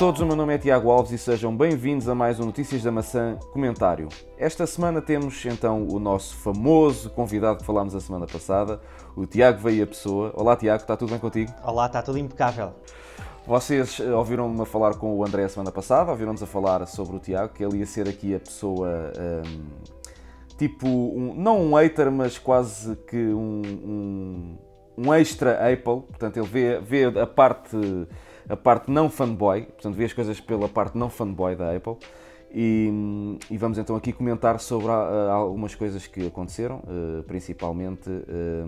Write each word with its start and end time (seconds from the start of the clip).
Todos, 0.00 0.22
o 0.22 0.24
meu 0.24 0.34
nome 0.34 0.54
é 0.54 0.56
Tiago 0.56 0.90
Alves 0.90 1.12
e 1.12 1.18
sejam 1.18 1.54
bem-vindos 1.54 2.08
a 2.08 2.14
mais 2.14 2.40
um 2.40 2.46
Notícias 2.46 2.82
da 2.82 2.90
Maçã 2.90 3.36
comentário. 3.52 4.08
Esta 4.38 4.66
semana 4.66 5.02
temos 5.02 5.44
então 5.44 5.86
o 5.86 5.98
nosso 5.98 6.36
famoso 6.36 7.10
convidado 7.10 7.58
que 7.58 7.66
falámos 7.66 7.94
a 7.94 8.00
semana 8.00 8.26
passada, 8.26 8.80
o 9.14 9.26
Tiago 9.26 9.60
Veia 9.60 9.86
Pessoa. 9.86 10.32
Olá 10.34 10.56
Tiago, 10.56 10.80
está 10.80 10.96
tudo 10.96 11.10
bem 11.10 11.18
contigo? 11.18 11.52
Olá, 11.62 11.84
está 11.84 12.00
tudo 12.00 12.16
impecável. 12.16 12.72
Vocês 13.46 14.00
eh, 14.00 14.10
ouviram-me 14.10 14.62
a 14.62 14.64
falar 14.64 14.94
com 14.94 15.14
o 15.14 15.22
André 15.22 15.44
a 15.44 15.50
semana 15.50 15.70
passada, 15.70 16.10
ouviram-nos 16.10 16.42
a 16.42 16.46
falar 16.46 16.86
sobre 16.86 17.16
o 17.16 17.18
Tiago, 17.18 17.52
que 17.52 17.62
ele 17.62 17.76
ia 17.76 17.86
ser 17.86 18.08
aqui 18.08 18.34
a 18.34 18.40
pessoa 18.40 19.12
um, 19.44 19.66
tipo, 20.56 20.88
um, 20.88 21.34
não 21.34 21.60
um 21.60 21.74
hater, 21.74 22.10
mas 22.10 22.38
quase 22.38 22.96
que 23.06 23.18
um, 23.18 23.60
um, 23.84 24.58
um 24.96 25.12
extra 25.12 25.70
Apple. 25.70 26.00
Portanto, 26.08 26.38
ele 26.38 26.46
vê, 26.46 26.80
vê 26.80 27.20
a 27.20 27.26
parte 27.26 27.76
a 28.48 28.56
parte 28.56 28.90
não 28.90 29.08
fanboy, 29.08 29.62
portanto, 29.62 29.94
vê 29.94 30.04
as 30.04 30.12
coisas 30.12 30.40
pela 30.40 30.68
parte 30.68 30.96
não 30.96 31.08
fanboy 31.08 31.54
da 31.54 31.74
Apple. 31.74 31.96
E, 32.52 33.38
e 33.48 33.56
vamos 33.56 33.78
então 33.78 33.94
aqui 33.94 34.12
comentar 34.12 34.58
sobre 34.58 34.88
algumas 34.88 35.74
coisas 35.76 36.06
que 36.08 36.26
aconteceram, 36.26 36.82
eh, 36.88 37.22
principalmente 37.22 38.10
eh, 38.10 38.64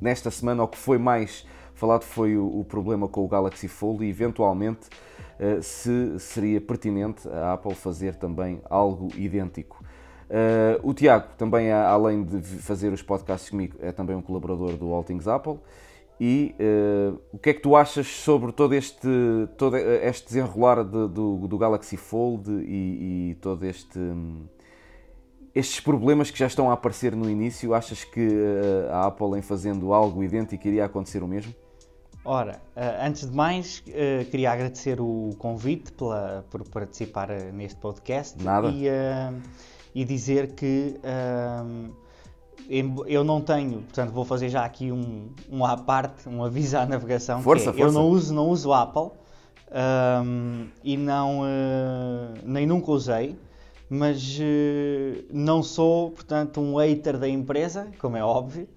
nesta 0.00 0.30
semana. 0.30 0.64
O 0.64 0.68
que 0.68 0.76
foi 0.76 0.98
mais 0.98 1.46
falado 1.74 2.02
foi 2.02 2.36
o, 2.36 2.60
o 2.60 2.62
problema 2.62 3.08
com 3.08 3.24
o 3.24 3.28
Galaxy 3.28 3.68
Fold 3.68 4.04
e, 4.04 4.10
eventualmente, 4.10 4.90
eh, 5.38 5.62
se 5.62 6.18
seria 6.18 6.60
pertinente 6.60 7.26
a 7.28 7.54
Apple 7.54 7.74
fazer 7.74 8.16
também 8.16 8.60
algo 8.68 9.08
idêntico. 9.16 9.82
Uh, 10.24 10.88
o 10.88 10.94
Tiago 10.94 11.28
também, 11.36 11.70
além 11.70 12.24
de 12.24 12.40
fazer 12.40 12.92
os 12.92 13.02
podcasts 13.02 13.50
comigo, 13.50 13.76
é 13.80 13.92
também 13.92 14.16
um 14.16 14.22
colaborador 14.22 14.72
do 14.72 14.92
All 14.92 15.04
Things 15.04 15.28
Apple 15.28 15.58
e 16.20 16.54
uh, 16.60 17.20
o 17.32 17.38
que 17.38 17.50
é 17.50 17.54
que 17.54 17.60
tu 17.60 17.74
achas 17.74 18.06
sobre 18.06 18.52
todo 18.52 18.74
este, 18.74 19.08
todo 19.56 19.76
este 19.76 20.26
desenrolar 20.26 20.84
de, 20.84 21.08
do, 21.08 21.48
do 21.48 21.58
Galaxy 21.58 21.96
Fold 21.96 22.50
e, 22.50 23.30
e 23.30 23.34
todo 23.40 23.64
este. 23.64 23.98
Um, 23.98 24.46
estes 25.54 25.78
problemas 25.78 26.32
que 26.32 26.38
já 26.38 26.48
estão 26.48 26.68
a 26.68 26.72
aparecer 26.72 27.14
no 27.14 27.30
início, 27.30 27.74
achas 27.74 28.02
que 28.02 28.26
uh, 28.26 28.90
a 28.90 29.06
Apple, 29.06 29.38
em 29.38 29.42
fazendo 29.42 29.92
algo 29.92 30.22
idêntico, 30.22 30.66
iria 30.66 30.84
acontecer 30.84 31.22
o 31.22 31.28
mesmo? 31.28 31.54
Ora, 32.24 32.60
uh, 32.76 33.06
antes 33.06 33.28
de 33.28 33.36
mais, 33.36 33.80
queria 34.30 34.50
agradecer 34.50 35.00
o 35.00 35.30
convite 35.38 35.92
pela, 35.92 36.44
por 36.50 36.68
participar 36.68 37.28
neste 37.52 37.78
podcast. 37.78 38.42
Nada. 38.42 38.68
E, 38.68 38.86
e 39.94 40.04
dizer 40.04 40.54
que 40.54 40.98
eu 43.06 43.22
não 43.24 43.40
tenho, 43.40 43.82
portanto 43.82 44.10
vou 44.10 44.24
fazer 44.24 44.48
já 44.48 44.64
aqui 44.64 44.90
um, 44.90 45.28
um 45.50 45.64
à 45.64 45.76
parte, 45.76 46.28
um 46.28 46.42
aviso 46.42 46.76
à 46.78 46.86
navegação. 46.86 47.42
Força, 47.42 47.70
é, 47.70 47.72
força. 47.72 47.82
Eu 47.82 47.92
não 47.92 48.08
uso, 48.08 48.34
não 48.34 48.48
uso 48.48 48.72
Apple 48.72 49.10
um, 49.74 50.68
e 50.84 50.96
não, 50.96 51.40
uh, 51.40 52.38
nem 52.44 52.64
nunca 52.64 52.92
usei, 52.92 53.36
mas 53.90 54.38
uh, 54.38 55.24
não 55.32 55.62
sou, 55.62 56.12
portanto, 56.12 56.60
um 56.60 56.76
hater 56.76 57.18
da 57.18 57.28
empresa, 57.28 57.88
como 57.98 58.16
é 58.16 58.24
óbvio. 58.24 58.68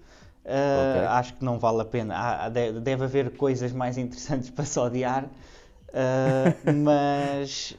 Uh, 0.43 0.95
okay. 0.95 1.07
Acho 1.07 1.33
que 1.35 1.45
não 1.45 1.59
vale 1.59 1.81
a 1.81 1.85
pena. 1.85 2.15
Há, 2.15 2.49
deve 2.49 3.03
haver 3.03 3.31
coisas 3.31 3.71
mais 3.71 3.97
interessantes 3.97 4.49
para 4.51 4.65
se 4.65 4.79
odiar. 4.79 5.29
mas, 6.83 7.75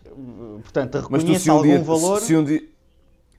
portanto, 0.63 0.99
reconheço 0.99 1.53
algum 1.53 1.63
dia, 1.63 1.83
valor. 1.83 2.21
Se 2.21 2.35
um 2.35 2.43
dia 2.43 2.63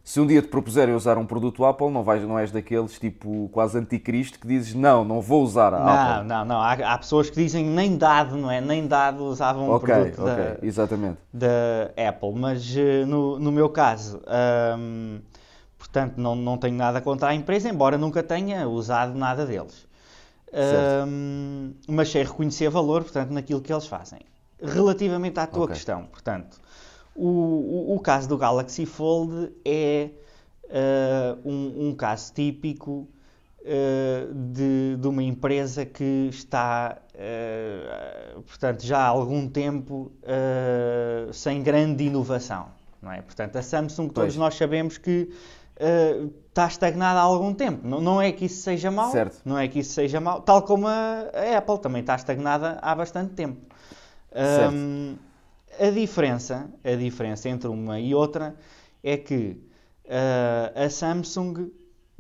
se 0.09 0.19
um 0.19 0.25
dia 0.25 0.41
te 0.41 0.47
propuserem 0.47 0.95
usar 0.95 1.19
um 1.19 1.25
produto 1.25 1.63
Apple, 1.63 1.91
não, 1.91 2.03
vais, 2.03 2.23
não 2.23 2.39
és 2.39 2.49
daqueles 2.49 2.97
tipo 2.97 3.47
quase 3.49 3.77
anticristo 3.77 4.39
que 4.39 4.47
dizes 4.47 4.73
não, 4.73 5.05
não 5.05 5.21
vou 5.21 5.43
usar 5.43 5.71
a 5.71 5.79
não, 5.79 5.87
Apple. 5.87 6.27
Não, 6.27 6.45
não, 6.45 6.59
Há, 6.59 6.73
há, 6.73 6.97
pessoas 6.97 7.29
que 7.29 7.35
dizem 7.35 7.63
nem 7.63 7.95
dado, 7.95 8.35
não 8.35 8.49
é? 8.49 8.59
Nem 8.59 8.87
dado 8.87 9.23
usavam 9.23 9.69
um 9.69 9.73
okay, 9.75 9.93
produto 9.93 10.23
okay, 10.23 10.35
da, 10.35 10.57
exatamente. 10.63 11.19
da 11.31 11.91
Apple. 12.09 12.33
Mas 12.33 12.75
uh, 12.75 13.05
no, 13.05 13.37
no 13.37 13.51
meu 13.51 13.69
caso, 13.69 14.19
um, 14.79 15.19
portanto, 15.77 16.17
não, 16.17 16.35
não 16.35 16.57
tenho 16.57 16.75
nada 16.75 16.99
contra 17.01 17.29
a 17.29 17.35
empresa, 17.35 17.69
embora 17.69 17.95
nunca 17.95 18.23
tenha 18.23 18.67
usado 18.67 19.15
nada 19.15 19.45
deles. 19.45 19.87
Um, 21.07 21.75
mas 21.87 22.09
sei 22.09 22.23
reconhecer 22.23 22.67
valor, 22.71 23.03
portanto, 23.03 23.29
naquilo 23.29 23.61
que 23.61 23.71
eles 23.71 23.85
fazem. 23.85 24.21
Relativamente 24.59 25.39
à 25.39 25.45
tua 25.45 25.65
okay. 25.65 25.75
questão, 25.75 26.05
portanto 26.05 26.59
o, 27.19 27.91
o, 27.91 27.95
o 27.95 27.99
caso 27.99 28.29
do 28.29 28.37
Galaxy 28.37 28.85
Fold 28.85 29.51
é 29.65 30.09
uh, 30.63 31.39
um, 31.49 31.89
um, 31.89 31.95
caso 31.95 32.33
típico 32.33 33.09
uh, 33.59 34.33
de, 34.33 34.95
de, 34.97 35.07
uma 35.07 35.21
empresa 35.21 35.85
que 35.85 36.29
está, 36.29 36.97
uh, 37.13 38.41
portanto, 38.43 38.85
já 38.85 38.99
há 38.99 39.07
algum 39.07 39.49
tempo 39.49 40.11
sem 41.33 41.61
grande 41.61 42.05
inovação. 42.05 42.67
Não 43.01 43.11
é? 43.11 43.21
Portanto, 43.21 43.57
a 43.57 43.61
Samsung, 43.61 44.07
todos 44.09 44.35
pois. 44.35 44.35
nós 44.35 44.55
sabemos 44.55 44.97
que 44.97 45.29
está 46.49 46.67
estagnada 46.67 47.19
há 47.19 47.23
algum 47.23 47.53
tempo. 47.53 47.87
Não, 47.87 48.01
não, 48.01 48.21
é 48.21 48.31
que 48.33 48.45
isso 48.45 48.61
seja 48.61 48.91
mau, 48.91 49.11
certo. 49.11 49.41
não 49.45 49.57
é 49.57 49.65
que 49.69 49.79
isso 49.79 49.93
seja 49.93 50.19
mau, 50.19 50.41
tal 50.41 50.61
como 50.63 50.85
a, 50.85 51.29
a 51.33 51.57
Apple 51.57 51.79
também 51.79 52.01
está 52.01 52.15
estagnada 52.15 52.77
há 52.81 52.93
bastante 52.93 53.33
tempo. 53.33 53.61
Um, 54.73 55.15
a 55.79 55.89
diferença, 55.89 56.69
a 56.83 56.95
diferença 56.95 57.49
entre 57.49 57.67
uma 57.67 57.99
e 57.99 58.13
outra 58.13 58.55
é 59.03 59.17
que 59.17 59.57
uh, 60.05 60.85
a 60.85 60.89
Samsung 60.89 61.71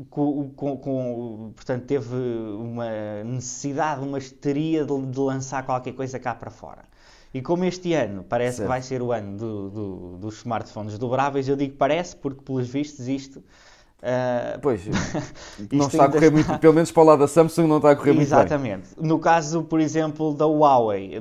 com, 0.09 0.49
com, 0.51 0.77
com, 0.77 1.51
portanto, 1.55 1.85
teve 1.85 2.15
uma 2.15 3.23
necessidade, 3.23 4.01
uma 4.01 4.17
histeria 4.17 4.85
de, 4.85 5.05
de, 5.05 5.19
lançar 5.19 5.65
qualquer 5.65 5.93
coisa 5.93 6.17
cá 6.17 6.33
para 6.33 6.49
fora. 6.49 6.85
E 7.33 7.41
como 7.41 7.65
este 7.65 7.93
ano 7.93 8.23
parece 8.23 8.57
certo. 8.57 8.67
que 8.67 8.69
vai 8.69 8.81
ser 8.81 9.01
o 9.01 9.11
ano 9.11 9.37
do, 9.37 9.69
do, 9.69 10.17
dos 10.17 10.37
smartphones 10.37 10.97
dobráveis, 10.97 11.47
eu 11.47 11.55
digo 11.55 11.75
parece 11.75 12.15
porque, 12.15 12.41
pelos 12.41 12.67
vistos, 12.67 13.07
isto 13.07 13.43
Uh, 14.01 14.57
pois, 14.61 14.81
não 15.73 15.87
está 15.87 16.05
a 16.05 16.09
correr 16.09 16.31
muito, 16.31 16.57
pelo 16.59 16.73
menos 16.73 16.89
para 16.89 17.03
o 17.03 17.05
lado 17.05 17.19
da 17.19 17.27
Samsung 17.27 17.67
não 17.67 17.77
está 17.77 17.91
a 17.91 17.95
correr 17.97 18.17
Exatamente. 18.17 18.87
muito 18.87 19.01
bem. 19.01 19.09
No 19.09 19.19
caso, 19.19 19.61
por 19.63 19.81
exemplo, 19.81 20.33
da 20.33 20.45
Huawei, 20.45 21.19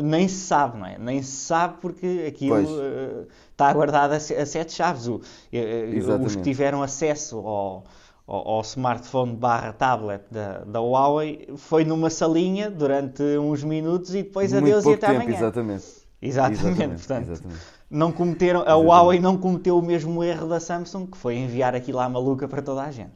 nem 0.00 0.28
se 0.28 0.46
sabe, 0.46 0.78
não 0.78 0.86
é? 0.86 0.96
Nem 0.96 1.22
se 1.22 1.32
sabe 1.32 1.78
porque 1.80 2.24
aquilo 2.28 2.54
uh, 2.56 3.26
está 3.50 3.72
guardado 3.72 4.12
a, 4.12 4.16
a 4.16 4.20
sete 4.20 4.72
chaves. 4.72 5.08
O, 5.08 5.16
uh, 5.16 6.24
os 6.24 6.36
que 6.36 6.42
tiveram 6.42 6.84
acesso 6.84 7.38
ao, 7.38 7.84
ao, 8.28 8.48
ao 8.48 8.60
smartphone 8.60 9.34
barra 9.34 9.72
tablet 9.72 10.22
da, 10.30 10.58
da 10.58 10.80
Huawei 10.80 11.48
foi 11.56 11.84
numa 11.84 12.10
salinha 12.10 12.70
durante 12.70 13.24
uns 13.38 13.64
minutos 13.64 14.14
e 14.14 14.22
depois 14.22 14.52
muito 14.52 14.66
adeus 14.66 14.84
e 14.84 14.92
até 14.92 15.08
tempo, 15.08 15.22
amanhã. 15.22 15.36
Exatamente. 15.36 15.84
Exatamente, 16.22 16.60
exatamente 16.60 16.98
portanto. 16.98 17.30
Exatamente 17.32 17.79
não 17.90 18.12
cometeram, 18.12 18.62
a 18.62 18.74
Huawei 18.74 19.18
não 19.18 19.36
cometeu 19.36 19.76
o 19.76 19.82
mesmo 19.82 20.22
erro 20.22 20.48
da 20.48 20.60
Samsung, 20.60 21.06
que 21.06 21.18
foi 21.18 21.36
enviar 21.36 21.74
aquilo 21.74 21.98
à 21.98 22.08
maluca 22.08 22.46
para 22.46 22.62
toda 22.62 22.82
a 22.82 22.90
gente. 22.90 23.10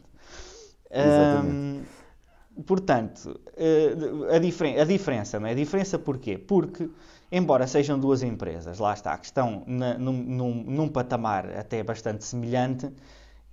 Portanto, 2.67 3.41
eh, 3.57 3.95
a, 4.35 4.39
diferen 4.39 4.81
a 4.81 4.85
diferença, 4.85 5.41
não 5.41 5.47
é? 5.47 5.53
A 5.53 5.55
diferença 5.55 5.99
porquê? 5.99 6.39
Porque, 6.39 6.89
embora 7.31 7.67
sejam 7.67 7.99
duas 7.99 8.23
empresas, 8.23 8.79
lá 8.79 8.95
está, 8.95 9.17
que 9.19 9.27
estão 9.27 9.65
na, 9.67 9.99
num, 9.99 10.13
num, 10.13 10.65
num, 10.65 10.89
patamar 10.89 11.47
até 11.57 11.83
bastante 11.83 12.25
semelhante, 12.25 12.91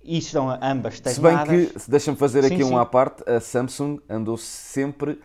e 0.04 0.18
estão 0.18 0.50
ambas 0.60 0.94
estagnadas... 0.94 1.48
Se 1.48 1.56
bem 1.56 1.66
que, 1.66 1.90
deixa-me 1.90 2.16
fazer 2.16 2.42
sim, 2.42 2.54
aqui 2.54 2.64
sim. 2.64 2.72
um 2.72 2.78
à 2.78 2.86
parte, 2.86 3.28
a 3.28 3.40
Samsung 3.40 4.00
andou 4.08 4.36
sempre 4.36 5.20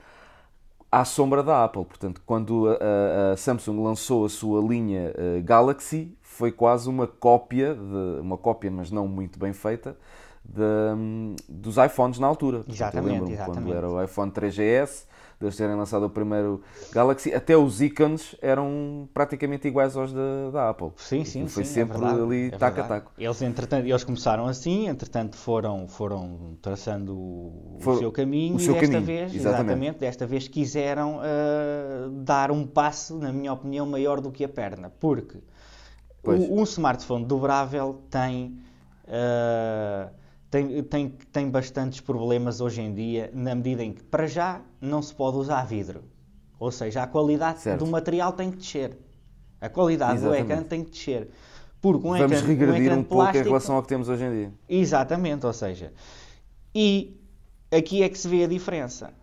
à 0.91 1.05
sombra 1.05 1.43
da 1.43 1.63
Apple. 1.63 1.85
Portanto, 1.85 2.21
quando 2.25 2.67
a, 2.69 3.33
a 3.33 3.37
Samsung 3.37 3.83
lançou 3.83 4.25
a 4.25 4.29
sua 4.29 4.61
linha 4.61 5.11
uh, 5.11 5.43
Galaxy, 5.43 6.15
foi 6.21 6.51
quase 6.51 6.89
uma 6.89 7.07
cópia, 7.07 7.75
de, 7.75 8.21
uma 8.21 8.37
cópia, 8.37 8.71
mas 8.71 8.91
não 8.91 9.07
muito 9.07 9.37
bem 9.39 9.53
feita, 9.53 9.97
de, 10.43 10.61
um, 10.95 11.35
dos 11.47 11.77
iPhones 11.77 12.19
na 12.19 12.27
altura. 12.27 12.63
Exatamente, 12.67 13.31
exatamente. 13.31 13.63
Quando 13.65 13.73
era 13.73 13.89
o 13.89 14.01
iPhone 14.01 14.31
3GS, 14.31 15.05
deles 15.39 15.55
terem 15.55 15.75
lançado 15.75 16.05
o 16.05 16.09
primeiro 16.09 16.61
Galaxy, 16.91 17.33
até 17.33 17.55
os 17.55 17.81
ícones 17.81 18.35
eram 18.41 19.07
praticamente 19.13 19.67
iguais 19.67 19.95
aos 19.95 20.11
da, 20.11 20.49
da 20.51 20.69
Apple. 20.69 20.91
Sim, 20.95 21.23
sim, 21.23 21.47
Foi 21.47 21.63
sim, 21.63 21.73
sempre 21.73 22.03
é 22.03 22.09
ali 22.09 22.47
é 22.47 22.57
taco 22.57 22.81
a 22.81 22.83
taco. 22.83 23.11
Eles, 23.17 23.41
entretanto, 23.41 23.85
eles 23.85 24.03
começaram 24.03 24.47
assim, 24.47 24.87
entretanto 24.87 25.35
foram, 25.35 25.87
foram 25.87 26.57
traçando 26.61 27.15
o, 27.15 27.79
seu 27.99 28.11
caminho 28.11 28.55
o 28.55 28.59
seu 28.59 28.75
e 28.75 28.79
desta 28.79 28.87
caminho, 28.87 29.05
vez, 29.05 29.35
exatamente. 29.35 29.65
exatamente. 29.65 29.99
desta 29.99 30.27
vez 30.27 30.47
quiseram 30.47 31.17
uh, 31.17 32.09
dar 32.09 32.51
um 32.51 32.65
passo, 32.65 33.17
na 33.17 33.31
minha 33.31 33.53
opinião, 33.53 33.85
maior 33.85 34.19
do 34.19 34.31
que 34.31 34.43
a 34.43 34.49
perna. 34.49 34.89
Porque 34.99 35.37
o, 36.23 36.59
um 36.59 36.63
smartphone 36.63 37.25
dobrável 37.25 38.01
tem... 38.09 38.59
Uh, 39.07 40.26
tem, 40.49 40.83
tem, 40.83 41.09
tem 41.31 41.49
bastantes 41.49 41.99
problemas 41.99 42.61
hoje 42.61 42.81
em 42.81 42.93
dia, 42.93 43.29
na 43.33 43.53
medida 43.53 43.83
em 43.83 43.93
que, 43.93 44.03
para 44.03 44.27
já, 44.27 44.61
não 44.79 45.01
se 45.01 45.13
pode 45.13 45.37
usar 45.37 45.65
vidro. 45.65 46.03
Ou 46.59 46.71
seja, 46.71 47.03
a 47.03 47.07
qualidade 47.07 47.59
certo. 47.59 47.83
do 47.83 47.91
material 47.91 48.31
tem 48.33 48.49
que 48.49 48.57
descer. 48.57 48.97
A 49.59 49.69
qualidade 49.69 50.19
Exatamente. 50.19 50.45
do 50.45 50.51
ecrã 50.51 50.63
tem 50.63 50.83
que 50.83 50.91
descer. 50.91 51.29
Porque 51.81 52.07
um 52.07 52.17
Vamos 52.17 52.37
ecrã, 52.37 52.47
regredir 52.47 52.73
um, 52.73 52.85
ecrã 52.85 52.93
um 52.95 53.03
pouco 53.03 53.23
plástico, 53.23 53.45
em 53.45 53.47
relação 53.47 53.75
ao 53.75 53.81
que 53.81 53.87
temos 53.89 54.09
hoje 54.09 54.23
em 54.23 54.31
dia. 54.31 54.53
Exatamente, 54.67 55.45
ou 55.45 55.53
seja, 55.53 55.93
e 56.73 57.19
aqui 57.71 58.01
é 58.01 58.09
que 58.09 58.17
se 58.17 58.27
vê 58.27 58.43
a 58.43 58.47
diferença. 58.47 59.13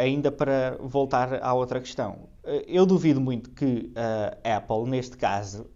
ainda 0.00 0.32
para 0.32 0.76
voltar 0.80 1.42
à 1.42 1.54
outra 1.54 1.80
questão, 1.80 2.28
eu 2.66 2.84
duvido 2.84 3.20
muito 3.20 3.50
que 3.50 3.92
a 4.44 4.56
Apple, 4.56 4.88
neste 4.88 5.16
caso, 5.16 5.66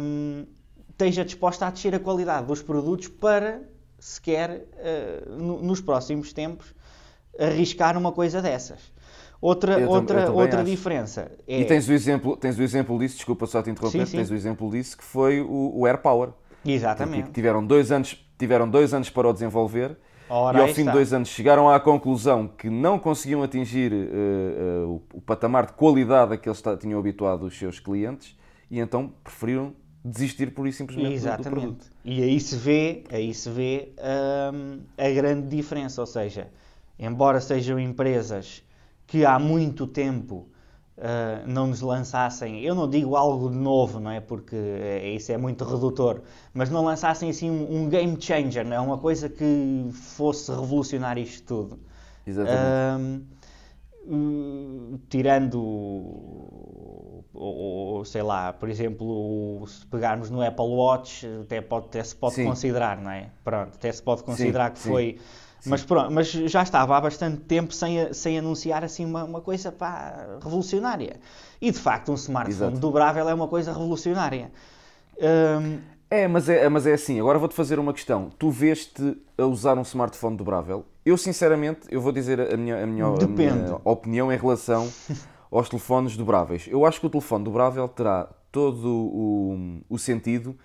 um, 0.00 0.44
esteja 0.90 1.24
disposta 1.24 1.66
a 1.66 1.70
descer 1.70 1.94
a 1.94 1.98
qualidade 1.98 2.46
dos 2.46 2.60
produtos 2.60 3.08
para 3.08 3.62
sequer 4.00 4.66
nos 5.38 5.80
próximos 5.80 6.32
tempos 6.32 6.74
arriscar 7.38 7.96
uma 7.96 8.12
coisa 8.12 8.42
dessas. 8.42 8.92
Outra, 9.40 9.80
eu 9.80 9.88
outra, 9.88 10.30
outra 10.30 10.62
diferença 10.62 11.32
é... 11.48 11.60
E 11.60 11.64
tens 11.64 11.88
o, 11.88 11.92
exemplo, 11.92 12.36
tens 12.36 12.58
o 12.58 12.62
exemplo 12.62 12.98
disso, 12.98 13.16
desculpa 13.16 13.46
só 13.46 13.62
te 13.62 13.70
interromper, 13.70 14.00
sim, 14.00 14.10
sim. 14.10 14.16
tens 14.18 14.30
o 14.30 14.34
exemplo 14.34 14.70
disso 14.70 14.98
que 14.98 15.04
foi 15.04 15.40
o, 15.40 15.72
o 15.76 15.86
Air 15.86 15.98
Power. 15.98 16.30
Exatamente. 16.64 17.30
tiveram 17.30 17.64
dois, 17.64 17.90
anos, 17.90 18.22
tiveram 18.38 18.68
dois 18.68 18.92
anos 18.92 19.08
para 19.08 19.26
o 19.26 19.32
desenvolver 19.32 19.96
Ora, 20.28 20.58
e 20.58 20.60
ao 20.60 20.68
fim 20.68 20.82
está. 20.82 20.92
de 20.92 20.98
dois 20.98 21.12
anos 21.14 21.30
chegaram 21.30 21.70
à 21.70 21.80
conclusão 21.80 22.46
que 22.46 22.68
não 22.68 22.98
conseguiam 22.98 23.42
atingir 23.42 23.92
uh, 23.92 23.96
uh, 23.96 25.02
o, 25.14 25.18
o, 25.18 25.20
patamar 25.22 25.66
de 25.66 25.72
qualidade 25.72 26.34
a 26.34 26.36
que 26.36 26.46
eles 26.46 26.62
tinham 26.78 27.00
habituado 27.00 27.44
os 27.44 27.58
seus 27.58 27.80
clientes 27.80 28.36
e 28.70 28.78
então 28.78 29.10
preferiram 29.24 29.74
desistir 30.04 30.52
por 30.52 30.66
isso 30.66 30.78
simplesmente 30.78 31.14
Exatamente. 31.14 31.48
do 31.48 31.50
produto. 31.50 31.86
E 32.04 32.22
aí 32.22 32.40
se 32.40 32.56
vê, 32.56 33.04
aí 33.10 33.34
se 33.34 33.50
vê 33.50 33.92
um, 34.52 34.80
a 34.96 35.10
grande 35.10 35.48
diferença, 35.48 36.00
ou 36.00 36.06
seja, 36.06 36.48
embora 36.98 37.40
sejam 37.40 37.78
empresas 37.78 38.62
que 39.06 39.24
há 39.24 39.38
muito 39.38 39.86
tempo 39.86 40.48
uh, 40.96 41.46
não 41.46 41.66
nos 41.66 41.80
lançassem, 41.80 42.62
eu 42.62 42.74
não 42.74 42.88
digo 42.88 43.16
algo 43.16 43.50
de 43.50 43.56
novo, 43.56 44.00
não 44.00 44.10
é? 44.10 44.20
Porque 44.20 44.56
é, 44.56 45.10
isso 45.10 45.32
é 45.32 45.36
muito 45.36 45.64
redutor, 45.64 46.22
mas 46.54 46.70
não 46.70 46.84
lançassem 46.84 47.30
assim 47.30 47.50
um, 47.50 47.82
um, 47.82 47.88
game 47.88 48.16
changer, 48.20 48.64
não 48.64 48.76
é? 48.76 48.80
Uma 48.80 48.98
coisa 48.98 49.28
que 49.28 49.88
fosse 49.92 50.50
revolucionar 50.50 51.18
isto 51.18 51.46
tudo. 51.46 51.80
Exatamente. 52.26 53.24
Uh, 54.02 54.98
tirando, 55.08 55.60
ou, 57.32 58.04
sei 58.04 58.22
lá, 58.22 58.52
por 58.52 58.68
exemplo, 58.68 59.64
se 59.68 59.86
pegarmos 59.86 60.30
no 60.30 60.42
Apple 60.42 60.64
Watch, 60.64 61.26
até, 61.42 61.60
pode, 61.60 61.86
até 61.86 62.02
se 62.02 62.16
pode 62.16 62.34
sim. 62.34 62.44
considerar, 62.44 63.00
não 63.00 63.10
é? 63.10 63.30
Pronto, 63.44 63.74
até 63.74 63.92
se 63.92 64.02
pode 64.02 64.22
considerar 64.24 64.68
sim, 64.68 64.72
que 64.72 64.78
sim. 64.80 64.88
foi 64.88 65.18
mas, 65.66 65.84
pronto, 65.84 66.10
mas 66.10 66.30
já 66.30 66.62
estava 66.62 66.96
há 66.96 67.00
bastante 67.00 67.42
tempo 67.42 67.74
sem, 67.74 68.12
sem 68.12 68.38
anunciar 68.38 68.82
assim 68.82 69.04
uma, 69.04 69.24
uma 69.24 69.40
coisa 69.40 69.70
pá, 69.70 70.38
revolucionária. 70.42 71.16
E 71.60 71.70
de 71.70 71.78
facto, 71.78 72.10
um 72.10 72.14
smartphone 72.14 72.72
Exato. 72.72 72.80
dobrável 72.80 73.28
é 73.28 73.34
uma 73.34 73.48
coisa 73.48 73.72
revolucionária. 73.72 74.50
Um... 75.18 75.78
É, 76.10 76.26
mas 76.26 76.48
é, 76.48 76.68
mas 76.68 76.86
é 76.86 76.94
assim. 76.94 77.20
Agora 77.20 77.38
vou-te 77.38 77.54
fazer 77.54 77.78
uma 77.78 77.92
questão. 77.92 78.30
Tu 78.38 78.50
veste 78.50 79.16
a 79.36 79.44
usar 79.44 79.76
um 79.78 79.82
smartphone 79.82 80.36
dobrável? 80.36 80.84
Eu, 81.04 81.16
sinceramente, 81.16 81.80
eu 81.90 82.00
vou 82.00 82.12
dizer 82.12 82.40
a 82.52 82.56
minha, 82.56 82.82
a 82.82 82.86
minha, 82.86 83.06
a 83.06 83.26
minha 83.26 83.80
opinião 83.84 84.30
em 84.30 84.36
relação 84.36 84.88
aos 85.50 85.68
telefones 85.68 86.16
dobráveis. 86.16 86.68
Eu 86.68 86.84
acho 86.84 87.00
que 87.00 87.06
o 87.06 87.10
telefone 87.10 87.44
dobrável 87.44 87.88
terá 87.88 88.28
todo 88.52 88.86
o, 88.86 89.80
o 89.88 89.98
sentido 89.98 90.56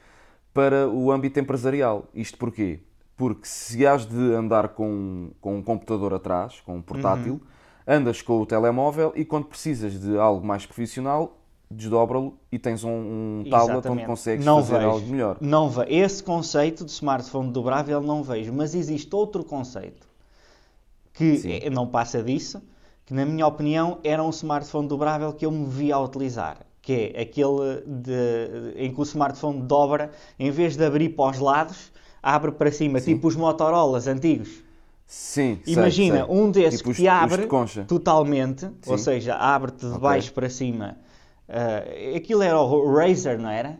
para 0.53 0.89
o 0.89 1.11
âmbito 1.11 1.39
empresarial. 1.39 2.05
Isto 2.13 2.37
porquê? 2.37 2.81
Porque 3.15 3.47
se 3.47 3.87
has 3.87 4.05
de 4.05 4.33
andar 4.33 4.69
com, 4.69 5.31
com 5.39 5.57
um 5.57 5.61
computador 5.61 6.13
atrás, 6.13 6.59
com 6.65 6.75
um 6.75 6.81
portátil, 6.81 7.33
uhum. 7.33 7.39
andas 7.87 8.21
com 8.21 8.41
o 8.41 8.45
telemóvel 8.45 9.13
e 9.15 9.23
quando 9.23 9.45
precisas 9.45 9.97
de 9.97 10.17
algo 10.17 10.45
mais 10.45 10.65
profissional, 10.65 11.37
desdobra-lo 11.71 12.37
e 12.51 12.59
tens 12.59 12.83
um, 12.83 12.89
um 12.89 13.43
tablet 13.49 13.87
onde 13.87 14.05
consegues 14.05 14.45
não 14.45 14.57
fazer 14.57 14.79
vejo. 14.79 14.89
algo 14.89 15.07
melhor. 15.07 15.37
Não 15.39 15.69
vejo. 15.69 15.87
Esse 15.89 16.21
conceito 16.21 16.83
de 16.83 16.91
smartphone 16.91 17.51
dobrável 17.51 18.01
não 18.01 18.21
vejo, 18.21 18.51
mas 18.51 18.75
existe 18.75 19.15
outro 19.15 19.41
conceito 19.45 20.04
que 21.15 21.37
Sim. 21.37 21.69
não 21.71 21.87
passa 21.87 22.21
disso, 22.21 22.61
que 23.05 23.13
na 23.13 23.25
minha 23.25 23.47
opinião 23.47 23.99
era 24.03 24.21
um 24.23 24.29
smartphone 24.29 24.87
dobrável 24.87 25.33
que 25.33 25.45
eu 25.45 25.51
me 25.51 25.65
via 25.65 25.95
a 25.95 25.99
utilizar, 25.99 26.57
que 26.81 27.13
é 27.15 27.21
aquele 27.21 27.81
de, 27.85 28.73
em 28.75 28.93
que 28.93 28.99
o 28.99 29.03
smartphone 29.03 29.61
dobra, 29.61 30.11
em 30.37 30.51
vez 30.51 30.75
de 30.75 30.85
abrir 30.85 31.09
para 31.09 31.31
os 31.31 31.39
lados, 31.39 31.91
abre 32.21 32.51
para 32.51 32.71
cima, 32.71 32.99
Sim. 32.99 33.13
tipo 33.13 33.27
os 33.27 33.35
Motorolas 33.35 34.07
antigos. 34.07 34.63
Sim, 35.07 35.59
Imagina, 35.67 36.25
sei, 36.25 36.25
sei. 36.25 36.35
um 36.35 36.51
desses 36.51 36.79
tipo 36.79 36.91
que 36.91 36.97
te 36.97 37.07
abre 37.07 37.47
totalmente, 37.87 38.61
Sim. 38.61 38.91
ou 38.91 38.97
seja, 38.97 39.35
abre-te 39.35 39.85
de 39.85 39.99
baixo 39.99 40.31
okay. 40.31 40.35
para 40.35 40.49
cima. 40.49 40.97
Uh, 41.47 42.17
aquilo 42.17 42.41
era 42.41 42.59
o 42.59 42.95
Razer, 42.95 43.39
não 43.39 43.49
era? 43.49 43.79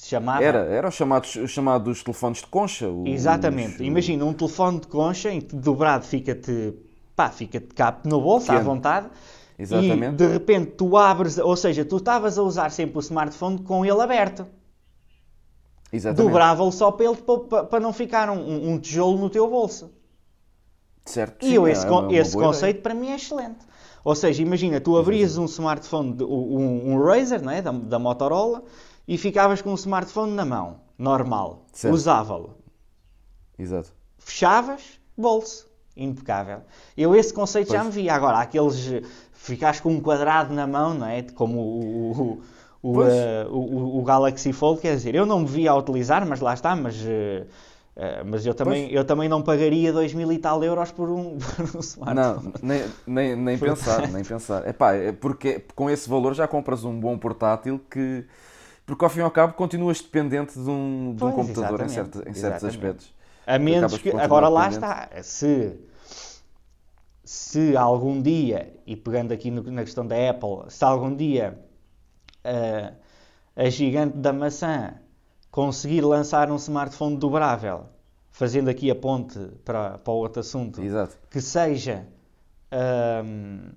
Que 0.00 0.04
se 0.04 0.08
chamava? 0.08 0.42
Era, 0.42 0.60
era 0.60 0.88
os 0.88 0.94
chamados, 0.94 1.36
os 1.36 1.50
chamados 1.50 2.02
telefones 2.02 2.38
de 2.38 2.46
concha. 2.46 2.88
Os, 2.88 3.06
Exatamente. 3.06 3.84
Imagina, 3.84 4.24
um 4.24 4.32
telefone 4.32 4.80
de 4.80 4.86
concha 4.86 5.30
em 5.30 5.40
que 5.40 5.54
dobrado 5.54 6.06
fica-te 6.06 6.74
pá, 7.14 7.28
fica-te 7.28 7.74
cabe 7.74 8.08
no 8.08 8.20
bolso, 8.20 8.46
Pequeno. 8.46 8.60
à 8.60 8.62
vontade. 8.62 9.10
Exatamente. 9.58 10.14
E 10.14 10.16
de 10.16 10.26
repente 10.26 10.70
tu 10.72 10.96
abres, 10.96 11.36
ou 11.36 11.54
seja, 11.54 11.84
tu 11.84 11.98
estavas 11.98 12.38
a 12.38 12.42
usar 12.42 12.70
sempre 12.70 12.96
o 12.96 13.00
smartphone 13.00 13.62
com 13.62 13.84
ele 13.84 14.00
aberto. 14.00 14.46
Dobrava-lo 16.16 16.72
só 16.72 16.90
para, 16.90 17.04
ele, 17.06 17.16
para, 17.16 17.64
para 17.64 17.80
não 17.80 17.92
ficar 17.92 18.30
um, 18.30 18.70
um, 18.70 18.78
tijolo 18.78 19.18
no 19.18 19.28
teu 19.28 19.50
bolso. 19.50 19.92
Certo. 21.04 21.44
E 21.44 21.54
eu, 21.54 21.68
esse, 21.68 21.84
é 21.84 21.90
uma, 21.90 22.14
esse 22.14 22.34
conceito 22.34 22.78
ideia. 22.78 22.82
para 22.82 22.94
mim 22.94 23.10
é 23.10 23.16
excelente. 23.16 23.66
Ou 24.02 24.14
seja, 24.14 24.40
imagina, 24.40 24.80
tu 24.80 24.96
abrias 24.96 25.36
um 25.36 25.44
smartphone, 25.44 26.16
um, 26.22 26.92
um 26.92 27.04
Razer, 27.04 27.42
não 27.42 27.52
é? 27.52 27.60
da, 27.60 27.70
da 27.70 27.98
Motorola, 27.98 28.62
e 29.10 29.18
ficavas 29.18 29.60
com 29.60 29.72
o 29.72 29.74
smartphone 29.74 30.32
na 30.34 30.44
mão, 30.44 30.76
normal, 30.96 31.66
usava-lo. 31.90 32.54
Exato. 33.58 33.92
Fechavas, 34.20 35.00
bolso, 35.18 35.66
impecável. 35.96 36.60
Eu 36.96 37.16
esse 37.16 37.34
conceito 37.34 37.66
pois. 37.66 37.76
já 37.76 37.84
me 37.84 37.90
via. 37.90 38.14
Agora, 38.14 38.38
aqueles, 38.38 38.88
ficares 39.32 39.80
com 39.80 39.90
um 39.90 40.00
quadrado 40.00 40.54
na 40.54 40.64
mão, 40.64 40.94
não 40.94 41.06
é? 41.08 41.22
Como 41.22 41.58
o, 41.58 42.10
o 42.12 42.42
o, 42.82 43.00
uh, 43.00 43.04
o, 43.50 43.98
o, 43.98 44.02
Galaxy 44.04 44.52
Fold, 44.52 44.80
quer 44.80 44.94
dizer, 44.94 45.14
eu 45.14 45.26
não 45.26 45.40
me 45.40 45.46
via 45.46 45.72
a 45.72 45.76
utilizar, 45.76 46.24
mas 46.24 46.40
lá 46.40 46.54
está, 46.54 46.74
mas, 46.74 46.96
uh, 47.02 47.44
uh, 47.94 48.24
mas 48.24 48.46
eu, 48.46 48.54
também, 48.54 48.90
eu 48.90 49.04
também 49.04 49.28
não 49.28 49.42
pagaria 49.42 49.92
2 49.92 50.14
mil 50.14 50.32
e 50.32 50.38
tal 50.38 50.64
euros 50.64 50.90
por 50.90 51.10
um, 51.10 51.36
por 51.56 51.76
um 51.76 51.80
smartphone. 51.80 52.14
Não, 52.14 52.52
nem, 52.62 52.84
nem, 53.06 53.36
nem 53.36 53.58
pensar, 53.58 54.08
nem 54.08 54.24
pensar. 54.24 54.66
Epá, 54.66 54.94
é 54.94 55.12
porque 55.12 55.62
com 55.74 55.90
esse 55.90 56.08
valor 56.08 56.32
já 56.32 56.48
compras 56.48 56.82
um 56.82 56.98
bom 56.98 57.18
portátil 57.18 57.78
que, 57.90 58.24
porque 58.90 59.04
ao 59.04 59.10
fim 59.10 59.20
e 59.20 59.22
ao 59.22 59.30
cabo 59.30 59.54
continuas 59.54 60.00
dependente 60.00 60.54
de 60.54 60.68
um, 60.68 61.14
de 61.14 61.24
um 61.24 61.30
computador 61.30 61.82
em, 61.82 61.88
certo, 61.88 62.28
em 62.28 62.34
certos 62.34 62.64
aspectos. 62.64 63.14
A 63.46 63.58
menos 63.58 63.96
que, 63.98 64.10
agora 64.10 64.48
lá 64.48 64.68
está, 64.68 65.08
se 65.22 65.78
se 67.24 67.76
algum 67.76 68.20
dia, 68.20 68.74
e 68.84 68.96
pegando 68.96 69.32
aqui 69.32 69.50
no, 69.52 69.62
na 69.70 69.84
questão 69.84 70.04
da 70.04 70.16
Apple, 70.30 70.68
se 70.68 70.84
algum 70.84 71.14
dia 71.14 71.56
a, 72.44 72.92
a 73.54 73.70
gigante 73.70 74.16
da 74.16 74.32
maçã 74.32 74.94
conseguir 75.52 76.00
lançar 76.00 76.50
um 76.50 76.56
smartphone 76.56 77.16
dobrável, 77.16 77.86
fazendo 78.32 78.68
aqui 78.68 78.90
a 78.90 78.96
ponte 78.96 79.38
para, 79.64 79.98
para 79.98 80.12
outro 80.12 80.40
assunto, 80.40 80.82
Exato. 80.82 81.16
que 81.30 81.40
seja 81.40 82.04
um, 83.24 83.70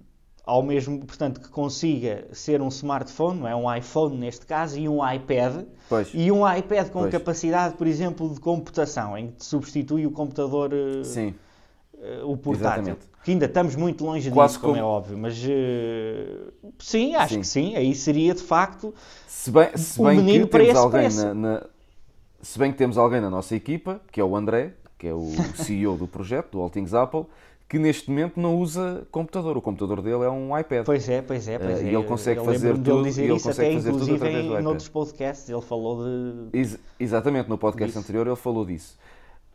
ao 0.45 0.61
mesmo, 0.61 0.99
portanto, 1.05 1.39
que 1.39 1.49
consiga 1.49 2.27
ser 2.31 2.61
um 2.61 2.67
smartphone, 2.67 3.39
não 3.39 3.47
é 3.47 3.55
um 3.55 3.73
iPhone 3.73 4.17
neste 4.17 4.45
caso, 4.45 4.77
e 4.77 4.89
um 4.89 4.99
iPad, 5.07 5.65
pois. 5.87 6.09
e 6.13 6.31
um 6.31 6.49
iPad 6.49 6.89
com 6.89 6.99
pois. 6.99 7.11
capacidade, 7.11 7.75
por 7.75 7.87
exemplo, 7.87 8.33
de 8.33 8.39
computação, 8.39 9.17
em 9.17 9.27
que 9.27 9.37
te 9.37 9.45
substitui 9.45 10.05
o 10.05 10.11
computador, 10.11 10.71
eh, 10.73 11.03
Sim. 11.03 11.33
Uh, 11.93 12.29
o 12.29 12.35
portátil. 12.35 12.81
Exatamente 12.81 13.13
que 13.23 13.31
ainda 13.31 13.45
estamos 13.45 13.75
muito 13.75 14.03
longe 14.03 14.29
Quase 14.29 14.55
disso, 14.55 14.59
como, 14.59 14.73
como, 14.73 14.85
é 14.85 14.85
óbvio, 14.85 15.17
mas 15.17 15.37
uh, 15.37 16.73
sim, 16.77 17.15
acho 17.15 17.35
sim. 17.35 17.39
que 17.39 17.47
sim, 17.47 17.75
aí 17.75 17.95
seria 17.95 18.33
de 18.33 18.43
facto 18.43 18.93
se 19.25 19.49
bem, 19.49 19.69
se 19.77 20.03
bem 20.03 20.17
menino 20.17 20.45
que 20.45 20.51
para 20.51 20.65
temos 20.65 20.79
alguém 20.79 21.09
na, 21.09 21.33
na, 21.33 21.65
se 22.41 22.59
bem 22.59 22.71
que 22.73 22.77
temos 22.77 22.97
alguém 22.97 23.21
na 23.21 23.29
nossa 23.29 23.55
equipa, 23.55 24.01
que 24.11 24.19
é 24.19 24.23
o 24.23 24.35
André, 24.35 24.73
que 25.03 25.07
é 25.09 25.13
o 25.13 25.29
CEO 25.55 25.97
do 25.97 26.07
projeto, 26.07 26.51
do 26.53 26.61
All 26.61 26.69
Things 26.69 26.93
Apple, 26.93 27.25
que 27.67 27.77
neste 27.77 28.09
momento 28.09 28.39
não 28.39 28.55
usa 28.57 29.05
computador. 29.11 29.57
O 29.57 29.61
computador 29.61 30.01
dele 30.01 30.23
é 30.23 30.29
um 30.29 30.57
iPad. 30.57 30.85
Pois 30.85 31.09
é, 31.09 31.21
pois 31.21 31.45
é, 31.45 31.59
pois 31.59 31.79
uh, 31.79 31.81
é. 31.81 31.91
E 31.91 31.93
ele 31.93 32.03
consegue 32.05 32.39
eu 32.39 32.45
fazer 32.45 32.73
tudo. 32.75 33.03
Dizer 33.03 33.23
ele 33.25 33.33
isso 33.33 33.49
consegue 33.49 33.67
até, 33.67 33.75
fazer 33.75 33.89
inclusive, 33.89 34.17
tudo 34.17 34.23
através 34.23 34.45
do 34.45 34.51
iPad. 34.51 34.63
noutros 34.63 34.87
podcasts 34.87 35.49
ele 35.49 35.61
falou 35.61 36.05
de. 36.05 36.57
Ex 36.57 36.79
exatamente, 36.97 37.49
no 37.49 37.57
podcast 37.57 37.87
disso. 37.87 37.99
anterior 37.99 38.27
ele 38.27 38.35
falou 38.37 38.65
disso. 38.65 38.97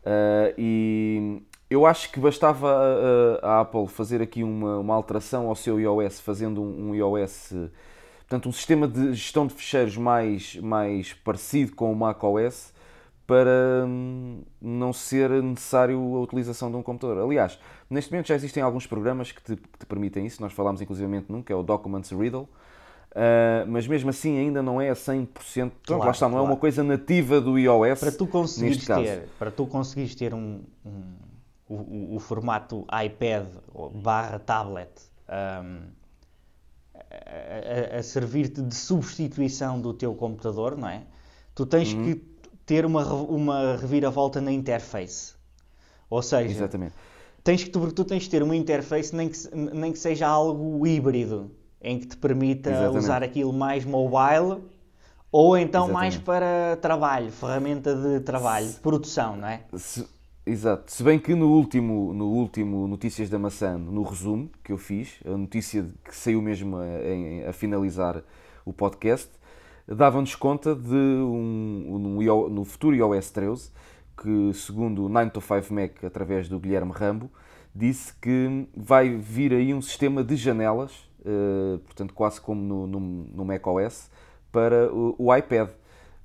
Uh, 0.01 0.53
e 0.55 1.41
eu 1.67 1.87
acho 1.87 2.11
que 2.11 2.19
bastava 2.19 2.69
a, 3.41 3.47
a, 3.47 3.61
Apple 3.61 3.87
fazer 3.87 4.21
aqui 4.21 4.43
uma, 4.43 4.77
uma, 4.77 4.93
alteração 4.93 5.47
ao 5.47 5.55
seu 5.55 5.79
iOS, 5.79 6.19
fazendo 6.19 6.61
um, 6.61 6.89
um, 6.89 6.95
iOS, 6.95 7.53
portanto, 8.19 8.47
um 8.47 8.51
sistema 8.51 8.87
de 8.87 9.13
gestão 9.15 9.47
de 9.47 9.55
ficheiros 9.55 9.97
mais, 9.97 10.55
mais 10.57 11.13
parecido 11.13 11.75
com 11.75 11.91
o 11.91 11.95
macOS, 11.95 12.71
para 13.29 13.85
hum, 13.87 14.41
não 14.59 14.91
ser 14.91 15.29
necessário 15.29 15.99
a 16.15 16.19
utilização 16.19 16.71
de 16.71 16.77
um 16.77 16.81
computador. 16.81 17.23
Aliás, 17.23 17.59
neste 17.87 18.11
momento 18.11 18.29
já 18.29 18.33
existem 18.33 18.63
alguns 18.63 18.87
programas 18.87 19.31
que 19.31 19.39
te, 19.39 19.55
que 19.55 19.77
te 19.77 19.85
permitem 19.85 20.25
isso, 20.25 20.41
nós 20.41 20.51
falámos 20.51 20.81
inclusivamente 20.81 21.31
num, 21.31 21.43
que 21.43 21.53
é 21.53 21.55
o 21.55 21.61
Documents 21.61 22.11
Riddle, 22.11 22.49
Uh, 23.09 23.65
mas 23.67 23.87
mesmo 23.87 24.11
assim 24.11 24.37
ainda 24.37 24.61
não 24.61 24.79
é 24.79 24.91
a 24.91 24.93
100%. 24.93 25.25
Pronto, 25.33 25.73
claro, 25.83 26.03
lá 26.03 26.11
está, 26.11 26.27
não 26.27 26.33
claro. 26.33 26.45
é 26.45 26.49
uma 26.51 26.57
coisa 26.57 26.83
nativa 26.83 27.41
do 27.41 27.57
iOS. 27.57 27.99
Para 27.99 28.11
tu 28.11 28.27
conseguires 28.27 28.85
ter, 28.85 29.27
para 29.39 29.49
tu 29.49 29.65
conseguires 29.65 30.13
ter 30.13 30.31
um, 30.31 30.61
um 30.85 31.15
o, 31.67 31.73
o, 31.73 32.15
o 32.17 32.19
formato 32.19 32.85
iPad 33.03 33.47
barra 33.95 34.37
tablet 34.37 34.91
um, 35.27 35.87
a, 36.95 37.95
a, 37.95 37.97
a 37.97 38.03
servir-te 38.03 38.61
de 38.61 38.75
substituição 38.75 39.81
do 39.81 39.91
teu 39.91 40.13
computador, 40.13 40.77
não 40.77 40.87
é? 40.87 41.01
Tu 41.55 41.65
tens 41.65 41.93
uhum. 41.93 42.03
que 42.03 42.15
ter 42.69 42.85
uma, 42.85 43.03
uma 43.03 43.77
reviravolta 43.77 44.39
na 44.39 44.51
interface. 44.51 45.33
Ou 46.07 46.21
seja, 46.21 46.51
Exatamente. 46.51 46.93
Tens 47.43 47.63
que, 47.63 47.69
tu, 47.71 47.91
tu 47.91 48.05
tens 48.05 48.25
que 48.25 48.29
ter 48.29 48.43
uma 48.43 48.55
interface 48.55 49.15
nem 49.15 49.27
que, 49.27 49.37
nem 49.55 49.91
que 49.91 49.97
seja 49.97 50.27
algo 50.27 50.85
híbrido, 50.85 51.49
em 51.81 51.97
que 51.97 52.05
te 52.05 52.17
permita 52.17 52.69
Exatamente. 52.69 52.97
usar 52.97 53.23
aquilo 53.23 53.51
mais 53.51 53.83
mobile 53.85 54.61
ou 55.31 55.57
então 55.57 55.85
Exatamente. 55.85 55.93
mais 55.93 56.17
para 56.17 56.77
trabalho, 56.79 57.31
ferramenta 57.31 57.95
de 57.95 58.19
trabalho, 58.19 58.67
de 58.67 58.79
produção, 58.79 59.35
não 59.35 59.47
é? 59.47 59.61
Se, 59.73 60.05
exato. 60.45 60.91
Se 60.91 61.01
bem 61.01 61.17
que 61.17 61.33
no 61.33 61.47
último, 61.51 62.13
no 62.13 62.27
último 62.27 62.87
Notícias 62.87 63.31
da 63.31 63.39
Maçã, 63.39 63.79
no 63.79 64.03
resumo 64.03 64.47
que 64.63 64.71
eu 64.71 64.77
fiz, 64.77 65.13
a 65.25 65.35
notícia 65.35 65.87
que 66.03 66.15
saiu 66.15 66.39
mesmo 66.39 66.77
a, 66.77 67.49
a 67.49 67.53
finalizar 67.53 68.21
o 68.63 68.71
podcast, 68.71 69.27
dava-nos 69.95 70.35
conta 70.35 70.75
de 70.75 70.95
um, 70.95 72.19
um, 72.19 72.49
no 72.49 72.63
futuro 72.63 72.95
iOS 72.95 73.31
13, 73.31 73.71
que 74.21 74.53
segundo 74.53 75.05
o 75.05 75.09
9 75.09 75.31
to 75.31 75.41
5 75.41 75.73
Mac, 75.73 76.03
através 76.03 76.47
do 76.47 76.59
Guilherme 76.59 76.91
Rambo, 76.91 77.31
disse 77.73 78.13
que 78.15 78.67
vai 78.75 79.15
vir 79.15 79.53
aí 79.53 79.73
um 79.73 79.81
sistema 79.81 80.23
de 80.23 80.35
janelas, 80.35 80.91
uh, 81.21 81.79
portanto 81.79 82.13
quase 82.13 82.39
como 82.41 82.61
no, 82.61 82.87
no, 82.87 82.99
no 82.99 83.45
macOS, 83.45 84.09
para 84.51 84.93
o, 84.93 85.15
o 85.17 85.35
iPad. 85.35 85.69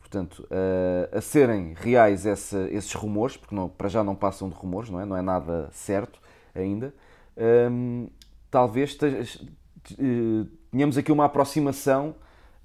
Portanto, 0.01 0.47
uh, 0.51 1.17
a 1.17 1.21
serem 1.21 1.75
reais 1.75 2.27
essa, 2.27 2.69
esses 2.71 2.93
rumores, 2.93 3.37
porque 3.37 3.55
não, 3.55 3.69
para 3.69 3.89
já 3.89 4.05
não 4.05 4.15
passam 4.15 4.49
de 4.49 4.55
rumores, 4.55 4.91
não 4.91 5.01
é, 5.01 5.07
não 5.07 5.17
é 5.17 5.23
nada 5.23 5.69
certo 5.73 6.21
ainda, 6.55 6.95
um, 7.37 7.43
ehm, 7.43 8.07
talvez 8.51 8.95
uh, 8.95 10.47
tenhamos 10.71 10.97
aqui 10.97 11.11
uma 11.11 11.25
aproximação 11.25 12.15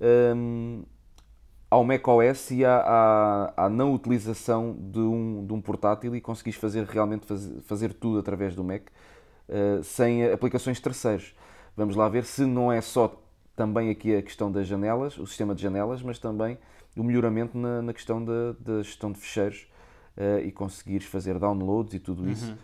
um, 0.01 0.83
ao 1.69 1.83
macOS 1.83 2.51
e 2.51 2.65
à, 2.65 2.77
à, 2.77 3.65
à, 3.65 3.69
não 3.69 3.93
utilização 3.93 4.75
de 4.79 4.99
um, 4.99 5.45
de 5.45 5.53
um 5.53 5.61
portátil 5.61 6.15
e 6.15 6.21
conseguis 6.21 6.55
fazer 6.55 6.83
realmente 6.85 7.25
fazer, 7.25 7.61
fazer 7.61 7.93
tudo 7.93 8.19
através 8.19 8.55
do 8.55 8.63
Mac 8.63 8.87
uh, 9.47 9.83
sem 9.83 10.25
aplicações 10.31 10.79
terceiros. 10.79 11.35
Vamos 11.77 11.95
lá 11.95 12.09
ver 12.09 12.25
se 12.25 12.45
não 12.45 12.71
é 12.71 12.81
só 12.81 13.21
também 13.55 13.89
aqui 13.89 14.15
a 14.15 14.21
questão 14.21 14.51
das 14.51 14.67
janelas, 14.67 15.17
o 15.17 15.27
sistema 15.27 15.53
de 15.53 15.61
janelas, 15.61 16.01
mas 16.01 16.17
também 16.17 16.57
o 16.97 17.03
melhoramento 17.03 17.57
na, 17.57 17.81
na 17.81 17.93
questão 17.93 18.23
da, 18.23 18.53
da, 18.59 18.81
gestão 18.81 19.11
de 19.11 19.19
fecheiros 19.19 19.67
uh, 20.17 20.39
e 20.39 20.51
conseguires 20.51 21.05
fazer 21.05 21.37
downloads 21.37 21.93
e 21.93 21.99
tudo 21.99 22.27
isso. 22.29 22.51
Uhum. 22.51 22.57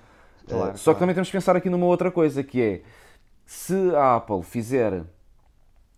Claro, 0.47 0.73
uh, 0.73 0.77
só 0.77 0.83
claro. 0.85 0.95
que 0.95 0.99
também 0.99 1.15
temos 1.15 1.29
que 1.29 1.37
pensar 1.37 1.55
aqui 1.55 1.69
numa 1.69 1.85
outra 1.85 2.09
coisa, 2.09 2.43
que 2.43 2.61
é 2.61 2.81
se 3.45 3.93
a 3.95 4.15
Apple 4.15 4.41
fizer 4.41 5.03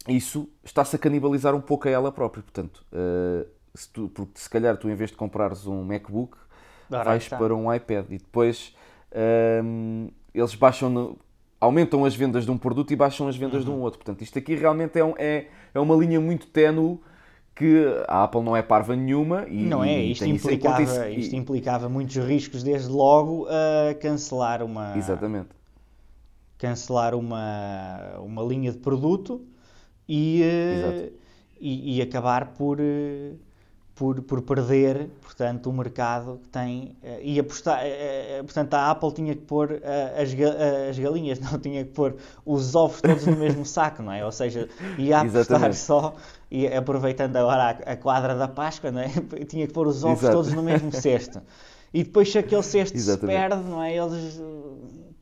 isso, 0.08 0.50
está-se 0.64 0.96
a 0.96 1.00
canibalizar 1.00 1.56
um 1.56 1.62
pouco 1.62 1.88
a 1.88 1.92
ela 1.92 2.12
própria. 2.12 2.44
Portanto, 2.44 2.86
uh, 2.92 3.48
se 3.74 3.90
tu, 3.90 4.10
porque 4.10 4.40
se 4.40 4.50
calhar 4.50 4.78
tu 4.78 4.90
em 4.90 4.96
vez 4.96 5.10
de 5.10 5.16
comprares 5.16 5.66
um 5.68 5.84
MacBook, 5.84 6.38
vais 6.90 7.24
está. 7.24 7.38
para 7.38 7.56
um 7.56 7.74
iPad 7.74 8.06
e 8.12 8.18
depois 8.18 8.76
eles 10.34 10.54
baixam 10.56 10.90
no, 10.90 11.18
aumentam 11.60 12.06
as 12.06 12.16
vendas 12.16 12.46
de 12.46 12.52
um 12.52 12.58
produto 12.58 12.92
e 12.92 12.96
baixam 12.96 13.28
as 13.28 13.36
vendas 13.36 13.60
uhum. 13.60 13.66
de 13.66 13.72
um 13.72 13.82
outro. 13.82 14.00
Portanto, 14.00 14.22
isto 14.22 14.38
aqui 14.38 14.56
realmente 14.56 14.98
é, 15.00 15.04
um, 15.04 15.14
é, 15.18 15.48
é 15.74 15.80
uma 15.80 15.96
linha 15.96 16.20
muito 16.20 16.48
ténue 16.48 17.00
que 17.56 17.86
a 18.08 18.24
Apple 18.24 18.44
não 18.44 18.56
é 18.56 18.62
parva 18.62 18.96
nenhuma 18.96 19.48
e 19.48 19.64
não 19.64 19.84
é 19.84 20.00
isto 20.00 20.26
implicava 20.26 20.84
isso, 20.84 21.04
isto 21.08 21.36
implicava 21.36 21.90
muitos 21.90 22.16
riscos 22.18 22.62
desde 22.62 22.88
logo 22.88 23.48
a 23.48 23.96
cancelar 23.96 24.62
uma 24.62 24.96
exatamente 24.96 25.50
cancelar 26.60 27.16
uma 27.16 28.20
uma 28.20 28.44
linha 28.44 28.72
de 28.72 28.78
produto 28.78 29.44
e, 30.08 30.42
uh, 30.42 31.12
e, 31.60 31.98
e, 31.98 32.02
acabar 32.02 32.54
por 32.54 32.80
uh, 32.80 33.36
por, 33.94 34.22
por 34.22 34.44
perder, 34.44 35.10
portanto, 35.24 35.72
o 35.72 35.74
mercado 35.74 36.40
que 36.44 36.50
tem. 36.50 36.96
Uh, 37.02 37.20
e 37.22 37.40
apostar. 37.40 37.82
Portanto, 38.44 38.74
a 38.76 38.92
Apple 38.92 39.12
tinha 39.12 39.36
que 39.36 39.42
pôr 39.42 39.82
as, 40.16 40.30
as 40.90 41.00
galinhas, 41.00 41.40
não 41.52 41.58
tinha 41.58 41.84
que 41.84 41.92
pôr 41.92 42.16
os 42.46 42.76
ovos 42.76 43.02
todos 43.02 43.26
no 43.26 43.36
mesmo 43.36 43.66
saco, 43.66 44.04
não 44.04 44.14
é? 44.14 44.24
Ou 44.24 44.32
seja, 44.32 44.70
ia 45.00 45.22
apostar 45.22 45.74
só, 45.74 46.16
e 46.52 46.68
aproveitando 46.68 47.36
agora 47.38 47.64
a, 47.64 47.94
a, 47.94 47.98
quadra 47.98 48.36
da 48.36 48.48
Páscoa, 48.48 48.92
não 48.92 49.02
é? 49.02 49.10
tinha 49.50 49.66
que 49.66 49.74
pôr 49.74 49.88
os 49.88 50.04
ovos 50.04 50.20
Exato. 50.20 50.38
todos 50.38 50.54
no 50.54 50.62
mesmo 50.62 50.92
cesto. 50.92 51.42
E 51.94 52.04
depois, 52.04 52.32
se 52.32 52.38
aquele 52.38 52.64
cesto 52.64 52.96
Exatamente. 52.96 53.36
se 53.36 53.50
perde, 53.50 53.64
não 53.68 53.82
é? 53.82 53.96
Eles. 53.96 54.40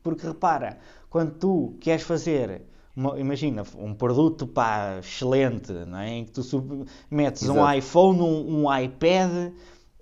Porque 0.02 0.26
repara, 0.26 0.76
quando 1.08 1.32
tu 1.32 1.74
queres 1.80 2.02
fazer 2.02 2.62
uma, 2.96 3.20
imagina, 3.20 3.62
um 3.76 3.92
produto 3.92 4.46
pá, 4.46 4.98
excelente, 4.98 5.70
não 5.70 5.98
é? 5.98 6.08
em 6.08 6.24
que 6.24 6.32
tu 6.32 6.86
metes 7.10 7.42
Exato. 7.42 7.60
um 7.60 7.72
iPhone, 7.72 8.20
um, 8.20 8.64
um, 8.64 8.78
iPad 8.78 9.52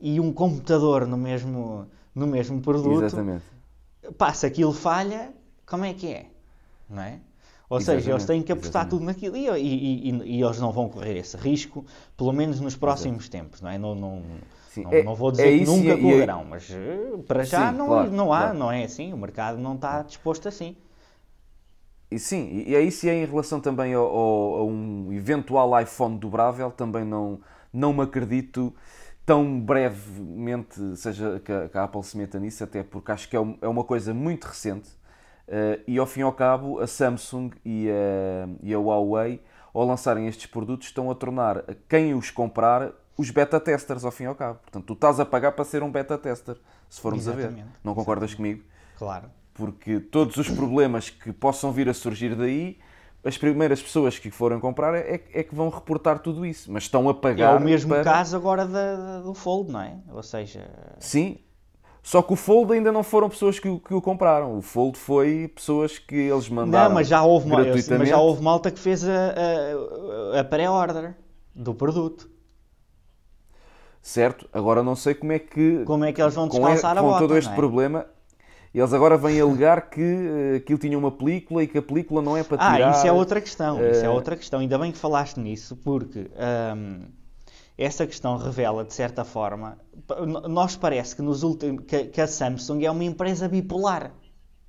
e 0.00 0.20
um 0.20 0.32
computador 0.32 1.04
no 1.06 1.16
mesmo, 1.16 1.88
no 2.14 2.26
mesmo 2.26 2.60
produto. 2.60 3.04
Exatamente. 3.04 3.44
Pá, 4.16 4.32
se 4.32 4.46
aquilo 4.46 4.72
falha, 4.72 5.32
como 5.66 5.84
é 5.84 5.92
que 5.92 6.06
é? 6.06 6.26
Não 6.88 7.02
é? 7.02 7.18
Ou 7.68 7.78
Exatamente. 7.78 8.02
seja, 8.02 8.12
eles 8.12 8.24
têm 8.26 8.42
que 8.42 8.52
apostar 8.52 8.82
Exatamente. 8.82 8.90
tudo 8.90 9.04
naquilo 9.06 9.36
e, 9.36 9.60
e, 9.60 10.10
e, 10.10 10.36
e, 10.36 10.42
eles 10.42 10.60
não 10.60 10.70
vão 10.70 10.88
correr 10.88 11.16
esse 11.16 11.36
risco, 11.36 11.84
pelo 12.16 12.32
menos 12.32 12.60
nos 12.60 12.76
próximos 12.76 13.24
Exato. 13.24 13.30
tempos, 13.30 13.60
não 13.60 13.70
é? 13.70 13.78
Não, 13.78 13.94
não, 13.94 14.22
não, 14.76 14.92
é, 14.92 15.02
não, 15.02 15.14
vou 15.14 15.32
dizer 15.32 15.54
é 15.54 15.58
que 15.58 15.64
nunca 15.64 15.88
é 15.88 15.96
correrão, 15.96 16.44
mas 16.44 16.70
eh, 16.70 17.16
para 17.26 17.42
já 17.42 17.72
Sim, 17.72 17.78
não, 17.78 17.86
claro, 17.86 18.10
não 18.12 18.32
há, 18.32 18.38
claro. 18.40 18.58
não 18.58 18.70
é 18.70 18.84
assim, 18.84 19.12
o 19.12 19.16
mercado 19.16 19.58
não 19.58 19.74
está 19.74 20.02
disposto 20.02 20.46
assim. 20.46 20.76
E 22.14 22.18
sim, 22.20 22.62
e 22.64 22.76
é 22.76 22.80
isso 22.80 23.06
e 23.06 23.08
é 23.08 23.14
em 23.14 23.26
relação 23.26 23.60
também 23.60 23.92
ao, 23.92 24.06
ao, 24.06 24.58
a 24.58 24.64
um 24.64 25.12
eventual 25.12 25.80
iPhone 25.80 26.16
dobrável, 26.16 26.70
também 26.70 27.04
não, 27.04 27.40
não 27.72 27.92
me 27.92 28.02
acredito 28.02 28.72
tão 29.26 29.60
brevemente 29.60 30.96
seja 30.96 31.40
que 31.44 31.50
a, 31.50 31.68
que 31.68 31.76
a 31.76 31.82
Apple 31.82 32.04
se 32.04 32.16
meta 32.16 32.38
nisso, 32.38 32.62
até 32.62 32.84
porque 32.84 33.10
acho 33.10 33.28
que 33.28 33.36
é, 33.36 33.40
é 33.62 33.66
uma 33.66 33.82
coisa 33.82 34.14
muito 34.14 34.44
recente 34.44 34.90
uh, 35.48 35.82
e 35.88 35.98
ao 35.98 36.06
fim 36.06 36.20
e 36.20 36.22
ao 36.22 36.32
cabo 36.32 36.78
a 36.78 36.86
Samsung 36.86 37.50
e 37.64 37.88
a, 37.90 38.48
e 38.62 38.72
a 38.72 38.78
Huawei 38.78 39.42
ao 39.72 39.84
lançarem 39.84 40.28
estes 40.28 40.46
produtos 40.46 40.86
estão 40.86 41.10
a 41.10 41.16
tornar 41.16 41.64
quem 41.88 42.14
os 42.14 42.30
comprar 42.30 42.92
os 43.18 43.28
beta 43.30 43.58
testers 43.58 44.04
ao 44.04 44.12
fim 44.12 44.24
e 44.24 44.26
ao 44.26 44.36
cabo. 44.36 44.60
Portanto, 44.60 44.86
tu 44.86 44.92
estás 44.92 45.18
a 45.18 45.24
pagar 45.24 45.50
para 45.52 45.64
ser 45.64 45.82
um 45.82 45.90
beta 45.90 46.16
tester, 46.16 46.56
se 46.88 47.00
formos 47.00 47.26
Exatamente. 47.26 47.60
a 47.60 47.64
ver. 47.64 47.72
Não 47.82 47.92
concordas 47.92 48.30
Exatamente. 48.30 48.60
comigo? 48.60 48.70
Claro 48.96 49.43
porque 49.54 50.00
todos 50.00 50.36
os 50.36 50.48
problemas 50.50 51.08
que 51.08 51.32
possam 51.32 51.72
vir 51.72 51.88
a 51.88 51.94
surgir 51.94 52.34
daí, 52.34 52.78
as 53.24 53.38
primeiras 53.38 53.80
pessoas 53.80 54.18
que 54.18 54.30
forem 54.30 54.60
comprar 54.60 54.94
é, 54.94 55.22
é 55.32 55.42
que 55.42 55.54
vão 55.54 55.68
reportar 55.70 56.18
tudo 56.18 56.44
isso, 56.44 56.70
mas 56.70 56.82
estão 56.82 57.08
a 57.08 57.14
pagar. 57.14 57.54
É 57.54 57.56
o 57.56 57.60
mesmo 57.60 57.90
para... 57.90 58.04
caso 58.04 58.36
agora 58.36 58.66
da, 58.66 59.20
do 59.20 59.32
Fold, 59.32 59.72
não 59.72 59.80
é? 59.80 59.96
Ou 60.12 60.22
seja. 60.22 60.68
Sim, 60.98 61.38
só 62.02 62.20
que 62.20 62.34
o 62.34 62.36
Fold 62.36 62.74
ainda 62.74 62.92
não 62.92 63.02
foram 63.02 63.30
pessoas 63.30 63.58
que, 63.58 63.78
que 63.78 63.94
o 63.94 64.02
compraram. 64.02 64.58
O 64.58 64.60
Fold 64.60 64.98
foi 64.98 65.50
pessoas 65.54 65.98
que 65.98 66.14
eles 66.14 66.50
mandaram. 66.50 66.90
Não, 66.90 66.94
mas 66.96 67.08
já 67.08 67.22
houve, 67.22 67.48
gratuitamente. 67.48 67.98
mas 67.98 68.08
já 68.10 68.18
houve 68.18 68.42
malta 68.42 68.70
que 68.70 68.78
fez 68.78 69.02
a, 69.08 69.34
a, 70.34 70.40
a 70.40 70.44
pré-order 70.44 71.14
do 71.54 71.74
produto. 71.74 72.28
Certo, 74.02 74.46
agora 74.52 74.82
não 74.82 74.94
sei 74.94 75.14
como 75.14 75.32
é 75.32 75.38
que. 75.38 75.82
Como 75.86 76.04
é 76.04 76.12
que 76.12 76.20
eles 76.20 76.34
vão 76.34 76.46
descalçar 76.46 76.94
com, 76.94 77.00
a 77.00 77.02
bota, 77.02 77.14
Com 77.14 77.26
todo 77.26 77.38
este 77.38 77.50
é? 77.50 77.56
problema, 77.56 78.06
eles 78.78 78.92
agora 78.92 79.16
vêm 79.16 79.40
alegar 79.40 79.88
que 79.88 80.00
uh, 80.00 80.56
aquilo 80.56 80.78
tinha 80.78 80.98
uma 80.98 81.12
película 81.12 81.62
e 81.62 81.66
que 81.66 81.78
a 81.78 81.82
película 81.82 82.20
não 82.20 82.36
é 82.36 82.42
para 82.42 82.58
tirar... 82.58 82.88
Ah, 82.88 82.90
isso 82.90 83.06
é 83.06 83.12
outra 83.12 83.40
questão, 83.40 83.78
uh... 83.78 83.90
isso 83.90 84.04
é 84.04 84.08
outra 84.08 84.36
questão. 84.36 84.60
Ainda 84.60 84.76
bem 84.78 84.90
que 84.90 84.98
falaste 84.98 85.38
nisso, 85.38 85.76
porque 85.76 86.30
um, 86.76 87.02
essa 87.78 88.06
questão 88.06 88.36
revela, 88.36 88.84
de 88.84 88.92
certa 88.92 89.24
forma, 89.24 89.78
nós 90.48 90.76
parece 90.76 91.14
que, 91.14 91.22
nos 91.22 91.42
últimos, 91.42 91.84
que, 91.86 92.06
que 92.06 92.20
a 92.20 92.26
Samsung 92.26 92.84
é 92.84 92.90
uma 92.90 93.04
empresa 93.04 93.48
bipolar. 93.48 94.12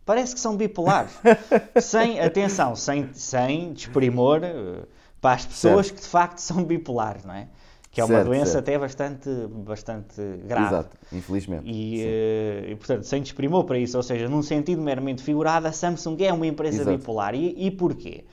Parece 0.05 0.35
que 0.35 0.39
são 0.39 0.55
bipolares. 0.55 1.11
sem, 1.81 2.19
atenção, 2.19 2.75
sem, 2.75 3.11
sem 3.13 3.73
desprimor 3.73 4.41
uh, 4.41 4.87
para 5.19 5.33
as 5.33 5.45
pessoas 5.45 5.87
certo. 5.87 5.97
que 5.97 6.01
de 6.03 6.07
facto 6.07 6.37
são 6.37 6.63
bipolares, 6.63 7.25
não 7.25 7.33
é? 7.33 7.47
Que 7.95 8.01
é 8.01 8.03
uma 8.03 8.15
certo, 8.15 8.27
doença 8.27 8.51
certo. 8.51 8.57
até 8.65 8.77
bastante, 8.77 9.29
bastante 9.47 10.21
grave. 10.45 10.65
Exato, 10.65 10.97
infelizmente. 11.13 11.63
E, 11.65 12.03
uh, 12.03 12.71
e, 12.71 12.75
portanto, 12.75 13.03
sem 13.03 13.21
desprimor 13.21 13.63
para 13.63 13.79
isso, 13.79 13.95
ou 13.95 14.03
seja, 14.03 14.27
num 14.27 14.41
sentido 14.41 14.81
meramente 14.81 15.23
figurado, 15.23 15.65
a 15.65 15.71
Samsung 15.71 16.17
é 16.19 16.33
uma 16.33 16.45
empresa 16.45 16.81
Exato. 16.81 16.97
bipolar. 16.97 17.33
E, 17.33 17.67
e 17.67 17.71
porquê? 17.71 18.25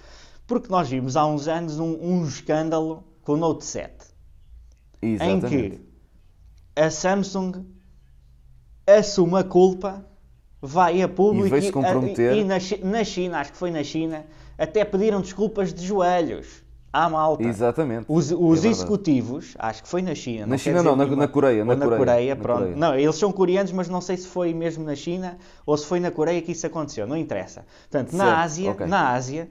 Porque 0.48 0.68
nós 0.68 0.88
vimos 0.88 1.16
há 1.16 1.24
uns 1.24 1.46
anos 1.46 1.78
um, 1.78 1.96
um 2.02 2.26
escândalo 2.26 3.04
com 3.22 3.34
o 3.34 3.36
Note 3.36 3.64
7. 3.64 3.92
Exatamente. 5.00 5.46
Em 5.46 5.70
que 5.70 5.80
a 6.74 6.90
Samsung 6.90 7.64
assume 8.84 9.38
a 9.38 9.44
culpa, 9.44 10.04
vai 10.60 11.02
a 11.02 11.08
público 11.08 11.56
e, 11.56 11.68
e, 11.68 12.40
e 12.40 12.44
na, 12.44 12.56
na 12.82 13.04
China, 13.04 13.38
acho 13.38 13.52
que 13.52 13.58
foi 13.58 13.70
na 13.70 13.84
China, 13.84 14.26
até 14.58 14.84
pediram 14.84 15.20
desculpas 15.20 15.72
de 15.72 15.86
joelhos 15.86 16.61
à 16.92 17.08
malta. 17.08 17.42
Exatamente. 17.42 18.04
Os, 18.08 18.30
É 18.30 18.34
os 18.34 18.40
verdade. 18.60 18.68
executivos, 18.68 19.54
acho 19.58 19.82
que 19.82 19.88
foi 19.88 20.02
na 20.02 20.14
China. 20.14 20.46
Na 20.46 20.58
China 20.58 20.82
não, 20.82 20.94
na- 20.94 21.04
nenhuma- 21.04 21.22
na 21.22 21.28
Coreia, 21.28 21.64
na 21.64 21.74
na 21.74 21.84
Coreia, 21.84 21.98
Coreia, 21.98 22.34
na 22.34 22.42
pronto. 22.42 22.58
Coreia. 22.58 22.76
Não, 22.76 22.94
eles 22.94 23.16
são 23.16 23.32
coreanos, 23.32 23.72
mas 23.72 23.88
não 23.88 24.00
sei 24.00 24.16
se 24.16 24.26
foi 24.28 24.52
mesmo 24.52 24.84
na 24.84 24.94
China 24.94 25.38
ou 25.64 25.76
se 25.76 25.86
foi 25.86 26.00
na 26.00 26.10
Coreia 26.10 26.42
que 26.42 26.52
isso 26.52 26.66
aconteceu. 26.66 27.06
Não 27.06 27.16
interessa. 27.16 27.64
Portanto, 27.90 28.12
na 28.16 28.24
Certo, 28.24 28.38
Ásia, 28.38 28.70
ok. 28.72 28.86
na 28.86 29.10
Ásia, 29.10 29.48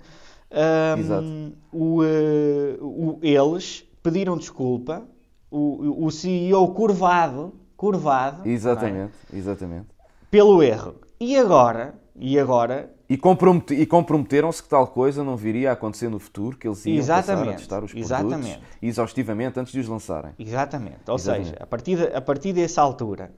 Exato. 1.00 1.54
o, 1.72 2.04
eh, 2.04 2.78
o- 2.82 3.20
eles 3.22 3.84
pediram 4.04 4.38
desculpa. 4.38 5.04
O, 5.50 6.06
o 6.06 6.12
CEO 6.12 6.68
curvado, 6.70 7.54
curvado, 7.76 8.48
é? 8.48 8.52
Exatamente, 8.52 9.12
exatamente. 9.34 9.88
pelo 10.30 10.64
erro. 10.64 10.96
E 11.20 11.36
agora, 11.38 11.94
e 12.16 12.40
agora, 12.40 12.92
E, 13.10 13.18
compromete- 13.18 13.74
e 13.74 13.86
comprometeram-se 13.86 14.62
que 14.64 14.70
tal 14.70 14.88
coisa 14.88 15.24
não 15.24 15.36
viria 15.36 15.70
a 15.70 15.74
acontecer 15.74 16.10
no 16.10 16.20
futuro, 16.20 16.58
que 16.58 16.68
eles 16.68 16.86
iam 16.86 16.98
passar 16.98 17.14
a 17.16 17.20
Exatamente, 17.20 17.58
testar 17.58 17.84
os 17.84 17.92
produtos 17.92 18.12
exatamente. 18.12 18.60
exaustivamente 18.82 19.60
antes 19.60 19.74
de 19.74 19.80
os 19.80 19.88
lançarem. 19.88 20.32
Exatamente. 20.40 21.00
Ou 21.08 21.16
Exatamente. 21.16 21.50
seja, 21.50 21.58
a 21.62 21.66
partir, 21.68 21.96
de- 21.98 22.16
a 22.16 22.22
partir 22.22 22.54
dessa 22.54 22.82
altura, 22.82 23.32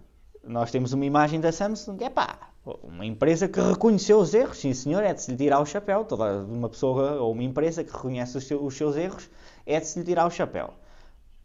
nós 0.44 0.70
temos 0.72 0.94
uma 0.94 1.06
imagem 1.06 1.40
da 1.40 1.52
Samsung, 1.52 1.98
é 2.02 2.10
pá, 2.10 2.38
uma 2.84 3.06
empresa 3.06 3.48
que 3.48 3.60
reconheceu 3.60 4.20
os 4.20 4.34
erros, 4.34 4.58
sim 4.58 4.74
senhor, 4.74 5.04
é 5.04 5.14
de 5.14 5.22
se 5.22 5.32
lhe 5.32 5.38
tirar 5.38 5.60
o 5.60 5.66
chapéu. 5.66 6.04
Toda 6.06 6.44
uma 6.46 6.70
pessoa 6.70 7.14
ou 7.22 7.32
uma 7.32 7.44
empresa 7.44 7.84
que 7.84 7.92
reconhece 7.92 8.38
os 8.38 8.76
seus 8.78 8.96
erros, 8.96 9.30
é 9.66 9.80
de 9.80 9.88
se 9.88 10.00
lhe 10.00 10.06
tirar 10.06 10.26
o 10.28 10.30
chapéu. 10.32 10.72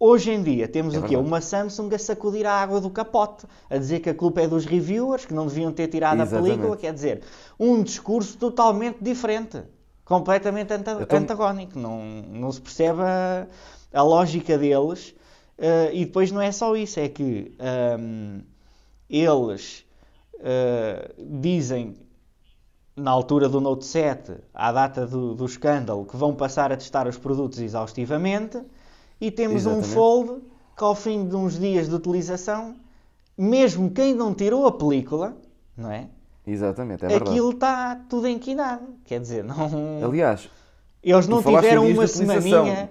Hoje 0.01 0.31
em 0.31 0.43
dia 0.43 0.69
temos 0.69 0.95
É 0.95 0.99
o 0.99 1.03
quê? 1.03 1.09
verdade. 1.09 1.29
Uma 1.29 1.41
Samsung 1.41 1.93
a 1.95 1.99
sacudir 1.99 2.47
a 2.47 2.53
água 2.53 2.81
do 2.81 2.89
capote, 2.91 3.47
a 3.69 3.77
dizer 3.79 3.99
que 4.01 4.09
a 4.11 4.15
culpa 4.15 4.41
é 4.41 4.47
dos 4.49 4.65
reviewers, 4.65 5.25
que 5.27 5.35
não 5.35 5.47
deviam 5.47 5.73
ter 5.73 5.89
tirado 5.89 6.21
Exatamente. 6.23 6.53
a 6.53 6.55
película, 6.57 6.77
quer 6.77 6.93
dizer, 6.95 7.23
um 7.59 7.83
discurso 7.83 8.39
totalmente 8.39 8.99
diferente, 9.03 9.61
completamente 10.05 10.73
anta- 10.73 10.99
Então- 11.03 11.19
antagónico. 11.19 11.79
Não, 11.79 12.01
não 12.29 12.53
se 12.53 12.61
percebe 12.61 13.01
a, 13.03 13.47
a 13.93 14.03
lógica 14.03 14.57
deles. 14.57 15.15
eh, 15.61 15.91
e 15.93 16.05
depois 16.05 16.31
não 16.31 16.41
é 16.41 16.53
só 16.53 16.77
isso, 16.77 17.01
é 17.01 17.09
que 17.09 17.53
ahm, 17.59 18.43
eles 19.11 19.85
eh, 20.41 21.11
dizem 21.19 21.97
na 22.97 23.11
altura 23.11 23.49
do 23.49 23.61
Note 23.61 23.85
7, 23.85 24.35
à 24.55 24.71
data 24.73 25.05
do, 25.07 25.35
do 25.35 25.45
escândalo, 25.47 26.05
que 26.07 26.17
vão 26.17 26.35
passar 26.35 26.71
a 26.73 26.77
testar 26.77 27.09
os 27.09 27.17
produtos 27.19 27.59
exaustivamente, 27.61 28.61
e 29.21 29.31
temos 29.31 29.67
um 29.67 29.79
Exatamente. 29.79 29.95
fold 29.95 30.43
que 30.77 30.85
ao 30.85 30.95
fim 30.95 31.27
de 31.29 31.35
uns 31.35 31.59
dias 31.59 31.89
de 31.89 31.95
utilização, 31.95 32.77
mesmo 33.37 33.91
quem 33.91 34.15
não 34.15 34.33
tirou 34.35 34.67
a 34.67 34.73
película, 34.73 35.37
não 35.77 35.91
é? 35.91 36.09
Exatamente, 36.47 37.05
é 37.05 37.09
verdade. 37.09 37.31
Aquilo 37.31 37.51
está 37.51 37.97
tudo 38.09 38.27
enquinado. 38.29 38.83
Quer 39.05 39.21
dizer, 39.21 39.45
não... 39.45 39.57
Aliás, 40.05 40.49
eles 41.03 41.27
não 41.29 41.43
tiveram 41.43 41.87
uma 41.87 42.07
semaninha... 42.07 42.91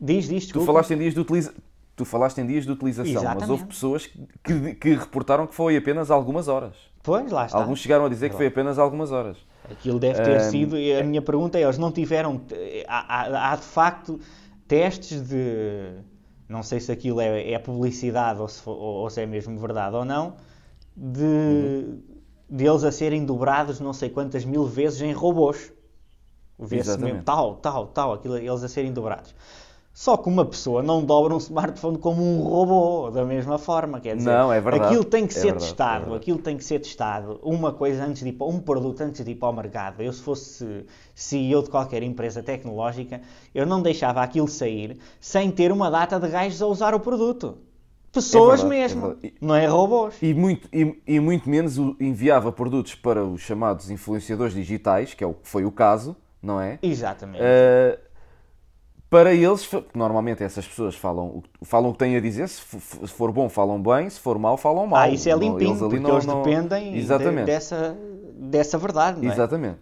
Diz, 0.00 0.28
diz, 0.28 0.46
tu 0.48 0.60
falaste 0.62 0.90
em 0.92 0.98
dias 0.98 1.14
de 1.14 1.20
utilização. 1.20 1.56
Tu 1.94 2.04
falaste 2.04 2.38
em 2.38 2.46
dias 2.46 2.66
de 2.66 2.72
utilização, 2.72 3.10
mas 3.14 3.22
Exatamente. 3.22 3.50
houve 3.50 3.64
pessoas 3.64 4.06
que, 4.06 4.74
que, 4.74 4.94
reportaram 4.94 5.46
que 5.46 5.54
foi 5.54 5.76
apenas 5.78 6.10
algumas 6.10 6.46
horas. 6.46 6.74
Pois, 7.02 7.32
lá 7.32 7.46
está. 7.46 7.56
Alguns 7.56 7.78
chegaram 7.78 8.04
a 8.04 8.08
dizer 8.10 8.28
que 8.28 8.36
foi 8.36 8.48
apenas 8.48 8.78
algumas 8.78 9.10
horas. 9.12 9.38
Aquilo 9.70 9.98
deve 9.98 10.20
ter 10.22 10.36
Ahm. 10.36 10.50
sido. 10.50 10.76
A 10.76 11.02
minha 11.02 11.22
pergunta 11.22 11.56
é: 11.58 11.62
eles 11.62 11.78
não 11.78 11.90
tiveram. 11.90 12.42
Há, 12.86 13.22
há- 13.22 13.52
há 13.52 13.56
de 13.56 13.62
facto 13.64 14.20
testes 14.68 15.22
de. 15.28 16.00
Não 16.48 16.62
sei 16.62 16.80
se 16.80 16.92
aquilo 16.92 17.20
é, 17.20 17.52
é 17.52 17.58
publicidade 17.58 18.40
ou 18.40 18.48
se, 18.48 18.60
fo- 18.62 18.70
ou- 18.70 18.96
ou 19.02 19.10
se 19.10 19.20
é 19.22 19.26
mesmo 19.26 19.58
verdade 19.58 19.96
ou 19.96 20.04
não, 20.04 20.36
de, 20.96 21.22
Uhum. 21.44 21.72
de 22.48 22.68
a 22.68 22.92
serem 22.92 23.24
dobrados 23.24 23.80
não 23.80 23.92
sei 23.92 24.10
quantas 24.10 24.44
mil 24.44 24.64
vezes 24.66 25.00
em 25.02 25.12
robôs. 25.12 25.72
Vê-se 26.58 26.98
mesmo 27.00 27.22
tal, 27.22 27.56
tal, 27.56 27.88
tal, 27.88 28.12
aquilo, 28.14 28.36
eles 28.38 28.62
a 28.64 28.68
serem 28.68 28.92
dobrados. 28.92 29.34
Só 29.98 30.14
que 30.18 30.28
uma 30.28 30.44
pessoa 30.44 30.82
não 30.82 31.02
dobra 31.02 31.32
um 31.32 31.38
smartphone 31.38 31.96
como 31.96 32.22
um 32.22 32.42
robô, 32.42 33.10
da 33.10 33.24
mesma 33.24 33.56
forma, 33.56 33.98
quer 33.98 34.14
dizer, 34.14 34.30
Não, 34.30 34.52
é 34.52 34.60
verdade. 34.60 34.84
aquilo 34.84 35.02
tem 35.04 35.26
que 35.26 35.32
É 35.32 35.36
ser 35.40 35.42
verdade, 35.46 35.64
é 35.64 35.68
testado, 35.68 36.00
verdade. 36.00 36.16
aquilo 36.20 36.38
tem 36.38 36.56
que 36.58 36.64
ser 36.64 36.78
testado, 36.80 37.40
uma 37.42 37.72
coisa 37.72 38.04
antes 38.04 38.22
de 38.22 38.28
ir 38.28 38.36
um 38.42 38.60
produto 38.60 39.00
antes 39.00 39.24
de 39.24 39.30
ir 39.30 39.36
para 39.36 39.48
o 39.48 39.52
mercado. 39.54 40.02
Eu 40.02 40.12
se 40.12 40.20
fosse 40.20 40.84
CEO 41.14 41.62
de 41.62 41.70
qualquer 41.70 42.02
empresa 42.02 42.42
tecnológica, 42.42 43.22
eu 43.54 43.64
não 43.64 43.80
deixava 43.80 44.20
aquilo 44.20 44.46
sair 44.48 44.98
sem 45.18 45.50
ter 45.50 45.72
uma 45.72 45.90
data 45.90 46.20
de 46.20 46.28
gajos 46.28 46.60
a 46.60 46.66
usar 46.66 46.94
o 46.94 47.00
produto. 47.00 47.56
Pessoas 48.12 48.60
verdade, 48.60 48.74
é 48.74 48.78
mesmo, 48.82 49.00
verdade. 49.00 49.34
não 49.40 49.54
é 49.54 49.64
robôs. 49.66 50.14
E 50.20 50.34
muito, 50.34 50.68
e, 50.74 51.00
e 51.06 51.18
muito 51.18 51.48
menos 51.48 51.78
enviava 51.98 52.52
produtos 52.52 52.94
para 52.94 53.24
os 53.24 53.40
chamados 53.40 53.90
influenciadores 53.90 54.52
digitais, 54.52 55.14
que 55.14 55.24
é 55.24 55.26
o 55.26 55.32
que 55.32 55.48
foi 55.48 55.64
o 55.64 55.72
caso, 55.72 56.14
não 56.42 56.60
é? 56.60 56.78
Exatamente. 56.82 57.40
Uh, 57.42 58.05
para 59.08 59.32
eles, 59.34 59.68
normalmente 59.94 60.42
essas 60.42 60.66
pessoas 60.66 60.94
falam, 60.96 61.26
o 61.38 61.42
que- 61.42 61.50
falam 61.64 61.90
o 61.90 61.92
que 61.92 61.98
têm 61.98 62.16
a 62.16 62.20
dizer, 62.20 62.48
se, 62.48 62.60
for 63.06 63.30
bom 63.32 63.48
falam 63.48 63.80
bem, 63.80 64.10
se 64.10 64.18
for 64.18 64.38
mau 64.38 64.56
falam 64.56 64.86
mal. 64.86 65.00
ah, 65.00 65.08
isso 65.08 65.28
é 65.28 65.32
limpinho, 65.34 65.70
eles 65.70 65.80
ali 65.82 65.90
porque 65.90 66.00
não- 66.00 66.10
eles 66.12 66.26
não- 66.26 66.42
dependem 66.42 66.92
de- 66.92 66.98
dessa, 67.46 67.96
dessa 68.34 68.76
verdade, 68.78 69.20
não 69.20 69.30
é? 69.30 69.32
Exatamente. 69.32 69.78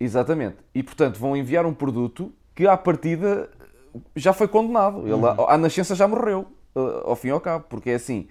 Exatamente. 0.00 0.56
E 0.74 0.82
portanto 0.82 1.18
vão 1.18 1.36
enviar 1.36 1.64
um 1.66 1.74
produto 1.74 2.32
que 2.54 2.66
à 2.66 2.76
partida 2.76 3.48
já 4.16 4.32
foi 4.32 4.48
condenado. 4.48 5.00
Ele, 5.02 5.12
Uhum. 5.14 5.48
à 5.48 5.56
nascença 5.56 5.94
já 5.94 6.08
morreu, 6.08 6.46
uh, 6.74 7.08
ao 7.08 7.16
fim 7.16 7.28
e 7.28 7.30
ao 7.30 7.40
cabo. 7.40 7.66
Porque 7.68 7.90
é 7.90 7.94
assim, 7.94 8.26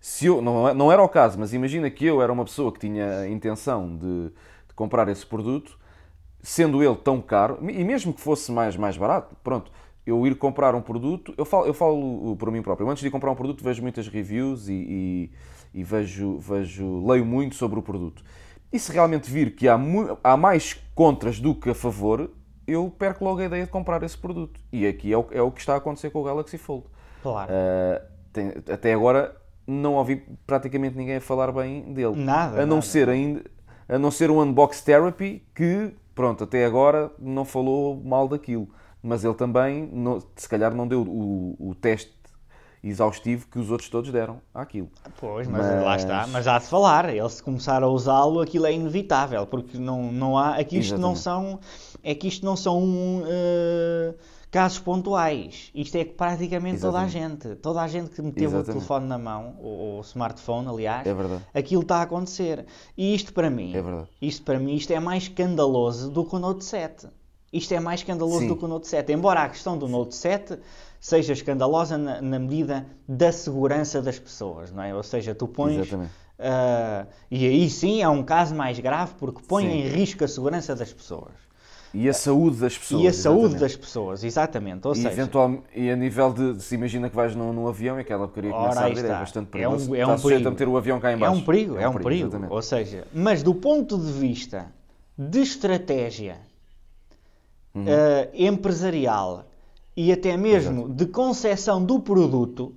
se 0.00 0.26
eu, 0.26 0.40
não, 0.40 0.72
não 0.74 0.92
era 0.92 1.02
o 1.02 1.08
caso, 1.08 1.38
mas 1.38 1.52
imagina 1.52 1.90
que 1.90 2.04
eu 2.06 2.22
era 2.22 2.32
uma 2.32 2.44
pessoa 2.44 2.70
que 2.72 2.78
tinha 2.78 3.20
a 3.20 3.28
intenção 3.28 3.96
de, 3.96 4.26
de 4.28 4.74
comprar 4.76 5.08
esse 5.08 5.26
produto, 5.26 5.76
sendo 6.42 6.82
ele 6.82 6.96
tão 6.96 7.20
caro, 7.20 7.58
e 7.68 7.84
mesmo 7.84 8.12
que 8.12 8.20
fosse 8.20 8.50
mais, 8.52 8.76
mais 8.76 8.96
barato, 8.96 9.36
pronto, 9.42 9.70
eu 10.06 10.26
ir 10.26 10.34
comprar 10.36 10.74
um 10.74 10.80
produto, 10.80 11.34
eu 11.36 11.44
falo, 11.44 11.66
eu 11.66 11.74
falo 11.74 12.36
por 12.36 12.50
mim 12.50 12.62
próprio, 12.62 12.86
eu 12.86 12.90
antes 12.90 13.02
de 13.02 13.10
comprar 13.10 13.30
um 13.30 13.34
produto 13.34 13.62
vejo 13.62 13.82
muitas 13.82 14.08
reviews 14.08 14.68
e, 14.68 14.72
e- 14.72 15.30
e 15.74 15.82
vejo, 15.84 16.38
vejo, 16.38 17.06
leio 17.06 17.26
muito 17.26 17.54
sobre 17.54 17.78
o 17.78 17.82
produto. 17.82 18.22
E 18.72 18.78
se 18.78 18.90
realmente 18.92 19.30
vir 19.30 19.54
que 19.54 19.68
há, 19.68 19.78
há 20.24 20.36
mais 20.36 20.74
contras 20.94 21.38
do 21.40 21.54
que 21.54 21.68
a 21.70 21.74
favor, 21.74 22.30
eu 22.66 22.90
perco 22.98 23.24
logo 23.24 23.40
a 23.40 23.44
ideia 23.44 23.64
de 23.64 23.70
comprar 23.70 24.02
esse 24.02 24.16
produto. 24.16 24.58
E 24.72 24.86
aqui 24.86 25.12
é 25.12 25.16
o, 25.18 25.26
é 25.30 25.42
o 25.42 25.50
que 25.50 25.60
está 25.60 25.74
a 25.74 25.76
acontecer 25.76 26.10
com 26.10 26.20
o 26.20 26.24
Galaxy 26.24 26.56
Fold. 26.58 26.84
Claro. 27.22 27.50
Uh, 27.52 28.06
tem- 28.32 28.52
até 28.72 28.92
agora 28.94 29.36
não 29.66 29.94
ouvi 29.94 30.22
praticamente 30.46 30.96
ninguém 30.96 31.16
a 31.16 31.20
falar 31.20 31.52
bem 31.52 31.92
dele. 31.92 32.16
Nada, 32.16 32.62
A 32.62 32.66
não 32.66 32.76
nada. 32.76 32.82
ser 32.86 33.08
ainda, 33.10 33.42
a 33.88 33.98
não 33.98 34.10
ser 34.10 34.30
um 34.30 34.40
Unbox 34.40 34.80
Therapy 34.82 35.42
que, 35.54 35.94
pronto, 36.18 36.42
até 36.42 36.64
agora 36.66 37.12
não 37.16 37.44
falou 37.44 37.94
mal 38.04 38.26
daquilo. 38.26 38.68
Mas 39.00 39.24
ele 39.24 39.34
também, 39.34 39.88
não- 39.92 40.20
se 40.34 40.48
calhar, 40.48 40.74
não 40.74 40.86
deu 40.88 41.02
o, 41.02 41.54
o 41.60 41.74
teste 41.76 42.12
exaustivo 42.82 43.46
que 43.48 43.58
os 43.58 43.70
outros 43.70 43.88
todos 43.88 44.10
deram 44.10 44.40
àquilo. 44.52 44.88
Pois, 45.20 45.46
mas, 45.46 45.64
Mas- 45.64 45.84
lá 45.84 45.96
está. 45.96 46.26
Mas 46.26 46.46
há 46.48 46.58
de 46.58 46.66
falar. 46.66 47.08
Ele 47.08 47.28
se 47.28 47.40
começar 47.42 47.82
a 47.84 47.88
usá-lo, 47.88 48.40
aquilo 48.40 48.66
é 48.66 48.72
inevitável, 48.72 49.46
porque 49.46 49.78
não, 49.78 50.10
não 50.10 50.36
há. 50.36 50.56
Aqui 50.56 50.78
isto 50.78 50.98
não 50.98 51.14
são. 51.14 51.60
É 52.02 52.12
que 52.14 52.26
isto 52.26 52.44
não 52.44 52.56
são 52.56 53.22
eh, 53.26 54.14
casos 54.50 54.78
pontuais. 54.78 55.70
Isto 55.74 55.96
é 55.96 56.04
que 56.04 56.14
praticamente 56.14 56.80
toda 56.80 57.00
a 57.00 57.06
gente. 57.08 57.54
Toda 57.56 57.82
a 57.82 57.88
gente 57.88 58.10
que 58.10 58.22
meteu 58.22 58.44
o 58.44 58.46
Exatamente. 58.54 58.72
telefone 58.72 59.06
na 59.06 59.18
mão, 59.18 59.56
ou 59.60 59.98
o 59.98 60.00
smartphone, 60.00 60.68
aliás, 60.68 61.06
É 61.54 61.58
aquilo 61.58 61.82
está 61.82 61.96
a 61.98 62.02
acontecer. 62.02 62.64
E 62.96 63.14
isto 63.14 63.32
para 63.32 63.50
mim, 63.50 63.72
É 63.76 63.82
isto 64.20 64.42
para 64.42 64.58
mim, 64.58 64.74
isto 64.74 64.92
é 64.92 65.00
mais 65.00 65.24
escandaloso 65.24 66.10
do 66.10 66.24
que 66.24 66.34
o 66.36 66.38
Note 66.38 66.64
7. 66.64 67.08
Isto 67.52 67.72
é 67.74 67.80
mais 67.80 68.00
escandaloso 68.00 68.40
Sim. 68.40 68.48
do 68.48 68.56
que 68.56 68.64
o 68.64 68.68
Note 68.68 68.86
7. 68.88 69.12
Embora 69.12 69.40
a 69.42 69.48
questão 69.48 69.76
do 69.78 69.88
Note 69.88 70.14
7 70.14 70.58
seja 71.00 71.32
escandalosa 71.32 71.96
na, 71.96 72.20
na 72.20 72.38
medida 72.38 72.86
da 73.08 73.32
segurança 73.32 74.02
das 74.02 74.18
pessoas, 74.18 74.70
não 74.70 74.82
é? 74.82 74.94
Ou 74.94 75.02
seja, 75.02 75.34
tu 75.34 75.48
pões. 75.48 75.78
Exatamente. 75.78 76.12
ah, 76.38 77.06
e 77.30 77.46
aí 77.46 77.70
sim 77.70 78.02
é 78.02 78.08
um 78.08 78.22
caso 78.22 78.54
mais 78.54 78.78
grave 78.78 79.14
porque 79.18 79.40
põe 79.46 79.64
Sim. 79.64 79.70
em 79.70 79.88
risco 79.88 80.24
a 80.24 80.28
segurança 80.28 80.74
das 80.76 80.92
pessoas. 80.92 81.32
E 82.00 82.08
a 82.08 82.12
saúde 82.14 82.58
das 82.58 82.78
pessoas. 82.78 83.02
e 83.02 83.08
a 83.08 83.12
saúde 83.12 83.38
exatamente. 83.46 83.60
das 83.60 83.76
pessoas, 83.76 84.24
exatamente. 84.24 84.86
Ou 84.86 84.92
E, 84.92 84.96
seja, 84.96 85.10
eventualmente, 85.10 85.62
e 85.74 85.90
a 85.90 85.96
nível 85.96 86.32
de, 86.32 86.62
se 86.62 86.74
imagina 86.76 87.10
que 87.10 87.16
vais 87.16 87.34
num, 87.34 87.52
num 87.52 87.66
avião 87.66 87.98
e 87.98 88.02
aquela 88.02 88.28
porcaria 88.28 88.54
Ora, 88.54 88.72
começa 88.74 88.80
a 88.82 89.16
é 89.16 89.18
bastante 89.18 89.46
É 89.58 89.68
um- 89.68 89.72
perigoso. 89.72 89.94
é 89.96 89.98
um 89.98 90.02
Está 90.02 90.18
sujeito 90.18 90.22
perigo. 90.42 90.48
a 90.48 90.50
meter 90.52 90.68
o 90.68 90.76
avião 90.76 91.00
cá 91.00 91.12
em 91.12 91.20
É 91.22 91.28
um 91.30 91.40
perigo, 91.40 91.76
é 91.76 91.88
um 91.88 91.94
perigo. 91.94 92.28
exatamente. 92.28 92.52
Ou 92.52 92.62
seja, 92.62 93.04
mas 93.12 93.42
do 93.42 93.52
ponto 93.54 93.98
de 93.98 94.12
vista 94.12 94.66
de 95.18 95.40
estratégia 95.40 96.36
Uhum. 97.74 97.84
eh, 97.86 98.30
empresarial 98.34 99.44
e 99.96 100.12
até 100.12 100.36
mesmo 100.36 100.88
de 100.88 101.06
concepção 101.06 101.84
do 101.84 101.98
produto, 102.00 102.72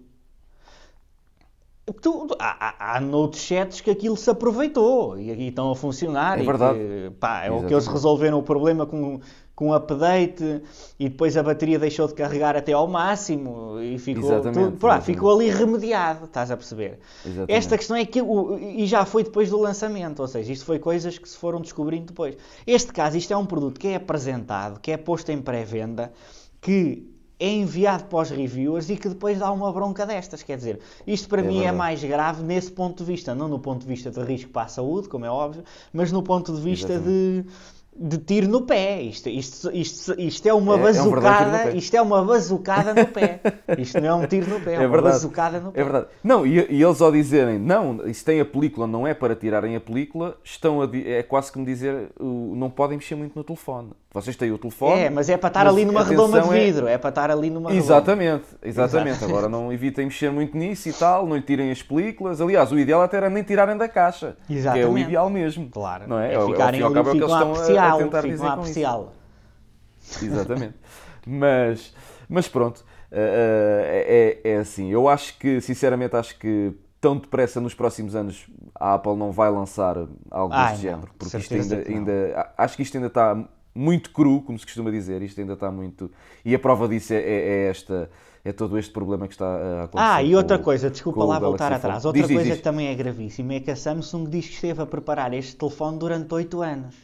tu- 1.93 2.27
há, 2.39 2.67
há, 2.93 2.97
há 2.97 3.01
Note 3.01 3.37
chats 3.37 3.81
que 3.81 3.89
aquilo 3.91 4.15
se 4.17 4.29
aproveitou 4.29 5.19
e 5.19 5.31
aqui 5.31 5.47
estão 5.47 5.71
a 5.71 5.75
funcionar. 5.75 6.37
É 6.39 6.43
e 6.43 6.45
verdade. 6.45 6.77
Que, 6.79 7.11
pá, 7.19 7.43
é 7.45 7.51
o 7.51 7.65
que 7.65 7.73
eles 7.73 7.87
resolveram 7.87 8.37
o 8.39 8.43
problema 8.43 8.85
com, 8.85 9.19
com 9.55 9.67
um 9.69 9.73
update 9.73 10.61
e 10.99 11.09
depois 11.09 11.35
a 11.37 11.43
bateria 11.43 11.77
deixou 11.77 12.07
de 12.07 12.13
carregar 12.13 12.55
até 12.55 12.73
ao 12.73 12.87
máximo 12.87 13.79
e 13.79 13.97
ficou, 13.99 14.23
Exatamente, 14.23 14.53
tudo- 14.53 14.77
pá, 14.77 14.87
exatamente. 14.95 15.05
ficou 15.05 15.33
ali 15.35 15.49
remediado, 15.49 16.25
estás 16.25 16.49
a 16.51 16.57
perceber? 16.57 16.99
Exatamente. 17.25 17.51
Esta 17.51 17.77
questão 17.77 17.95
é 17.97 18.05
que, 18.05 18.21
o- 18.21 18.57
e 18.57 18.85
já 18.87 19.05
foi 19.05 19.23
depois 19.23 19.49
do 19.49 19.59
lançamento, 19.59 20.19
ou 20.21 20.27
seja, 20.27 20.51
isto 20.51 20.65
foi 20.65 20.79
coisas 20.79 21.17
que 21.17 21.27
se 21.29 21.37
foram 21.37 21.61
descobrindo 21.61 22.05
depois. 22.07 22.35
Este 22.65 22.91
caso, 22.91 23.17
isto 23.17 23.31
é 23.33 23.37
um 23.37 23.45
produto 23.45 23.79
que 23.79 23.87
é 23.89 23.95
apresentado, 23.95 24.79
que 24.79 24.91
é 24.91 24.97
posto 24.97 25.29
em 25.31 25.41
pré-venda, 25.41 26.11
que 26.59 27.07
é 27.41 27.49
enviado 27.49 28.05
para 28.05 28.19
os 28.19 28.29
reviewers 28.29 28.89
e 28.89 28.97
que 28.97 29.09
depois 29.09 29.39
dá 29.39 29.51
uma 29.51 29.71
bronca 29.73 30.05
destas. 30.05 30.43
Quer 30.43 30.57
dizer, 30.57 30.79
isto 31.07 31.27
para 31.27 31.41
É 31.41 31.43
mim 31.43 31.63
é 31.65 31.71
verdade. 31.71 31.73
mais 31.73 32.03
grave 32.03 32.43
nesse 32.43 32.71
ponto 32.71 33.03
de 33.03 33.11
vista, 33.11 33.33
não 33.35 33.47
no 33.47 33.59
ponto 33.59 33.81
de 33.81 33.87
vista 33.87 34.11
de 34.11 34.21
risco 34.23 34.51
para 34.51 34.63
a 34.63 34.67
saúde, 34.67 35.09
como 35.09 35.25
é 35.25 35.31
óbvio, 35.31 35.63
mas 35.91 36.11
no 36.11 36.21
ponto 36.23 36.53
de 36.55 36.61
vista 36.61 36.99
de, 36.99 37.43
de 37.95 38.17
tiro 38.17 38.47
no 38.47 38.61
pé. 38.61 39.01
Isto, 39.01 39.29
isto, 39.29 39.69
isto, 39.73 40.15
isto 40.19 40.47
é 40.47 40.53
uma 40.53 40.73
É- 40.73 40.75
é 40.75 40.79
um 40.79 40.83
bazucada, 40.83 41.71
isto 41.71 41.95
é 41.95 42.01
uma 42.01 42.23
bazucada 42.23 42.93
no 42.93 43.05
pé. 43.07 43.39
Isto 43.77 43.99
não 44.01 44.07
é 44.07 44.13
um 44.15 44.27
tiro 44.27 44.49
no 44.49 44.59
pé, 44.61 44.71
é, 44.73 44.75
É 44.75 44.79
uma 44.79 44.89
verdade. 44.89 45.13
bazucada 45.15 45.59
no 45.59 45.71
pé. 45.71 45.81
É 45.81 45.83
verdade. 45.83 46.05
Não, 46.23 46.45
e, 46.45 46.65
e 46.69 46.81
eles 46.81 47.01
ao 47.01 47.11
dizerem, 47.11 47.59
não, 47.59 48.05
isso 48.07 48.23
tem 48.25 48.39
a 48.39 48.45
película, 48.45 48.87
não 48.87 49.05
é 49.05 49.13
para 49.13 49.35
tirarem 49.35 49.75
a 49.75 49.79
película, 49.81 50.37
estão 50.43 50.81
a, 50.81 50.89
é 51.05 51.21
quase 51.23 51.51
como 51.51 51.65
dizer, 51.65 52.09
não 52.19 52.69
podem 52.69 52.97
mexer 52.97 53.15
muito 53.15 53.35
no 53.35 53.43
telefone. 53.43 53.89
Vocês 54.13 54.35
têm 54.35 54.51
o 54.51 54.57
telefone. 54.57 54.99
É, 55.03 55.09
mas 55.09 55.29
é 55.29 55.37
para 55.37 55.47
estar 55.47 55.65
ali 55.65 55.85
numa 55.85 56.03
redoma 56.03 56.41
de 56.41 56.49
é- 56.49 56.65
vidro, 56.65 56.85
é 56.85 56.97
para 56.97 57.09
estar 57.09 57.31
ali 57.31 57.49
numa 57.49 57.69
redoma. 57.69 57.85
Exatamente, 57.85 58.43
exatamente. 58.61 59.15
Exato. 59.17 59.31
Agora 59.31 59.47
não 59.47 59.71
evitem 59.71 60.05
mexer 60.05 60.29
muito 60.29 60.57
nisso 60.57 60.89
e 60.89 60.93
tal, 60.93 61.25
não 61.25 61.37
lhe 61.37 61.41
tirem 61.41 61.71
as 61.71 61.81
películas. 61.81 62.41
Aliás, 62.41 62.73
o 62.73 62.77
ideal 62.79 63.01
até 63.01 63.15
era 63.15 63.29
nem 63.29 63.41
tirarem 63.41 63.77
da 63.77 63.87
caixa. 63.87 64.35
Que 64.47 64.53
é 64.53 64.55
o 64.55 64.59
Exatamente. 64.59 65.01
ideal 65.05 65.29
mesmo. 65.29 65.69
Claro, 65.71 66.09
Não 66.09 66.19
é? 66.19 66.33
é 66.33 66.35
ao 66.35 66.47
ficarem 66.47 66.81
ao 66.81 66.87
ali, 66.87 66.95
cabo 66.95 67.07
é 67.07 67.11
o 67.11 67.15
que 67.15 67.21
eles 67.23 67.31
estão 67.31 67.53
a- 67.53 67.65
a 67.89 67.97
tentar 67.97 68.21
com 68.21 68.27
isso. 68.29 68.45
apreciá-lo. 68.45 69.11
Exatamente. 70.21 70.75
mas, 71.25 71.93
mas 72.27 72.47
pronto, 72.47 72.83
eh, 73.11 74.39
eh, 74.43 74.43
é, 74.45 74.51
é 74.53 74.57
assim. 74.57 74.89
Eu 74.89 75.07
acho 75.07 75.37
que, 75.37 75.61
sinceramente, 75.61 76.15
acho 76.15 76.37
que 76.37 76.73
tão 76.99 77.17
depressa 77.17 77.59
nos 77.59 77.73
próximos 77.73 78.15
anos 78.15 78.47
a 78.75 78.93
Apple 78.95 79.15
não 79.15 79.31
vai 79.31 79.49
lançar 79.51 79.97
algo 80.29 80.53
Ai, 80.53 80.71
deste 80.71 80.85
não, 80.85 80.91
género. 80.93 81.11
Porque 81.17 81.37
isto 81.37 81.53
ainda, 81.53 81.75
não. 81.87 81.95
ainda. 81.97 82.53
Acho 82.57 82.75
que 82.75 82.83
isto 82.83 82.95
ainda 82.95 83.07
está 83.07 83.43
muito 83.73 84.11
cru, 84.11 84.41
como 84.41 84.57
se 84.59 84.65
costuma 84.65 84.91
dizer. 84.91 85.21
Isto 85.21 85.41
ainda 85.41 85.53
está 85.53 85.71
muito. 85.71 86.11
E 86.43 86.53
a 86.53 86.59
prova 86.59 86.87
disso 86.87 87.13
é, 87.13 87.17
é- 87.17 87.47
é 87.65 87.69
esta. 87.69 88.09
É 88.43 88.51
todo 88.51 88.75
este 88.79 88.91
problema 88.91 89.27
que 89.27 89.33
está 89.35 89.45
a 89.45 89.83
acontecer. 89.83 90.09
Ah, 90.13 90.23
e 90.23 90.31
com 90.31 90.37
outra 90.37 90.57
o- 90.57 90.63
coisa, 90.63 90.89
desculpa 90.89 91.19
com 91.21 91.27
lá 91.27 91.37
voltar 91.37 91.71
atrás. 91.71 92.03
Outra 92.05 92.19
Diz, 92.21 92.27
diz, 92.27 92.35
coisa 92.37 92.49
diz. 92.49 92.57
que 92.57 92.63
também 92.63 92.87
é 92.87 92.95
gravíssima 92.95 93.53
é 93.53 93.59
que 93.59 93.69
a 93.69 93.75
Samsung 93.75 94.27
diz 94.27 94.47
que 94.47 94.53
esteve 94.55 94.81
a 94.81 94.85
preparar 94.87 95.31
este 95.35 95.55
telefone 95.55 95.99
durante 95.99 96.33
8 96.33 96.59
anos. 96.59 96.95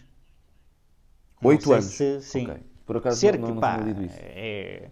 Não 1.41 1.49
Oito 1.51 1.71
anos. 1.71 1.85
se- 1.85 2.21
sim. 2.21 2.45
Ok. 2.49 2.57
Por 2.85 2.97
acaso 2.97 3.19
Cerca, 3.19 3.37
não, 3.39 3.49
não, 3.55 3.61
pá, 3.61 3.77
lido 3.77 4.01
isso. 4.03 4.15
é- 4.19 4.87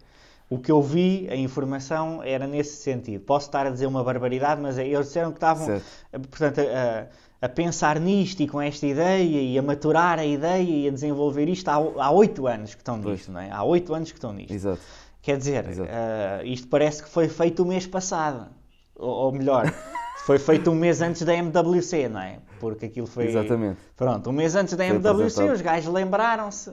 o 0.49 0.60
que 0.60 0.71
eu 0.71 0.81
vi, 0.81 1.27
a 1.31 1.36
informação 1.36 2.21
era 2.21 2.45
nesse 2.45 2.77
sentido. 2.84 3.21
Posso 3.23 3.47
estar 3.47 3.65
a 3.65 3.69
dizer 3.69 3.88
uma 3.88 4.03
barbaridade, 4.03 4.62
mas 4.62 4.77
é- 4.77 4.86
eles 4.88 5.08
disseram 5.08 5.31
que 5.31 5.38
estavam 5.38 5.65
Certo. 5.65 5.84
eh, 6.13 6.19
portanto, 6.19 6.60
a, 6.62 7.45
a 7.45 7.49
pensar 7.49 7.99
nisto 7.99 8.41
e 8.41 8.47
com 8.47 8.62
esta 8.62 8.86
ideia 8.86 9.41
e 9.41 9.58
a 9.58 9.62
maturar 9.62 10.19
a 10.19 10.25
ideia 10.25 10.62
e 10.62 10.88
a 10.88 10.91
desenvolver 10.91 11.47
isto 11.49 11.67
há 11.69 12.12
oito 12.12 12.45
anos 12.47 12.75
que 12.75 12.81
estão 12.81 12.99
Pois. 13.01 13.15
nisto, 13.19 13.31
não 13.31 13.39
é? 13.39 13.49
Há 13.51 13.63
oito 13.63 13.93
anos 13.93 14.12
que 14.12 14.17
estão 14.17 14.31
nisto. 14.34 14.53
Exato. 14.53 14.79
Quer 15.21 15.38
dizer, 15.38 15.65
eh, 15.88 16.41
isto 16.45 16.67
parece 16.67 17.01
que 17.01 17.10
foi 17.10 17.27
feito 17.27 17.63
o 17.63 17.65
mês 17.65 17.88
passado. 17.88 18.47
Ou, 18.95 19.10
ou 19.10 19.31
melhor, 19.31 19.63
foi 20.25 20.39
feito 20.39 20.71
um 20.71 20.75
mês 20.75 21.01
antes 21.03 21.21
da 21.21 21.35
MWC, 21.35 22.09
não 22.09 22.19
é? 22.19 22.39
Porque 22.59 22.88
aquilo 22.88 23.05
foi. 23.05 23.27
Exatamente. 23.27 23.77
Pronto, 23.95 24.29
um 24.31 24.33
mês 24.33 24.55
antes 24.55 24.75
da 24.75 24.83
Foi 24.83 24.95
MWC, 24.95 25.09
apresentado. 25.21 25.53
os 25.53 25.61
gajos 25.61 25.93
lembraram-se 25.93 26.71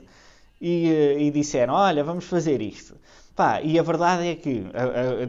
e, 0.59 0.89
eh, 0.91 1.21
e 1.21 1.29
disseram: 1.31 1.75
Olha, 1.75 2.03
vamos 2.03 2.25
fazer 2.25 2.61
isto. 2.61 2.95
Pá, 3.35 3.61
e 3.61 3.77
a 3.77 3.83
verdade 3.83 4.27
é 4.27 4.35
que 4.35 4.65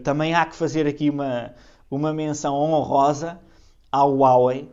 também 0.02 0.34
há 0.34 0.46
que 0.46 0.56
fazer 0.56 0.86
aqui 0.86 1.10
uma, 1.10 1.52
uma 1.90 2.14
menção 2.14 2.54
honrosa 2.54 3.38
ao 3.92 4.16
Huawei, 4.16 4.70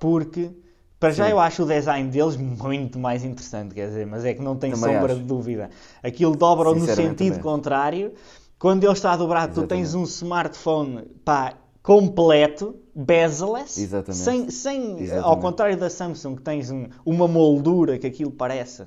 porque. 0.00 0.50
Para 0.98 1.10
já 1.10 1.26
Sim. 1.26 1.32
eu 1.32 1.40
acho 1.40 1.64
o 1.64 1.66
design 1.66 2.08
deles 2.08 2.34
muito 2.38 2.98
mais 2.98 3.22
interessante, 3.22 3.74
quer 3.74 3.88
dizer, 3.88 4.06
mas 4.06 4.24
é 4.24 4.32
que 4.32 4.40
não 4.40 4.56
tem 4.56 4.72
Também 4.72 4.94
sombra 4.94 5.12
acho. 5.12 5.20
de 5.20 5.26
dúvida. 5.26 5.68
Aquilo 6.02 6.34
dobra 6.34 6.72
no 6.72 6.86
sentido 6.86 7.34
também. 7.34 7.40
contrário. 7.42 8.14
Quando 8.58 8.84
ele 8.84 8.92
está 8.94 9.14
dobrado, 9.14 9.52
tu 9.52 9.66
tens 9.66 9.88
Exatamente. 9.88 9.96
um 9.96 10.10
smartphone 10.10 11.02
pá, 11.22 11.52
completo, 11.82 12.74
bezel-less, 12.94 13.80
Exatamente. 13.80 14.16
sem, 14.22 14.50
sem 14.50 14.92
ao 14.92 15.00
Exatamente. 15.00 15.40
contrário 15.42 15.76
da 15.76 15.90
Samsung, 15.90 16.36
que 16.36 16.42
tens 16.42 16.70
um- 16.70 16.88
uma 17.04 17.26
moldura 17.28 17.98
que 17.98 18.06
aquilo 18.06 18.30
parece. 18.30 18.84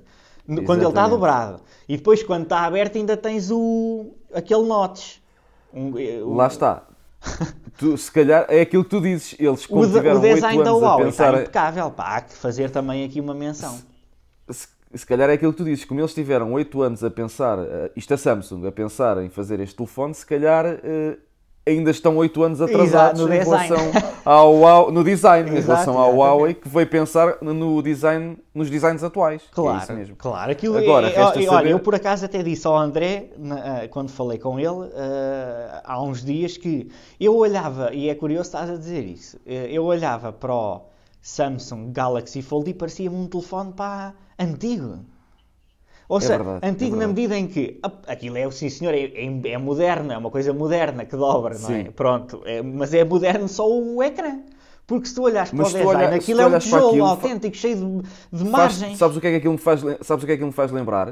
no- 0.48 0.63
Quando 0.63 0.80
ele 0.80 0.88
está 0.89 1.02
Exatamente. 1.02 1.10
dobrado. 1.12 1.62
E 1.89 1.98
depois, 1.98 2.24
quando 2.24 2.43
está 2.43 2.62
aberto, 2.62 2.96
ainda 2.98 3.17
tens 3.17 3.52
o, 3.52 4.13
aquele 4.34 4.63
notch. 4.63 5.17
Um- 5.74 5.91
o- 6.24 6.36
Lá 6.36 6.48
está. 6.48 6.84
Tu, 7.78 7.96
se 7.98 8.12
calhar 8.12 8.46
é 8.50 8.62
aquilo 8.62 8.84
que 8.84 8.89
tu 8.89 9.02
dizes. 9.02 9.36
Eles, 9.38 9.65
O, 9.65 9.70
como 9.70 9.86
de- 9.86 9.93
tiveram 9.93 10.17
o 10.17 10.22
design 10.22 10.63
da 10.63 10.72
Huawei 10.74 11.06
pensar. 11.08 11.28
está 11.30 11.41
impecável. 11.41 11.91
Pá, 11.91 12.15
há 12.17 12.22
que 12.22 12.34
fazer 12.34 12.72
também 12.72 13.04
aqui 13.04 13.20
uma 13.22 13.34
menção. 13.36 13.78
Se, 14.50 14.67
se 14.96 15.06
calhar 15.06 15.30
é 15.30 15.34
aquilo 15.34 15.52
que 15.52 15.58
tu 15.58 15.63
dizes. 15.65 15.84
Como 15.86 16.00
eles 16.00 16.13
tiveram 16.13 16.54
8 16.54 16.82
anos 16.82 17.04
a 17.04 17.12
pensar. 17.12 17.60
eh, 17.60 17.91
isto 17.96 18.13
a 18.13 18.17
Samsung, 18.17 18.65
a 18.65 18.72
pensar 18.72 19.22
em 19.24 19.30
fazer 19.30 19.60
este 19.60 19.76
telefone, 19.76 20.13
se 20.15 20.26
calhar. 20.26 20.65
eh, 20.65 21.17
ainda 21.67 21.91
estão 21.91 22.15
8 22.17 22.43
anos 22.43 22.62
atrasados 22.62 23.21
no 23.21 23.34
em 23.34 23.39
design. 23.39 23.67
relação 23.75 23.91
ao 24.25 24.91
no 24.91 25.03
design, 25.03 25.49
em 25.49 25.53
Exato, 25.58 25.71
relação 25.91 25.97
ao. 25.97 26.15
Huawei, 26.15 26.53
que 26.53 26.67
veio 26.67 26.88
pensar 26.88 27.38
no 27.41 27.82
design, 27.82 28.38
nos 28.53 28.69
designs 28.69 29.03
atuais. 29.03 29.41
que 29.41 29.47
é 29.49 29.53
Claro, 29.53 29.77
isso 29.84 29.93
mesmo. 29.93 30.15
claro. 30.15 30.51
Aquilo 30.51 30.77
Agora, 30.77 31.08
é, 31.08 31.13
é- 31.13 31.15
resta 31.17 31.38
olha, 31.39 31.49
saber- 31.49 31.71
eu 31.71 31.80
por 31.80 31.93
acaso 31.95 32.25
até 32.25 32.41
disse 32.41 32.65
ao 32.65 32.77
André, 32.77 33.30
na- 33.38 33.56
ah, 33.84 33.88
quando 33.89 34.10
falei 34.10 34.38
com 34.39 34.60
ele, 34.60 34.89
ah, 34.95 35.82
há 35.86 36.01
uns 36.01 36.23
dias, 36.23 36.58
que 36.58 36.89
eu 37.19 37.36
olhava, 37.36 37.93
e 37.93 38.10
é 38.10 38.15
curioso 38.15 38.47
estás 38.47 38.69
a 38.69 38.75
dizer 38.77 39.03
isso, 39.06 39.38
eh, 39.45 39.67
eu 39.71 39.84
olhava 39.84 40.32
para 40.32 40.53
o 40.53 40.82
Samsung 41.21 41.91
Galaxy 41.91 42.41
Fold 42.41 42.69
e 42.69 42.73
parecia-me 42.73 43.15
um 43.15 43.27
telefone 43.27 43.73
pá, 43.73 44.13
antigo. 44.39 44.99
Ou 46.10 46.17
É 46.20 46.22
seja, 46.22 46.38
verdade, 46.38 46.60
é 46.65 46.70
antigo 46.70 46.91
na 46.96 47.06
verdade. 47.08 47.22
medida 47.22 47.38
em 47.38 47.48
que 47.48 47.80
aquilo 48.08 48.38
é, 48.38 48.50
sim 48.52 48.70
senhor, 48.70 48.93
é, 48.93 49.04
é, 49.04 49.52
é 49.52 49.58
moderno, 49.58 50.12
é 50.13 50.17
uma 50.17 50.32
coisa 50.32 50.54
moderna 50.54 51.04
que 51.06 51.15
dobra, 51.17 51.58
não 51.60 51.70
é? 51.70 51.84
Sim. 51.84 51.91
Pronto, 51.91 52.41
é- 52.46 52.62
mas 52.62 52.93
é 52.93 53.04
moderno 53.04 53.48
só 53.48 53.70
o 53.70 54.02
ecrã. 54.02 54.39
Porque 54.86 55.06
se 55.10 55.15
tu 55.15 55.24
olhas 55.24 55.50
para 55.50 55.58
Mas 55.58 55.74
o 55.74 55.78
design, 55.78 56.06
olha- 56.06 56.15
aquilo 56.15 56.41
é 56.41 56.48
um 56.48 56.60
tijolo 56.60 56.88
aquilo, 56.88 57.06
fa- 57.06 57.12
autêntico, 57.12 57.58
cheio 57.58 57.76
de, 57.76 58.02
de 58.32 58.50
Faz- 58.50 58.80
margens. 58.80 58.98
sabes, 58.98 59.17
o 59.17 59.20
que 59.22 59.28
é 59.28 59.32
que 59.32 59.36
aquilo 59.38 59.52
me 59.54 59.60
faz, 59.60 59.82
sabes 60.02 60.24
o 60.24 60.26
que 60.26 60.32
é 60.32 60.38
que 60.38 60.46
me 60.46 60.52
faz 60.54 60.72
lembrar? 60.72 61.10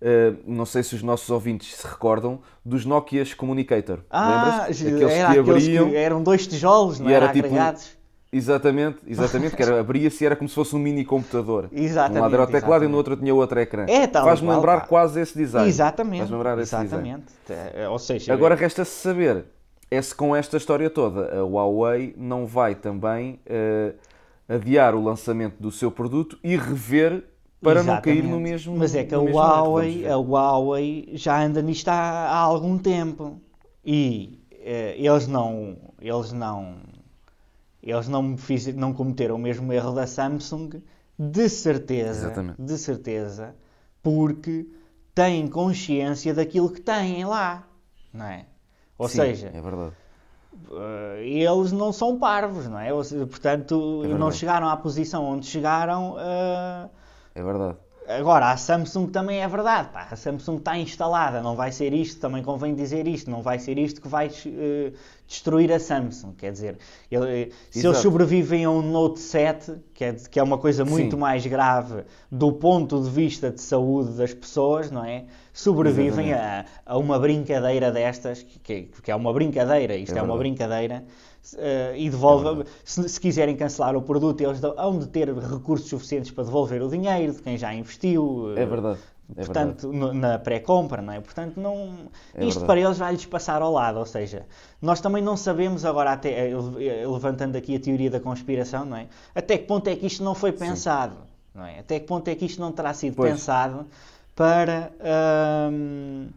Uh, 0.00 0.38
não 0.46 0.64
sei 0.64 0.84
se 0.84 0.94
os 0.94 1.02
nossos 1.02 1.28
ouvintes 1.28 1.74
se 1.74 1.84
recordam 1.84 2.38
dos 2.64 2.84
Nokias 2.84 3.34
Communicator. 3.34 3.98
Ah, 4.08 4.28
Lembras? 4.28 4.54
era 4.54 4.62
Aqueles 4.62 4.78
que 4.78 5.04
aqueles 5.40 5.64
abriam. 5.64 5.90
que 5.90 5.96
eram 5.96 6.22
dois 6.22 6.46
tijolos, 6.46 7.00
não 7.00 7.10
e 7.10 7.12
era 7.12 7.24
era, 7.24 7.34
tipo- 7.34 7.46
agregados. 7.48 7.97
Exatamente, 8.30 8.98
exatamente, 9.06 9.56
que 9.56 9.62
era, 9.62 9.80
abria-se 9.80 10.22
e 10.22 10.26
era 10.26 10.36
como 10.36 10.48
se 10.48 10.54
fosse 10.54 10.76
um 10.76 10.78
mini 10.78 11.04
computador. 11.04 11.68
Exatamente, 11.72 12.18
Um 12.18 12.22
lado 12.22 12.34
era 12.34 12.42
o 12.42 12.46
teclado 12.46 12.60
e 12.82 12.86
exatamente. 12.86 12.90
no 12.90 12.96
outro 12.98 13.16
tinha 13.16 13.34
outro 13.34 13.58
ecrã. 13.58 13.86
É, 13.88 14.06
tal 14.06 14.22
e 14.22 14.28
Faz-me 14.28 14.48
lembrar 14.50 14.80
pá. 14.80 14.86
quase 14.86 15.20
esse 15.20 15.36
design. 15.36 15.66
Exatamente. 15.68 16.18
Faz-me 16.20 16.36
lembrar 16.36 16.58
esse 16.58 16.76
design. 16.76 16.86
exatamente. 17.08 17.32
Eh, 17.74 17.88
Ou 17.88 17.98
seja, 17.98 18.32
Agora 18.34 18.54
resta-se 18.54 18.90
saber 18.90 19.44
é 19.90 20.02
se 20.02 20.14
com 20.14 20.36
esta 20.36 20.58
história 20.58 20.90
toda 20.90 21.34
a 21.38 21.42
Huawei 21.42 22.14
não 22.18 22.46
vai 22.46 22.74
também 22.74 23.40
eh, 23.46 23.94
adiar 24.46 24.94
o 24.94 25.02
lançamento 25.02 25.56
do 25.58 25.70
seu 25.72 25.90
produto 25.90 26.38
e 26.44 26.54
rever 26.56 27.24
para 27.62 27.82
não 27.82 27.98
cair 28.00 28.16
no 28.22 28.28
Exatamente. 28.36 28.42
mesmo. 28.50 28.76
Mas 28.76 28.94
é 28.94 29.04
que 29.04 29.14
a 29.14 29.18
Huawei, 29.18 30.06
a 30.06 30.16
Huawei 30.18 31.08
já 31.14 31.42
anda 31.42 31.62
nisto 31.62 31.88
há, 31.88 31.94
há 31.94 32.36
algum 32.36 32.76
tempo. 32.76 33.40
E 33.84 34.38
eh, 34.52 34.94
eles 34.98 35.26
não. 35.26 35.78
Eles 36.00 36.30
não. 36.32 36.76
Eles 37.90 38.08
não, 38.08 38.36
fiz, 38.36 38.66
não 38.74 38.92
cometeram 38.92 39.36
o 39.36 39.38
mesmo 39.38 39.72
erro 39.72 39.92
da 39.92 40.06
Samsung, 40.06 40.82
de 41.18 41.48
certeza. 41.48 42.26
Exatamente. 42.26 42.60
De 42.60 42.78
certeza. 42.78 43.54
Porque 44.02 44.68
têm 45.14 45.48
consciência 45.48 46.34
daquilo 46.34 46.70
que 46.70 46.80
têm 46.80 47.24
lá. 47.24 47.66
Não 48.12 48.26
é? 48.26 48.46
Ou 48.96 49.08
Sim, 49.08 49.16
seja, 49.16 49.50
É 49.54 49.60
verdade. 49.60 49.92
Uh, 50.70 51.20
eles 51.22 51.72
não 51.72 51.92
são 51.92 52.18
parvos, 52.18 52.66
não 52.68 52.78
é? 52.78 52.90
Seja, 53.04 53.26
portanto, 53.26 54.02
É 54.04 54.08
não 54.08 54.30
chegaram 54.30 54.68
à 54.68 54.76
posição 54.76 55.24
onde 55.24 55.46
chegaram. 55.46 56.14
uh, 56.14 56.90
É 57.34 57.42
verdade. 57.42 57.78
Agora, 58.08 58.50
a 58.52 58.56
Samsung 58.56 59.08
também 59.08 59.42
é 59.42 59.46
verdade. 59.46 59.90
Pá, 59.92 60.08
a 60.10 60.16
Samsung 60.16 60.56
está 60.56 60.78
instalada, 60.78 61.42
não 61.42 61.54
vai 61.54 61.70
ser 61.70 61.92
isto, 61.92 62.18
também 62.18 62.42
convém 62.42 62.74
dizer 62.74 63.06
isto, 63.06 63.30
não 63.30 63.42
vai 63.42 63.58
ser 63.58 63.76
isto 63.78 64.00
que 64.00 64.08
vai 64.08 64.30
eh, 64.46 64.92
destruir 65.26 65.70
a 65.70 65.78
Samsung. 65.78 66.32
Quer 66.32 66.50
dizer, 66.52 66.78
ele- 67.10 67.52
se 67.70 67.86
eles 67.86 67.98
sobrevivem 67.98 68.64
a 68.64 68.70
um 68.70 68.80
Note 68.80 69.20
7, 69.20 69.74
que 69.92 70.04
é, 70.04 70.14
que 70.14 70.40
é 70.40 70.42
uma 70.42 70.56
coisa 70.56 70.86
muito 70.86 71.16
Sim. 71.16 71.20
mais 71.20 71.44
grave 71.44 72.04
do 72.32 72.50
ponto 72.54 72.98
de 73.02 73.10
vista 73.10 73.50
de 73.50 73.60
saúde 73.60 74.16
das 74.16 74.32
pessoas, 74.32 74.90
não 74.90 75.04
é? 75.04 75.26
Sobrevivem 75.52 76.32
a, 76.32 76.64
a 76.86 76.96
uma 76.96 77.18
brincadeira 77.18 77.92
destas, 77.92 78.42
que, 78.42 78.84
que 79.02 79.10
é 79.10 79.14
uma 79.14 79.34
brincadeira, 79.34 79.94
isto 79.96 80.16
é, 80.16 80.20
É 80.20 80.22
uma 80.22 80.36
brincadeira. 80.38 81.04
Eh, 81.56 81.94
e 81.96 82.10
devolve, 82.10 82.64
se, 82.84 83.08
se 83.08 83.20
quiserem 83.20 83.56
cancelar 83.56 83.96
o 83.96 84.02
produto, 84.02 84.40
eles 84.40 84.60
hão 84.76 84.98
de 84.98 85.06
ter 85.08 85.32
recursos 85.32 85.88
suficientes 85.88 86.30
para 86.30 86.44
devolver 86.44 86.82
o 86.82 86.88
dinheiro 86.88 87.32
de 87.32 87.42
quem 87.42 87.56
já 87.56 87.72
investiu. 87.74 88.52
É 88.56 88.62
eh, 88.62 88.66
verdade. 88.66 88.98
É 89.36 89.44
portanto, 89.44 89.92
na 89.92 90.38
pré-compra, 90.38 91.02
não 91.02 91.12
é? 91.12 91.20
Portanto, 91.20 91.60
não, 91.60 92.10
É 92.34 92.46
isto 92.46 92.60
verdade. 92.60 92.66
para 92.66 92.80
eles 92.80 92.96
vai-lhes 92.96 93.26
passar 93.26 93.60
ao 93.60 93.70
lado, 93.70 93.98
ou 93.98 94.06
seja, 94.06 94.46
nós 94.80 95.02
também 95.02 95.22
não 95.22 95.36
sabemos 95.36 95.84
agora, 95.84 96.12
até, 96.12 96.48
eh, 96.50 97.06
levantando 97.06 97.56
aqui 97.56 97.76
a 97.76 97.80
teoria 97.80 98.10
da 98.10 98.20
conspiração, 98.20 98.86
não 98.86 98.96
é? 98.96 99.06
Até 99.34 99.58
que 99.58 99.66
ponto 99.66 99.86
é 99.88 99.96
que 99.96 100.06
isto 100.06 100.24
não 100.24 100.34
foi 100.34 100.50
pensado, 100.52 101.16
não 101.54 101.64
é? 101.64 101.80
Até 101.80 102.00
que 102.00 102.06
ponto 102.06 102.26
é 102.28 102.34
que 102.34 102.46
isto 102.46 102.58
não 102.60 102.72
terá 102.72 102.94
sido 102.94 103.16
Pois. 103.16 103.32
pensado 103.32 103.86
para, 104.34 104.92
ahm, 105.00 106.28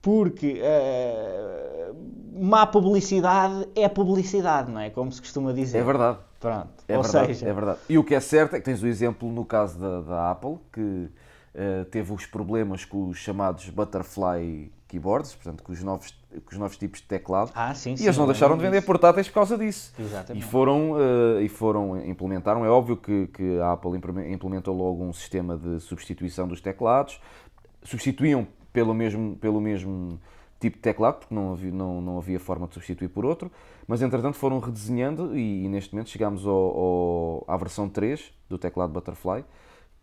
porque 0.00 0.60
uh, 0.62 1.94
má 2.40 2.66
publicidade 2.66 3.68
é 3.74 3.88
publicidade, 3.88 4.70
não 4.70 4.80
é? 4.80 4.90
Como 4.90 5.10
se 5.10 5.20
costuma 5.20 5.52
dizer. 5.52 5.78
É 5.78 5.82
verdade. 5.82 6.18
Pronto. 6.40 6.68
É 6.86 6.96
Ou 6.96 7.02
verdade, 7.02 7.26
seja, 7.26 7.48
é 7.48 7.52
verdade. 7.52 7.78
E 7.88 7.98
o 7.98 8.04
que 8.04 8.14
é 8.14 8.20
certo 8.20 8.54
é 8.54 8.58
que 8.60 8.64
tens 8.64 8.82
o 8.82 8.86
exemplo 8.86 9.30
no 9.30 9.44
caso 9.44 9.78
da, 9.78 10.00
da 10.00 10.30
Apple, 10.30 10.56
que 10.72 10.80
uh, 10.80 11.84
teve 11.90 12.12
os 12.12 12.26
problemas 12.26 12.84
com 12.84 13.08
os 13.08 13.18
chamados 13.18 13.68
Butterfly 13.70 14.70
keyboards, 14.86 15.34
portanto, 15.34 15.62
com 15.62 15.72
os 15.72 15.82
novos, 15.82 16.14
com 16.30 16.52
os 16.52 16.58
novos 16.58 16.76
tipos 16.76 17.00
de 17.00 17.06
teclado. 17.06 17.50
Ah, 17.54 17.74
sim, 17.74 17.92
e 17.92 17.98
sim, 17.98 18.04
eles 18.04 18.16
não 18.16 18.26
deixaram 18.26 18.56
de 18.56 18.62
vender 18.62 18.80
portáteis 18.82 19.28
por 19.28 19.34
causa 19.34 19.58
disso. 19.58 19.92
Exatamente. 19.98 20.42
E 20.42 20.48
foram, 20.48 20.92
uh, 20.92 21.40
e 21.40 21.48
foram 21.48 22.02
implementaram, 22.04 22.64
é 22.64 22.70
óbvio 22.70 22.96
que, 22.96 23.26
que 23.26 23.58
a 23.58 23.72
Apple 23.72 23.90
implementou 24.30 24.74
logo 24.74 25.04
um 25.04 25.12
sistema 25.12 25.58
de 25.58 25.80
substituição 25.80 26.48
dos 26.48 26.60
teclados, 26.60 27.20
substituíam 27.82 28.46
pelo 28.72 28.94
mesmo, 28.94 29.36
pelo 29.36 29.60
mesmo 29.60 30.20
tipo 30.60 30.76
de 30.76 30.82
teclado, 30.82 31.20
porque 31.20 31.34
não 31.34 31.52
havia, 31.52 31.70
não, 31.70 32.00
não 32.00 32.18
havia 32.18 32.40
forma 32.40 32.66
de 32.66 32.74
substituir 32.74 33.08
por 33.08 33.24
outro, 33.24 33.50
mas 33.86 34.02
entretanto 34.02 34.36
foram 34.36 34.58
redesenhando 34.58 35.36
e, 35.36 35.64
e 35.64 35.68
neste 35.68 35.94
momento 35.94 36.10
chegamos 36.10 36.46
ao, 36.46 36.54
ao, 36.54 37.44
à 37.46 37.56
versão 37.56 37.88
3 37.88 38.32
do 38.48 38.58
teclado 38.58 38.92
Butterfly, 38.92 39.44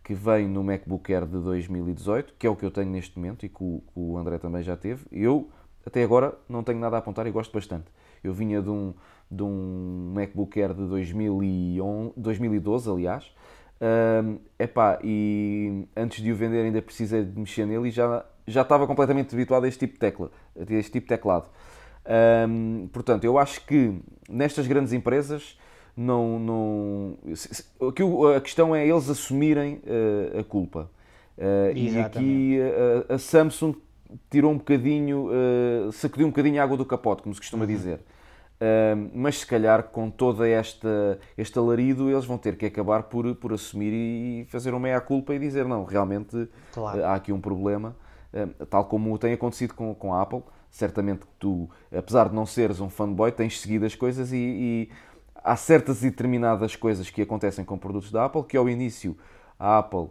que 0.04 0.13
vem 0.13 0.47
no 0.47 0.63
MacBook 0.63 1.12
Air 1.13 1.25
de 1.25 1.39
2018, 1.39 2.36
que 2.38 2.45
é 2.45 2.49
o 2.49 2.56
que 2.56 2.63
eu 2.63 2.71
tenho 2.71 2.89
neste 2.89 3.17
momento 3.17 3.45
e 3.45 3.49
que 3.49 3.63
o, 3.63 3.82
que 3.82 3.99
o 3.99 4.17
André 4.17 4.38
também 4.38 4.62
já 4.62 4.78
teve. 4.78 5.06
Eu, 5.12 5.49
até 5.86 6.04
agora, 6.04 6.38
não 6.47 6.63
tenho 6.63 6.80
nada 6.80 6.95
a 6.95 6.99
apontar 6.99 7.25
e 7.25 7.32
gosto 7.32 7.51
bastante. 7.51 7.86
Eu 8.23 8.32
vinha 8.34 8.62
de 8.62 8.69
um, 8.69 8.93
de 9.30 9.43
um 9.43 10.13
MacBook 10.15 10.62
Air 10.62 10.73
de 10.73 10.86
2011, 10.86 12.13
2012, 12.15 12.89
aliás. 12.89 13.36
Um, 13.82 14.39
epá, 14.58 14.99
e 15.04 15.88
antes 15.97 16.23
de 16.23 16.32
o 16.32 16.36
vender 16.36 16.63
ainda 16.63 16.82
precisei 16.82 17.25
de 17.25 17.38
mexer 17.38 17.65
nele 17.65 17.89
e 17.89 17.91
já, 17.91 18.25
já 18.47 18.62
estava 18.62 18.86
completamente 18.88 19.34
habituado 19.34 19.65
a 19.65 19.67
este 19.67 19.79
tipo 19.79 19.93
de, 19.93 19.99
tecla, 19.99 20.31
a 20.58 20.73
este 20.73 20.91
tipo 20.91 21.05
de 21.05 21.10
teclado. 21.10 21.49
Um, 22.47 22.88
portanto, 22.93 23.23
eu 23.23 23.38
acho 23.38 23.65
que 23.65 23.99
nestas 24.29 24.67
grandes 24.67 24.93
empresas 24.93 25.58
não. 25.95 26.39
não 26.39 27.17
aqui 27.88 28.03
a 28.36 28.41
questão 28.41 28.75
é 28.75 28.88
eles 28.88 29.10
assumirem 29.10 29.81
uh, 29.86 30.39
a 30.39 30.43
culpa. 30.43 30.89
Uh, 31.38 31.75
e 31.75 31.99
aqui 31.99 32.58
uh, 32.60 33.13
a 33.13 33.17
Samsung 33.17 33.75
tirou 34.29 34.51
um 34.51 34.58
bocadinho, 34.58 35.29
sacudiu 35.91 36.27
um 36.27 36.29
bocadinho 36.29 36.62
a 36.62 36.63
água 36.63 36.77
do 36.77 36.86
capote, 36.86 37.23
como 37.23 37.34
se 37.34 37.41
costuma 37.41 37.63
uhum. 37.63 37.67
dizer. 37.67 37.99
mas 39.13 39.39
se 39.39 39.47
calhar 39.47 39.84
com 39.84 40.10
toda 40.10 40.47
esta 40.47 41.19
este 41.38 41.58
alarido 41.58 42.10
eles 42.10 42.23
vão 42.23 42.38
ter 42.38 42.55
que 42.55 42.67
acabar 42.67 43.03
por, 43.03 43.36
por 43.36 43.51
assumir 43.51 43.91
e 43.91 44.45
fazer 44.45 44.69
uma 44.69 44.79
meia-culpa 44.79 45.34
e 45.34 45.39
dizer 45.39 45.65
não, 45.65 45.84
realmente 45.84 46.47
claro. 46.71 47.03
há 47.03 47.15
aqui 47.15 47.34
um 47.34 47.41
problema, 47.41 47.95
tal 48.69 48.85
como 48.85 49.17
tem 49.17 49.33
acontecido 49.33 49.73
com, 49.73 49.93
com 49.95 50.13
a 50.13 50.21
Apple. 50.21 50.43
Certamente 50.69 51.21
que 51.21 51.33
tu, 51.39 51.69
apesar 51.95 52.29
de 52.29 52.35
não 52.35 52.45
seres 52.45 52.81
um 52.81 52.89
fanboy, 52.89 53.31
tens 53.31 53.61
seguido 53.61 53.85
as 53.85 53.95
coisas 53.95 54.33
e, 54.33 54.37
e 54.37 54.89
há 55.35 55.55
certas 55.55 56.03
e 56.03 56.09
determinadas 56.09 56.75
coisas 56.75 57.09
que 57.09 57.21
acontecem 57.21 57.63
com 57.63 57.77
produtos 57.77 58.11
da 58.11 58.25
Apple 58.25 58.43
que 58.43 58.57
ao 58.57 58.67
início 58.67 59.15
a 59.57 59.77
Apple 59.77 60.09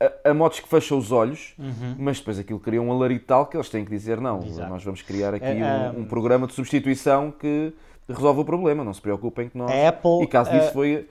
a, 0.00 0.30
a 0.30 0.34
modos 0.34 0.58
que 0.60 0.68
fecha 0.68 0.94
os 0.94 1.12
olhos, 1.12 1.54
uhum. 1.58 1.94
mas 1.98 2.18
depois 2.18 2.38
aquilo 2.38 2.58
cria 2.58 2.80
um 2.80 2.90
alarido 2.90 3.24
tal 3.26 3.46
que 3.46 3.56
eles 3.56 3.68
têm 3.68 3.84
que 3.84 3.90
dizer 3.90 4.18
não, 4.20 4.42
Exato. 4.42 4.70
nós 4.70 4.82
vamos 4.82 5.02
criar 5.02 5.34
aqui 5.34 5.44
é, 5.44 5.92
um, 5.94 6.00
um, 6.00 6.04
programa 6.06 6.46
de 6.46 6.54
substituição 6.54 7.30
que 7.30 7.72
resolve 8.08 8.40
o 8.40 8.44
problema, 8.44 8.82
não 8.82 8.94
se 8.94 9.00
preocupem 9.00 9.50
que 9.50 9.58
nós... 9.58 9.70
Apple, 9.70 10.22
e 10.22 10.26
caso 10.26 10.50
disso 10.50 10.72
foi 10.72 11.06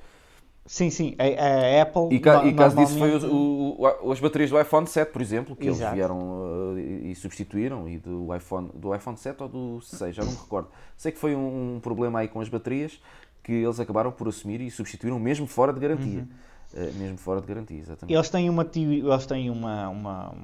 Sim, 0.70 0.92
sim, 0.92 1.16
a, 1.18 1.24
a 1.24 1.82
Apple. 1.82 2.16
E, 2.16 2.20
ca, 2.20 2.46
e 2.46 2.54
caso 2.54 2.76
disso 2.76 2.96
foi 2.96 3.18
o, 3.18 3.76
o, 4.04 4.12
as 4.12 4.20
baterias 4.20 4.52
do 4.52 4.62
iPhone 4.62 4.86
7, 4.86 5.12
por 5.12 5.20
exemplo, 5.20 5.56
que 5.56 5.68
Exato. 5.68 5.82
eles 5.82 5.94
vieram 5.96 6.20
uh, 6.20 6.78
e 6.78 7.16
substituíram, 7.16 7.90
e 7.90 7.98
do 7.98 8.36
iPhone, 8.36 8.70
do 8.76 8.94
iPhone 8.94 9.18
7 9.18 9.42
ou 9.42 9.50
do 9.50 9.82
6, 9.82 10.16
já 10.16 10.24
não 10.24 10.32
me 10.32 10.38
recordo. 10.38 10.70
Sei 10.96 11.12
que 11.12 11.18
foi 11.18 11.36
um, 11.36 11.78
um, 11.78 11.80
problema 11.80 12.20
aí 12.20 12.28
com 12.28 12.40
as 12.40 12.48
baterias 12.48 13.02
que 13.42 13.52
eles 13.52 13.80
acabaram 13.80 14.12
por 14.12 14.28
assumir 14.28 14.62
e 14.62 14.70
substituíram 14.70 15.18
mesmo 15.18 15.48
fora 15.48 15.74
de 15.74 15.80
garantia. 15.80 16.28
Uhum. 16.76 16.84
Uh, 16.84 16.94
mesmo 17.00 17.18
fora 17.18 17.42
de 17.42 17.48
garantia, 17.48 17.80
exatamente. 17.80 18.16
Eles 18.16 18.30
têm, 18.30 18.48
uma, 18.48 18.70
eles 18.76 19.26
têm 19.26 19.50
uma, 19.50 19.90
uma, 19.90 20.36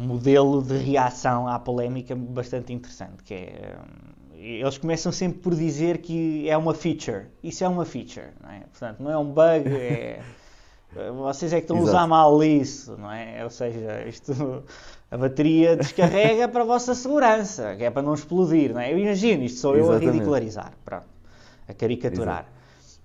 um 0.00 0.04
modelo 0.04 0.60
de 0.60 0.78
reação 0.78 1.46
à 1.46 1.60
polémica 1.60 2.16
bastante 2.16 2.72
interessante, 2.72 3.22
que 3.22 3.34
é 3.34 3.78
eles 4.38 4.78
começam 4.78 5.10
sempre 5.10 5.40
por 5.40 5.54
dizer 5.54 5.98
que 5.98 6.48
é 6.48 6.56
uma 6.56 6.74
feature. 6.74 7.26
Isso 7.42 7.64
é 7.64 7.68
uma 7.68 7.84
feature, 7.84 8.28
não 8.40 8.50
é? 8.50 8.60
Portanto, 8.60 9.02
não 9.02 9.10
é 9.10 9.18
um 9.18 9.26
bug, 9.26 9.68
é... 9.74 10.20
Vocês 11.16 11.52
é 11.52 11.56
que 11.56 11.64
estão 11.64 11.76
a 11.76 11.80
usar 11.80 12.06
mal 12.06 12.42
isso, 12.42 12.96
não 12.96 13.12
é? 13.12 13.44
Ou 13.44 13.50
seja, 13.50 14.04
isto, 14.08 14.64
a 15.10 15.18
bateria 15.18 15.76
descarrega 15.76 16.48
para 16.48 16.62
a 16.62 16.64
vossa 16.64 16.94
segurança, 16.94 17.76
que 17.76 17.84
é 17.84 17.90
para 17.90 18.00
não 18.00 18.14
explodir, 18.14 18.72
não 18.72 18.80
é? 18.80 18.92
Eu 18.92 18.98
imagino, 18.98 19.44
isto 19.44 19.60
sou 19.60 19.76
Exatamente. 19.76 20.04
eu 20.04 20.10
a 20.10 20.12
ridicularizar, 20.12 20.72
pronto, 20.84 21.06
a 21.68 21.74
caricaturar. 21.74 22.40
Exato. 22.40 22.58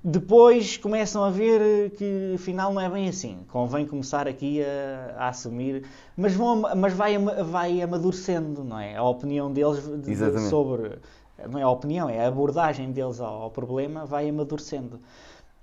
Depois 0.05 0.75
começam 0.75 1.23
a 1.23 1.29
ver 1.29 1.91
que 1.91 2.33
afinal 2.35 2.73
não 2.73 2.81
é 2.81 2.89
bem 2.89 3.07
assim. 3.07 3.39
Convém 3.47 3.85
começar 3.85 4.27
aqui 4.27 4.61
a, 4.61 5.15
a 5.17 5.27
assumir, 5.29 5.85
mas, 6.17 6.33
vão, 6.33 6.61
mas 6.75 6.91
vai, 6.93 7.17
vai 7.17 7.81
amadurecendo, 7.81 8.65
não 8.65 8.77
é? 8.77 8.97
A 8.97 9.03
opinião 9.03 9.51
deles 9.51 9.81
de, 10.01 10.13
de, 10.13 10.49
sobre 10.49 10.99
não 11.49 11.59
é 11.59 11.63
a 11.63 11.69
opinião, 11.69 12.09
é 12.09 12.23
a 12.23 12.27
abordagem 12.27 12.91
deles 12.91 13.19
ao, 13.19 13.43
ao 13.43 13.51
problema, 13.51 14.05
vai 14.05 14.29
amadurecendo. 14.29 14.99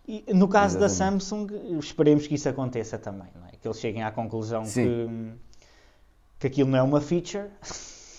E 0.06 0.24
no 0.34 0.48
caso 0.48 0.78
Exatamente. 0.78 1.20
da 1.20 1.28
Samsung, 1.28 1.78
esperemos 1.78 2.26
que 2.26 2.34
isso 2.34 2.48
aconteça 2.48 2.98
também, 2.98 3.28
não 3.38 3.46
é? 3.46 3.50
que 3.60 3.68
eles 3.68 3.78
cheguem 3.78 4.02
à 4.02 4.10
conclusão 4.10 4.64
que, 4.64 5.08
que 6.38 6.46
aquilo 6.46 6.70
não 6.70 6.78
é 6.78 6.82
uma 6.82 7.00
feature, 7.00 7.48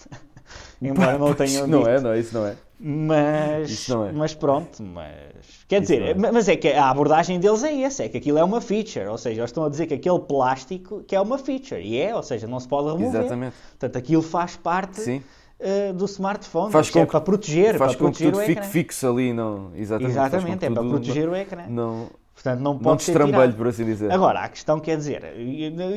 embora 0.82 1.18
não 1.18 1.34
tenham 1.34 1.68
Não 1.68 1.86
é, 1.86 2.00
não 2.00 2.12
é, 2.12 2.20
isso 2.20 2.34
não 2.34 2.46
é. 2.46 2.56
Mas, 2.84 3.88
não 3.90 4.08
é. 4.08 4.12
mas 4.12 4.34
pronto, 4.34 4.82
mas 4.82 5.66
quer 5.68 5.82
dizer, 5.82 6.02
é. 6.02 6.14
mas 6.16 6.48
é 6.48 6.56
que 6.56 6.70
a 6.70 6.90
abordagem 6.90 7.40
deles 7.40 7.64
é 7.64 7.82
essa, 7.82 8.04
é 8.04 8.10
que 8.10 8.18
aquilo 8.18 8.38
é 8.40 8.44
uma 8.44 8.62
feature, 8.62 9.06
ou 9.06 9.18
seja, 9.18 9.42
eles 9.42 9.50
estão 9.52 9.66
a 9.66 9.70
dizer 9.70 9.86
que 9.86 9.94
aquele 9.94 10.20
plástico 10.20 11.04
que 11.04 11.16
é 11.16 11.22
uma 11.22 11.38
feature, 11.38 11.82
e 11.82 12.00
é, 12.00 12.16
ou 12.16 12.24
seja, 12.24 12.48
não 12.48 12.60
se 12.60 12.68
pode 12.68 12.88
remover. 12.88 13.22
Exatamente. 13.22 13.56
Portanto, 13.72 13.98
aquilo 13.98 14.22
faz 14.22 14.56
parte 14.56 15.02
Sim 15.02 15.22
uh, 15.62 15.94
do 15.94 16.06
smartphone. 16.06 16.72
Faz 16.72 16.90
é 16.90 16.92
com 16.92 17.00
é 17.00 17.06
que, 17.06 17.12
para 17.12 17.22
proteger, 17.22 17.78
faz 17.78 17.96
para 17.96 18.06
proteger 18.06 18.32
com 18.32 18.40
que 18.40 18.46
tudo 18.46 18.56
fique 18.56 18.66
fixo 18.66 19.08
ali. 19.08 19.32
Não, 19.34 19.72
exatamente, 19.76 20.12
exatamente 20.12 20.66
é 20.66 20.70
para 20.70 20.84
proteger 20.84 21.30
o 21.30 21.36
ecrã. 21.36 21.66
Não, 21.70 22.10
Portanto, 22.34 22.60
não 22.60 22.74
pode 22.74 22.88
não 22.88 22.96
destrambelho, 22.96 23.54
por 23.54 23.68
assim 23.68 23.86
dizer. 23.86 24.12
Agora, 24.12 24.40
a 24.40 24.50
questão 24.50 24.80
quer 24.80 24.98
dizer, 24.98 25.38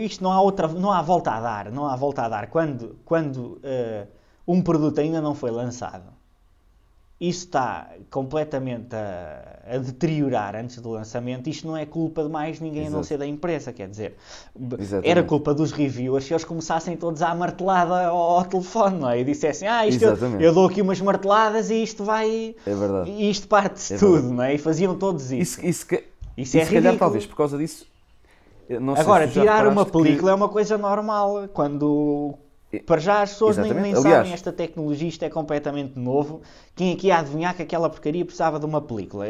isto 0.00 0.22
não 0.22 0.30
há, 0.30 0.40
outra, 0.42 0.68
não 0.68 0.92
há 0.92 1.00
volta 1.00 1.30
a 1.30 1.40
dar, 1.40 1.70
não 1.70 1.86
há 1.86 1.96
volta 1.96 2.22
a 2.22 2.28
dar. 2.28 2.48
Quando, 2.48 2.98
quando 3.04 3.38
uh, 3.38 4.06
um 4.46 4.60
produto 4.60 5.00
ainda 5.00 5.22
não 5.22 5.34
foi 5.34 5.50
lançado, 5.50 6.12
isso 7.20 7.46
está 7.46 7.88
completamente 8.10 8.94
a, 8.94 9.74
a, 9.74 9.78
deteriorar 9.78 10.56
antes 10.56 10.78
do 10.80 10.90
lançamento, 10.90 11.48
isto 11.48 11.66
não 11.66 11.76
é 11.76 11.86
culpa 11.86 12.24
de 12.24 12.28
mais 12.28 12.60
ninguém 12.60 12.82
Exato. 12.82 12.94
a 12.94 12.96
não 12.96 13.04
ser 13.04 13.18
da 13.18 13.26
empresa, 13.26 13.72
quer 13.72 13.88
dizer, 13.88 14.14
Exatamente. 14.78 15.08
era 15.08 15.22
culpa 15.22 15.54
dos 15.54 15.70
reviewers 15.70 16.24
se 16.24 16.32
eles 16.32 16.44
começassem 16.44 16.96
todos 16.96 17.22
a 17.22 17.34
martelada 17.34 18.08
ao, 18.08 18.16
ao, 18.16 18.44
telefone, 18.44 18.98
não 18.98 19.10
é? 19.10 19.20
E 19.20 19.24
dissessem, 19.24 19.68
ah, 19.68 19.86
isto 19.86 20.02
eu, 20.02 20.40
eu, 20.40 20.52
dou 20.52 20.66
aqui 20.66 20.82
umas 20.82 21.00
marteladas 21.00 21.70
e 21.70 21.82
isto 21.82 22.04
vai... 22.04 22.54
É 22.66 22.74
verdade. 22.74 23.10
E 23.10 23.30
isto 23.30 23.46
parte-se 23.46 23.94
é 23.94 23.98
tudo, 23.98 24.12
verdade. 24.14 24.34
não 24.34 24.44
é? 24.44 24.54
E 24.54 24.58
faziam 24.58 24.96
todos 24.96 25.30
isso. 25.30 25.60
Isso, 25.60 25.66
isso, 25.66 25.86
que, 25.86 26.04
isso 26.36 26.58
é 26.58 26.64
se 26.64 26.72
calhar 26.72 26.96
talvez 26.98 27.24
por 27.26 27.36
causa 27.36 27.56
disso... 27.56 27.86
Agora, 28.96 29.28
tirar 29.28 29.68
uma 29.68 29.84
película 29.84 30.30
que... 30.30 30.32
é 30.32 30.34
uma 30.34 30.48
coisa 30.48 30.78
normal. 30.78 31.48
Quando 31.52 32.34
para 32.80 33.00
já 33.00 33.22
as 33.22 33.32
pessoas 33.32 33.56
nem, 33.56 33.72
nem 33.72 33.94
Aliás, 33.94 34.02
sabem 34.02 34.32
esta 34.32 34.52
tecnologia, 34.52 35.08
isto 35.08 35.24
é 35.24 35.30
completamente 35.30 35.98
novo. 35.98 36.42
Quem 36.74 36.92
aqui 36.92 37.08
ia 37.08 37.18
adivinhar 37.18 37.54
que 37.54 37.62
aquela 37.62 37.88
porcaria 37.88 38.24
precisava 38.24 38.58
de 38.58 38.66
uma 38.66 38.80
película? 38.80 39.26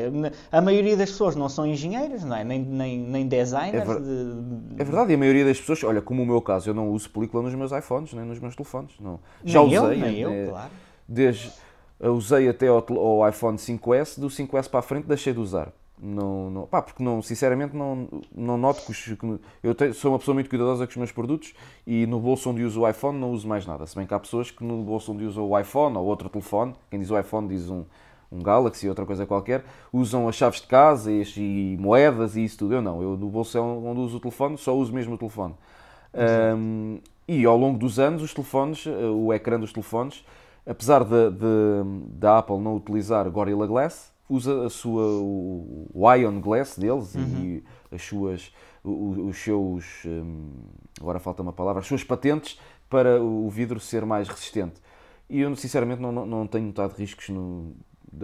A 0.51 0.61
maioria 0.61 0.97
das 0.97 1.11
pessoas 1.11 1.37
não 1.37 1.49
são 1.49 1.67
engenheiros, 1.67 2.25
não 2.25 2.37
é? 2.37 2.45
nem, 2.45 2.61
nem, 2.61 2.99
nem 2.99 3.27
designers. 3.27 3.89
É, 3.89 3.95
ver... 3.95 4.01
de... 4.01 4.81
é, 4.81 4.85
verdade, 4.85 5.13
e 5.13 5.15
a 5.15 5.19
maioria 5.19 5.45
das 5.45 5.61
pessoas, 5.61 5.85
olha, 5.85 6.01
como 6.01 6.23
o 6.23 6.27
meu 6.27 6.41
caso, 6.41 6.71
eu 6.71 6.75
não 6.75 6.91
uso 6.91 7.11
película 7.11 7.43
nos 7.43 7.55
meus 7.55 7.73
iPhones, 7.73 8.13
nem 8.15 8.25
nos 8.25 8.39
meus 8.39 8.57
telefones. 8.57 8.93
Não. 9.01 9.21
Já 9.45 9.63
nem 9.63 9.79
usei. 9.79 9.79
Eu, 9.79 10.01
nem 10.01 10.25
é, 10.25 10.47
eu, 10.47 10.51
claro. 10.51 10.71
Desde, 11.07 11.53
usei 12.01 12.49
até 12.49 12.69
ao, 12.69 12.85
ao 12.99 13.29
iPhone 13.29 13.59
5S, 13.59 14.19
do 14.19 14.29
5S 14.29 14.69
para 14.69 14.81
a 14.81 14.83
frente 14.83 15.07
deixei 15.07 15.33
de 15.33 15.41
usar. 15.41 15.73
Não, 15.97 16.51
não, 16.51 16.67
pá, 16.67 16.83
porque 16.83 17.03
não, 17.03 17.23
sinceramente 17.23 17.77
não, 17.77 18.09
não 18.35 18.59
noto 18.59 18.83
que, 18.83 18.91
os, 18.91 19.01
que 19.01 19.41
eu 19.63 19.75
tenho, 19.75 19.95
sou 19.95 20.11
uma 20.11 20.19
pessoa 20.19 20.35
muito 20.35 20.51
cuidadosa 20.51 20.87
com 20.87 20.91
os 20.91 20.97
meus 20.97 21.13
produtos 21.13 21.55
e 21.87 22.05
no 22.07 22.19
bolso 22.19 22.51
onde 22.51 22.65
uso 22.65 22.81
o 22.81 22.89
iPhone 22.89 23.19
não 23.19 23.31
uso 23.31 23.47
mais 23.47 23.65
nada. 23.65 23.87
Se 23.87 23.95
bem 23.95 24.05
que 24.05 24.13
há 24.13 24.19
pessoas 24.19 24.51
que 24.51 24.65
no 24.65 24.83
bolso 24.83 25.13
onde 25.13 25.25
usam 25.25 25.49
o 25.49 25.59
iPhone 25.59 25.97
ou 25.97 26.05
outro 26.05 26.29
telefone, 26.29 26.75
quem 26.91 26.99
diz 26.99 27.11
o 27.11 27.19
iPhone 27.19 27.47
diz 27.47 27.71
um, 27.71 27.85
um 28.31 28.41
Galaxy, 28.41 28.89
outra 28.89 29.07
coisa 29.07 29.25
qualquer, 29.25 29.65
usam 29.93 30.29
as 30.29 30.35
chaves 30.35 30.61
de 30.61 30.67
casa 30.67 31.13
e, 31.13 31.23
e 31.37 31.77
moedas 31.79 32.35
e 32.35 32.45
isso 32.45 32.59
tudo. 32.59 32.75
Eu 32.75 32.83
não, 32.83 33.01
eu 33.01 33.17
no 33.17 33.29
bolso 33.29 33.57
é 33.57 33.61
onde 33.61 34.01
uso 34.01 34.17
o 34.17 34.21
telefone, 34.21 34.59
só 34.59 34.77
uso 34.77 34.93
mesmo 34.93 35.15
o 35.15 35.19
telefone. 35.19 35.55
Um, 36.13 36.99
e 37.27 37.45
ao 37.47 37.57
longo 37.57 37.79
dos 37.79 37.99
anos, 37.99 38.23
os 38.23 38.35
telefones, 38.35 38.87
eh, 38.87 38.91
o 38.91 39.33
ecrã 39.33 39.59
dos 39.59 39.73
telefones, 39.73 40.25
apesar 40.67 41.05
da 41.05 42.39
Apple 42.39 42.59
não 42.59 42.77
utilizar 42.77 43.29
Gorilla 43.31 43.67
Glass, 43.67 44.13
usa 44.29 44.67
a 44.67 44.71
sua, 44.71 45.03
o, 45.03 45.91
o 45.93 46.15
Ion 46.15 46.41
Glass 46.41 46.79
deles 46.79 47.15
uhum. 47.15 47.45
e 47.45 47.65
as 47.91 48.03
suas, 48.03 48.53
os, 48.83 49.19
os 49.19 49.37
seus, 49.37 49.85
um, 50.07 50.51
agora 51.01 51.19
falta 51.19 51.43
uma 51.43 51.53
palavra, 51.53 51.81
as 51.81 51.87
suas 51.87 52.03
patentes 52.03 52.59
para 52.89 53.23
o 53.23 53.49
vidro 53.51 53.81
ser 53.81 54.05
mais 54.05 54.29
resistente. 54.29 54.81
E 55.29 55.41
eu, 55.41 55.55
sinceramente, 55.57 56.01
não, 56.01 56.13
não, 56.13 56.27
não 56.27 56.47
tenho 56.47 56.67
notado 56.67 56.93
riscos 56.93 57.29
no, 57.29 57.75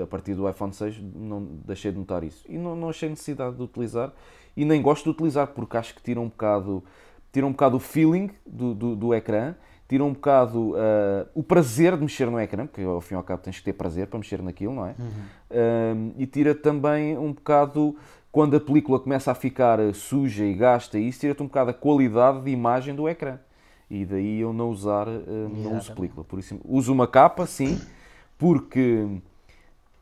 a 0.00 0.06
partir 0.06 0.34
do 0.34 0.48
iPhone 0.48 0.72
6, 0.72 1.00
não 1.14 1.44
deixei 1.64 1.90
de 1.90 1.98
notar 1.98 2.22
isso. 2.22 2.44
E 2.48 2.56
não, 2.56 2.76
não 2.76 2.90
achei 2.90 3.08
necessidade 3.08 3.56
de 3.56 3.62
utilizar, 3.62 4.12
e 4.56 4.64
nem 4.64 4.82
gosto 4.82 5.04
de 5.04 5.10
utilizar, 5.10 5.48
porque 5.48 5.76
acho 5.76 5.94
que 5.94 6.02
tira 6.02 6.20
um 6.20 6.28
bocado, 6.28 6.84
tira 7.32 7.46
um 7.46 7.52
bocado 7.52 7.76
o 7.76 7.80
feeling 7.80 8.30
do, 8.46 8.74
do, 8.74 8.96
do 8.96 9.14
ecrã, 9.14 9.54
tira 9.90 10.04
um 10.04 10.12
bocado 10.12 10.70
uh, 10.70 11.26
o 11.34 11.42
prazer 11.42 11.96
de 11.96 12.02
mexer 12.02 12.30
no 12.30 12.38
ecrã, 12.38 12.64
porque 12.64 12.80
ao 12.80 13.00
fim 13.00 13.14
e 13.14 13.16
ao 13.16 13.24
cabo 13.24 13.42
tens 13.42 13.58
que 13.58 13.64
ter 13.64 13.72
prazer 13.72 14.06
para 14.06 14.20
mexer 14.20 14.40
naquilo, 14.40 14.72
não 14.72 14.86
é? 14.86 14.94
Uhum. 14.96 15.06
Uh, 15.50 16.14
e 16.16 16.26
tira 16.28 16.54
também 16.54 17.18
um 17.18 17.32
bocado, 17.32 17.96
quando 18.30 18.56
a 18.56 18.60
película 18.60 19.00
começa 19.00 19.32
a 19.32 19.34
ficar 19.34 19.80
suja 19.92 20.44
e 20.44 20.54
gasta, 20.54 20.96
isso 20.96 21.18
tira-te 21.18 21.42
um 21.42 21.46
bocado 21.46 21.70
a 21.70 21.74
qualidade 21.74 22.40
de 22.42 22.52
imagem 22.52 22.94
do 22.94 23.08
ecrã. 23.08 23.40
E 23.90 24.04
daí 24.04 24.38
eu 24.38 24.52
não 24.52 24.70
usar, 24.70 25.08
uh, 25.08 25.48
não 25.48 25.76
uso 25.76 25.92
película. 25.92 26.22
Por 26.22 26.38
isso, 26.38 26.60
uso 26.64 26.92
uma 26.92 27.08
capa, 27.08 27.44
sim, 27.44 27.76
porque 28.38 29.08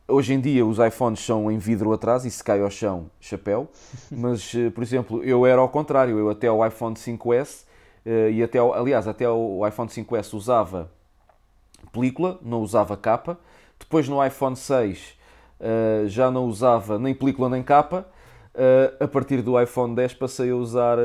hoje 0.06 0.34
em 0.34 0.40
dia 0.40 0.66
os 0.66 0.78
iPhones 0.78 1.20
são 1.20 1.50
em 1.50 1.56
vidro 1.56 1.94
atrás 1.94 2.26
e 2.26 2.30
se 2.30 2.44
cai 2.44 2.60
ao 2.60 2.70
chão, 2.70 3.06
chapéu. 3.18 3.70
Mas, 4.12 4.52
por 4.74 4.82
exemplo, 4.82 5.24
eu 5.24 5.46
era 5.46 5.62
ao 5.62 5.68
contrário. 5.70 6.18
Eu 6.18 6.28
até 6.28 6.52
o 6.52 6.62
iPhone 6.66 6.94
5S 6.94 7.64
eh, 7.64 7.67
e 8.32 8.42
até, 8.42 8.58
aliás, 8.58 9.06
até 9.06 9.28
o 9.28 9.66
iPhone 9.66 9.88
5S 9.88 10.34
usava 10.34 10.90
película, 11.92 12.38
não 12.42 12.60
usava 12.60 12.96
capa. 12.96 13.38
Depois 13.78 14.08
no 14.08 14.24
iPhone 14.24 14.56
6 14.56 15.16
eh, 15.60 16.04
já 16.06 16.30
não 16.30 16.46
usava 16.46 16.98
nem 16.98 17.14
película 17.14 17.48
nem 17.48 17.62
capa. 17.62 18.06
Eh, 18.54 18.94
a 19.00 19.08
partir 19.08 19.42
do 19.42 19.60
iPhone 19.60 19.94
10 19.94 20.14
passei 20.14 20.50
a 20.50 20.56
usar 20.56 20.98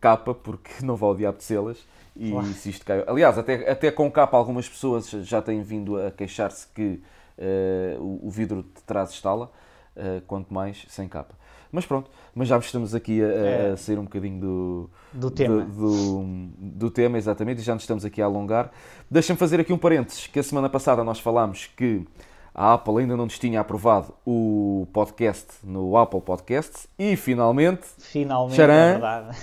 capa 0.00 0.34
porque 0.34 0.70
não 0.84 0.96
vale 0.96 1.30
de 1.32 1.44
selas. 1.44 1.84
E 2.14 2.32
Uau. 2.32 2.44
se 2.44 2.70
isto 2.70 2.84
caiu. 2.84 3.04
Aliás, 3.06 3.36
até, 3.38 3.70
até 3.70 3.90
com 3.90 4.10
capa 4.10 4.36
algumas 4.36 4.68
pessoas 4.68 5.08
já 5.10 5.42
têm 5.42 5.62
vindo 5.62 6.00
a 6.00 6.10
queixar-se 6.10 6.66
que 6.68 7.02
uh, 7.36 8.00
o, 8.00 8.28
o, 8.28 8.30
vidro 8.30 8.62
de 8.62 8.82
trás 8.86 9.10
estala, 9.10 9.50
uh, 9.94 10.22
quanto 10.26 10.52
mais 10.52 10.86
sem 10.88 11.06
capa. 11.08 11.34
Mas 11.70 11.84
pronto, 11.84 12.10
mas 12.34 12.48
já 12.48 12.58
estamos 12.58 12.94
aqui 12.94 13.22
a, 13.22 13.26
é. 13.26 13.70
a 13.72 13.76
sair 13.76 13.98
um 13.98 14.04
bocadinho 14.04 14.40
do, 14.40 14.90
do 15.12 15.30
tema. 15.30 15.62
Do, 15.62 15.66
do, 15.66 16.48
do, 16.58 16.90
tema, 16.90 17.18
exatamente, 17.18 17.60
e 17.60 17.64
já 17.64 17.74
nos 17.74 17.82
estamos 17.82 18.04
aqui 18.04 18.22
a 18.22 18.24
alongar. 18.24 18.70
Deixa-me 19.10 19.38
fazer 19.38 19.60
aqui 19.60 19.72
um 19.72 19.78
parênteses, 19.78 20.26
que 20.26 20.38
a 20.38 20.42
semana 20.42 20.68
passada 20.68 21.02
nós 21.04 21.18
falámos 21.18 21.66
que 21.76 22.06
a 22.54 22.72
Apple 22.72 23.00
ainda 23.00 23.16
não 23.16 23.24
nos 23.24 23.38
tinha 23.38 23.60
aprovado 23.60 24.14
o 24.24 24.86
podcast 24.92 25.46
no 25.62 25.96
Apple 25.96 26.22
Podcasts 26.22 26.88
e 26.98 27.14
finalmente, 27.14 27.86
finalmente 27.98 28.56
Charan, 28.56 29.00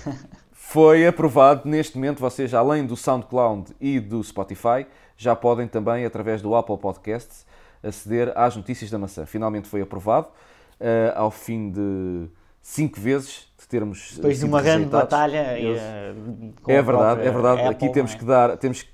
é 0.07 0.11
foi 0.51 1.05
aprovado 1.05 1.69
neste 1.69 1.95
momento. 1.95 2.19
Vocês, 2.19 2.53
além 2.55 2.85
do 2.85 2.97
SoundCloud 2.97 3.75
e 3.79 3.99
do 3.99 4.23
Spotify, 4.23 4.87
já 5.15 5.35
podem 5.35 5.67
também, 5.67 6.05
através 6.05 6.41
do 6.41 6.55
Apple 6.55 6.77
Podcasts, 6.77 7.45
aceder 7.83 8.31
às 8.35 8.55
notícias 8.55 8.89
da 8.89 8.97
maçã. 8.97 9.25
Finalmente 9.27 9.67
foi 9.67 9.81
aprovado 9.81 10.29
uh, 10.83 11.13
ao 11.17 11.31
fim 11.31 11.71
de 11.71 12.27
cinco 12.61 12.99
vezes 12.99 13.47
de 13.57 13.67
termos 13.67 14.13
depois 14.15 14.39
de 14.39 14.45
uma 14.45 14.61
grande 14.61 14.85
batalha 14.85 15.57
Eles... 15.57 15.81
uh, 15.81 16.53
é 16.67 16.81
verdade 16.81 17.21
é 17.21 17.31
verdade. 17.31 17.61
Apple, 17.61 17.71
aqui 17.71 17.89
temos 17.89 18.13
é? 18.13 18.17
que 18.17 18.25
dar 18.25 18.57
temos 18.57 18.85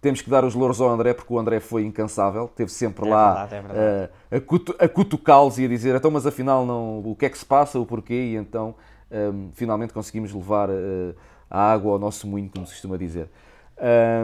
temos 0.00 0.20
que 0.20 0.30
dar 0.30 0.44
os 0.44 0.54
louros 0.54 0.80
ao 0.80 0.88
André 0.88 1.14
porque 1.14 1.32
o 1.32 1.38
André 1.38 1.58
foi 1.58 1.84
incansável 1.84 2.44
esteve 2.44 2.70
sempre 2.70 3.06
é 3.06 3.10
lá 3.10 3.46
verdade, 3.46 3.54
é 3.54 3.60
verdade. 3.62 4.12
Uh, 4.32 4.36
a, 4.36 4.40
cutu 4.40 4.76
a 4.78 4.88
cutucá-los 4.88 5.58
e 5.58 5.64
a 5.64 5.68
dizer 5.68 5.96
então 5.96 6.10
mas 6.10 6.26
afinal 6.26 6.64
não 6.66 7.00
o 7.00 7.16
que 7.16 7.26
é 7.26 7.30
que 7.30 7.38
se 7.38 7.46
passa 7.46 7.78
o 7.78 7.86
porquê? 7.86 8.14
E 8.14 8.36
então 8.36 8.74
um, 9.10 9.50
finalmente 9.54 9.92
conseguimos 9.92 10.32
levar 10.32 10.68
uh, 10.68 11.14
a 11.50 11.72
água 11.72 11.92
ao 11.92 11.98
nosso 11.98 12.26
moinho 12.26 12.50
como 12.50 12.66
se 12.66 12.74
costuma 12.74 12.96
dizer. 12.98 13.28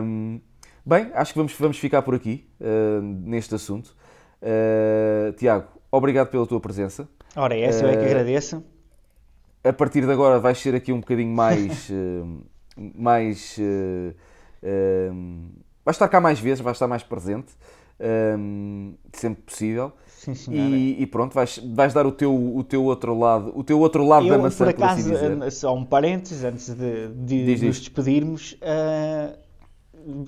Um, 0.02 0.40
bem 0.84 1.10
acho 1.14 1.32
que 1.32 1.38
vamos 1.38 1.54
vamos 1.54 1.78
ficar 1.78 2.02
por 2.02 2.14
aqui 2.14 2.46
uh, 2.60 3.00
neste 3.02 3.54
assunto. 3.54 3.96
Tiago 5.38 5.68
obrigado 5.96 6.28
pela 6.28 6.46
tua 6.46 6.60
presença 6.60 7.08
Ora, 7.36 7.56
essa 7.56 7.84
eu 7.84 7.88
é 7.88 7.96
que 7.96 8.04
eh, 8.04 8.06
agradeço. 8.06 8.62
A 9.62 9.72
partir 9.72 10.04
de 10.04 10.12
agora 10.12 10.38
vais 10.38 10.58
ser 10.58 10.74
aqui 10.74 10.92
um 10.92 11.00
bocadinho 11.00 11.34
mais. 11.34 11.88
uh, 11.90 12.44
mais. 12.94 13.56
Uh, 13.58 14.14
uh, 14.62 15.50
vais 15.84 15.96
estar 15.96 16.08
cá 16.08 16.20
mais 16.20 16.38
vezes, 16.38 16.60
vais 16.60 16.76
estar 16.76 16.86
mais 16.86 17.02
presente, 17.02 17.52
sempre 19.12 19.42
possível. 19.42 19.92
Sim, 20.06 20.54
e, 20.54 21.02
e, 21.02 21.06
pronto, 21.06 21.34
vais, 21.34 21.60
vais 21.74 21.92
dar 21.92 22.06
o 22.06 22.12
teu, 22.12 22.34
o 22.34 22.64
teu 22.64 22.82
outro 22.84 23.18
lado, 23.18 23.52
o 23.54 23.62
teu 23.62 23.78
outro 23.78 24.06
lado 24.06 24.26
eu, 24.26 24.30
da 24.30 24.38
maçã, 24.38 24.64
por 24.64 24.70
acaso, 24.70 25.10
por 25.10 25.42
assim 25.42 25.50
só 25.50 25.74
um 25.74 25.84
parênteses 25.84 26.42
antes 26.44 26.70
de, 26.70 27.08
de 27.08 27.44
diz, 27.44 27.60
nos 27.60 27.78
despedirmos. 27.80 28.52
Uh, 28.54 29.43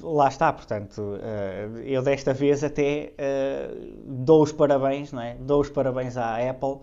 lá 0.02 0.28
está, 0.28 0.52
portanto, 0.52 0.98
uh, 1.00 1.78
eu 1.78 2.02
desta 2.02 2.32
vez 2.32 2.64
até 2.64 3.12
uh, 3.12 3.92
dou 4.04 4.42
os 4.42 4.52
parabéns, 4.52 5.12
não 5.12 5.22
é? 5.22 5.36
Dou 5.40 5.60
os 5.60 5.68
parabéns 5.68 6.16
à 6.16 6.36
Apple 6.36 6.78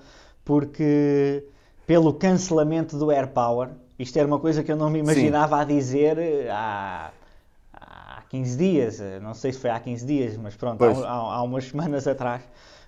porque 0.45 1.45
pelo 1.87 2.13
cancelamento 2.13 2.97
do 2.97 3.11
AirPower, 3.11 3.69
isto 3.97 4.17
era 4.17 4.27
uma 4.27 4.39
coisa 4.39 4.63
que 4.63 4.71
eu 4.71 4.75
não 4.75 4.89
me 4.89 4.99
imaginava 4.99 5.57
Sim. 5.57 5.61
a 5.61 5.65
dizer 5.65 6.17
há, 6.49 7.11
há 7.73 8.21
15 8.29 8.57
dias, 8.57 8.99
não 9.21 9.33
sei 9.33 9.51
se 9.53 9.59
foi 9.59 9.69
há 9.69 9.79
15 9.79 10.05
dias, 10.05 10.37
mas 10.37 10.55
pronto, 10.55 10.83
há, 10.83 10.89
há, 10.89 11.35
há, 11.35 11.41
umas 11.41 11.65
semanas 11.69 12.07
atrás. 12.07 12.41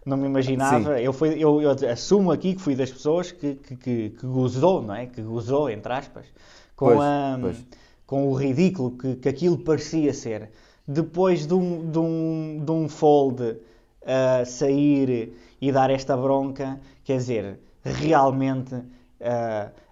Não 0.05 0.17
me 0.17 0.27
imaginava, 0.27 1.01
eu, 1.01 1.11
fui, 1.11 1.29
eu, 1.29 1.59
eu, 1.63 1.71
assumo 1.91 2.31
aqui 2.31 2.53
que 2.53 2.61
fui 2.61 2.75
das 2.75 2.91
pessoas 2.91 3.31
que, 3.31 3.55
que, 3.55 3.75
que, 3.75 4.09
que 4.11 4.27
gozou, 4.27 4.79
não 4.83 4.93
é? 4.93 5.07
Que 5.07 5.19
gozou, 5.19 5.67
entre 5.67 5.91
aspas, 5.91 6.27
com 6.75 6.85
pois, 6.85 6.99
a, 6.99 7.37
pois 7.41 7.65
com 8.05 8.27
o 8.27 8.33
ridículo 8.33 8.91
que, 8.91 9.15
que 9.15 9.29
aquilo 9.29 9.57
parecia 9.57 10.13
ser. 10.13 10.51
Depois 10.87 11.47
de 11.47 11.53
um, 11.53 11.89
de 11.89 11.97
um, 11.97 12.63
de 12.63 12.71
um 12.71 12.87
fold 12.87 13.41
uh, 13.43 14.45
sair 14.45 15.33
e 15.59 15.71
dar 15.71 15.89
esta 15.89 16.15
bronca, 16.15 16.79
quer 17.03 17.17
dizer, 17.17 17.59
realmente 17.83 18.75
uh, 18.75 18.85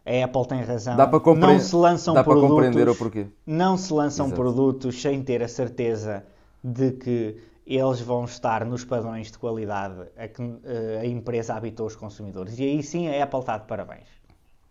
a 0.05 0.25
Apple 0.25 0.47
tem 0.47 0.61
razão. 0.61 0.95
Dá 0.95 1.07
para 1.07 1.19
compre... 1.19 1.47
Não 1.47 1.59
se 1.59 1.75
lançam 1.75 2.13
Dá 2.13 2.23
produtos, 2.23 2.49
para 2.49 2.55
compreender 2.55 2.89
o 2.89 2.95
porquê. 2.95 3.27
Não 3.45 3.77
se 3.77 3.91
lançam 3.91 4.27
Exato. 4.27 4.41
produtos 4.41 5.01
sem 5.01 5.23
ter 5.23 5.41
a 5.41 5.47
certeza 5.47 6.23
de 6.63 6.91
que 6.91 7.37
eles 7.65 8.01
vão 8.01 8.25
estar 8.25 8.65
nos 8.65 8.83
padrões 8.83 9.31
de 9.31 9.37
qualidade 9.39 10.01
a 10.17 10.27
que 10.27 10.41
uh, 10.41 10.59
a 11.01 11.05
empresa 11.05 11.55
habitou 11.55 11.87
os 11.87 11.95
consumidores. 11.95 12.59
E 12.59 12.63
aí 12.63 12.83
sim 12.83 13.07
a 13.07 13.23
Apple 13.23 13.39
está 13.39 13.57
de 13.57 13.65
parabéns. 13.65 14.07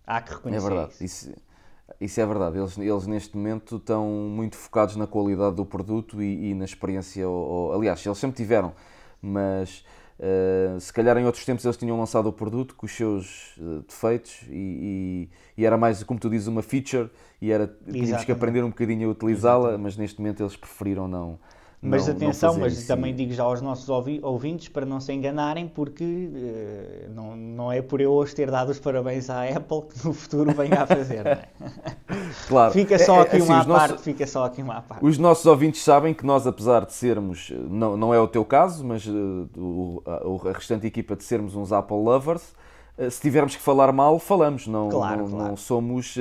Há 0.06 0.20
que 0.20 0.34
reconhecer 0.34 0.66
é 0.66 0.68
verdade. 0.68 0.92
isso. 1.00 1.30
isso 1.30 1.51
isso 2.00 2.20
é 2.20 2.26
verdade, 2.26 2.58
eles, 2.58 2.76
eles 2.78 3.06
neste 3.06 3.36
momento 3.36 3.76
estão 3.76 4.06
muito 4.06 4.56
focados 4.56 4.96
na 4.96 5.06
qualidade 5.06 5.56
do 5.56 5.64
produto 5.64 6.22
e, 6.22 6.50
e 6.50 6.54
na 6.54 6.64
experiência. 6.64 7.28
Ou, 7.28 7.72
aliás, 7.72 8.04
eles 8.04 8.18
sempre 8.18 8.36
tiveram, 8.36 8.72
mas 9.20 9.84
uh, 10.18 10.80
se 10.80 10.92
calhar 10.92 11.16
em 11.18 11.24
outros 11.24 11.44
tempos 11.44 11.64
eles 11.64 11.76
tinham 11.76 11.98
lançado 11.98 12.28
o 12.28 12.32
produto 12.32 12.74
com 12.74 12.86
os 12.86 12.92
seus 12.92 13.56
uh, 13.58 13.84
defeitos 13.86 14.42
e, 14.48 15.28
e, 15.56 15.62
e, 15.62 15.66
era 15.66 15.76
mais, 15.76 16.02
como 16.02 16.18
tu 16.18 16.28
dizes, 16.28 16.48
uma 16.48 16.62
feature 16.62 17.10
e 17.40 17.50
era, 17.50 17.66
tínhamos 17.90 18.24
que 18.24 18.32
aprender 18.32 18.62
um 18.62 18.70
bocadinho 18.70 19.08
a 19.08 19.12
utilizá-la, 19.12 19.78
mas 19.78 19.96
neste 19.96 20.20
momento 20.20 20.42
eles 20.42 20.56
preferiram 20.56 21.08
não 21.08 21.38
mas 21.84 22.06
não, 22.06 22.14
atenção, 22.14 22.52
não 22.52 22.60
mas 22.60 22.86
também 22.86 23.12
digo 23.12 23.32
já 23.32 23.42
aos 23.42 23.60
nossos 23.60 23.88
ouvintes 23.88 24.68
para 24.68 24.86
não 24.86 25.00
se 25.00 25.12
enganarem, 25.12 25.66
porque 25.66 26.04
uh, 26.04 27.10
não, 27.12 27.36
não 27.36 27.72
é 27.72 27.82
por 27.82 28.00
eu 28.00 28.12
hoje 28.12 28.36
ter 28.36 28.48
dado 28.48 28.70
os 28.70 28.78
parabéns 28.78 29.28
à 29.28 29.42
Apple 29.42 29.82
que 29.92 30.06
no 30.06 30.14
futuro 30.14 30.54
venha 30.54 30.82
a 30.82 30.86
fazer, 30.86 31.26
é? 31.26 31.48
Claro. 32.46 32.72
Fica 32.72 32.98
só 33.00 33.16
é, 33.16 33.18
é 33.18 33.22
aqui 33.22 33.36
é, 33.38 33.42
uma 33.42 33.58
assim, 33.58 33.68
parte, 33.68 33.90
nossos, 33.90 34.04
fica 34.04 34.26
só 34.26 34.44
aqui 34.44 34.62
uma 34.62 34.80
parte. 34.80 35.04
Os 35.04 35.18
nossos 35.18 35.44
ouvintes 35.44 35.82
sabem 35.82 36.14
que 36.14 36.24
nós, 36.24 36.46
apesar 36.46 36.84
de 36.86 36.92
sermos, 36.92 37.50
não, 37.68 37.96
não 37.96 38.14
é 38.14 38.20
o 38.20 38.28
teu 38.28 38.44
caso, 38.44 38.84
mas 38.84 39.04
uh, 39.06 39.48
o, 39.56 40.02
a, 40.06 40.48
a, 40.48 40.52
restante 40.52 40.86
equipa 40.86 41.16
de 41.16 41.24
sermos 41.24 41.56
uns 41.56 41.72
Apple 41.72 41.96
lovers, 41.96 42.54
uh, 42.96 43.10
se 43.10 43.20
tivermos 43.20 43.56
que 43.56 43.62
falar 43.62 43.90
mal, 43.92 44.20
falamos, 44.20 44.68
não, 44.68 44.88
claro, 44.88 45.22
não, 45.22 45.30
claro. 45.30 45.48
não 45.48 45.56
somos, 45.56 46.14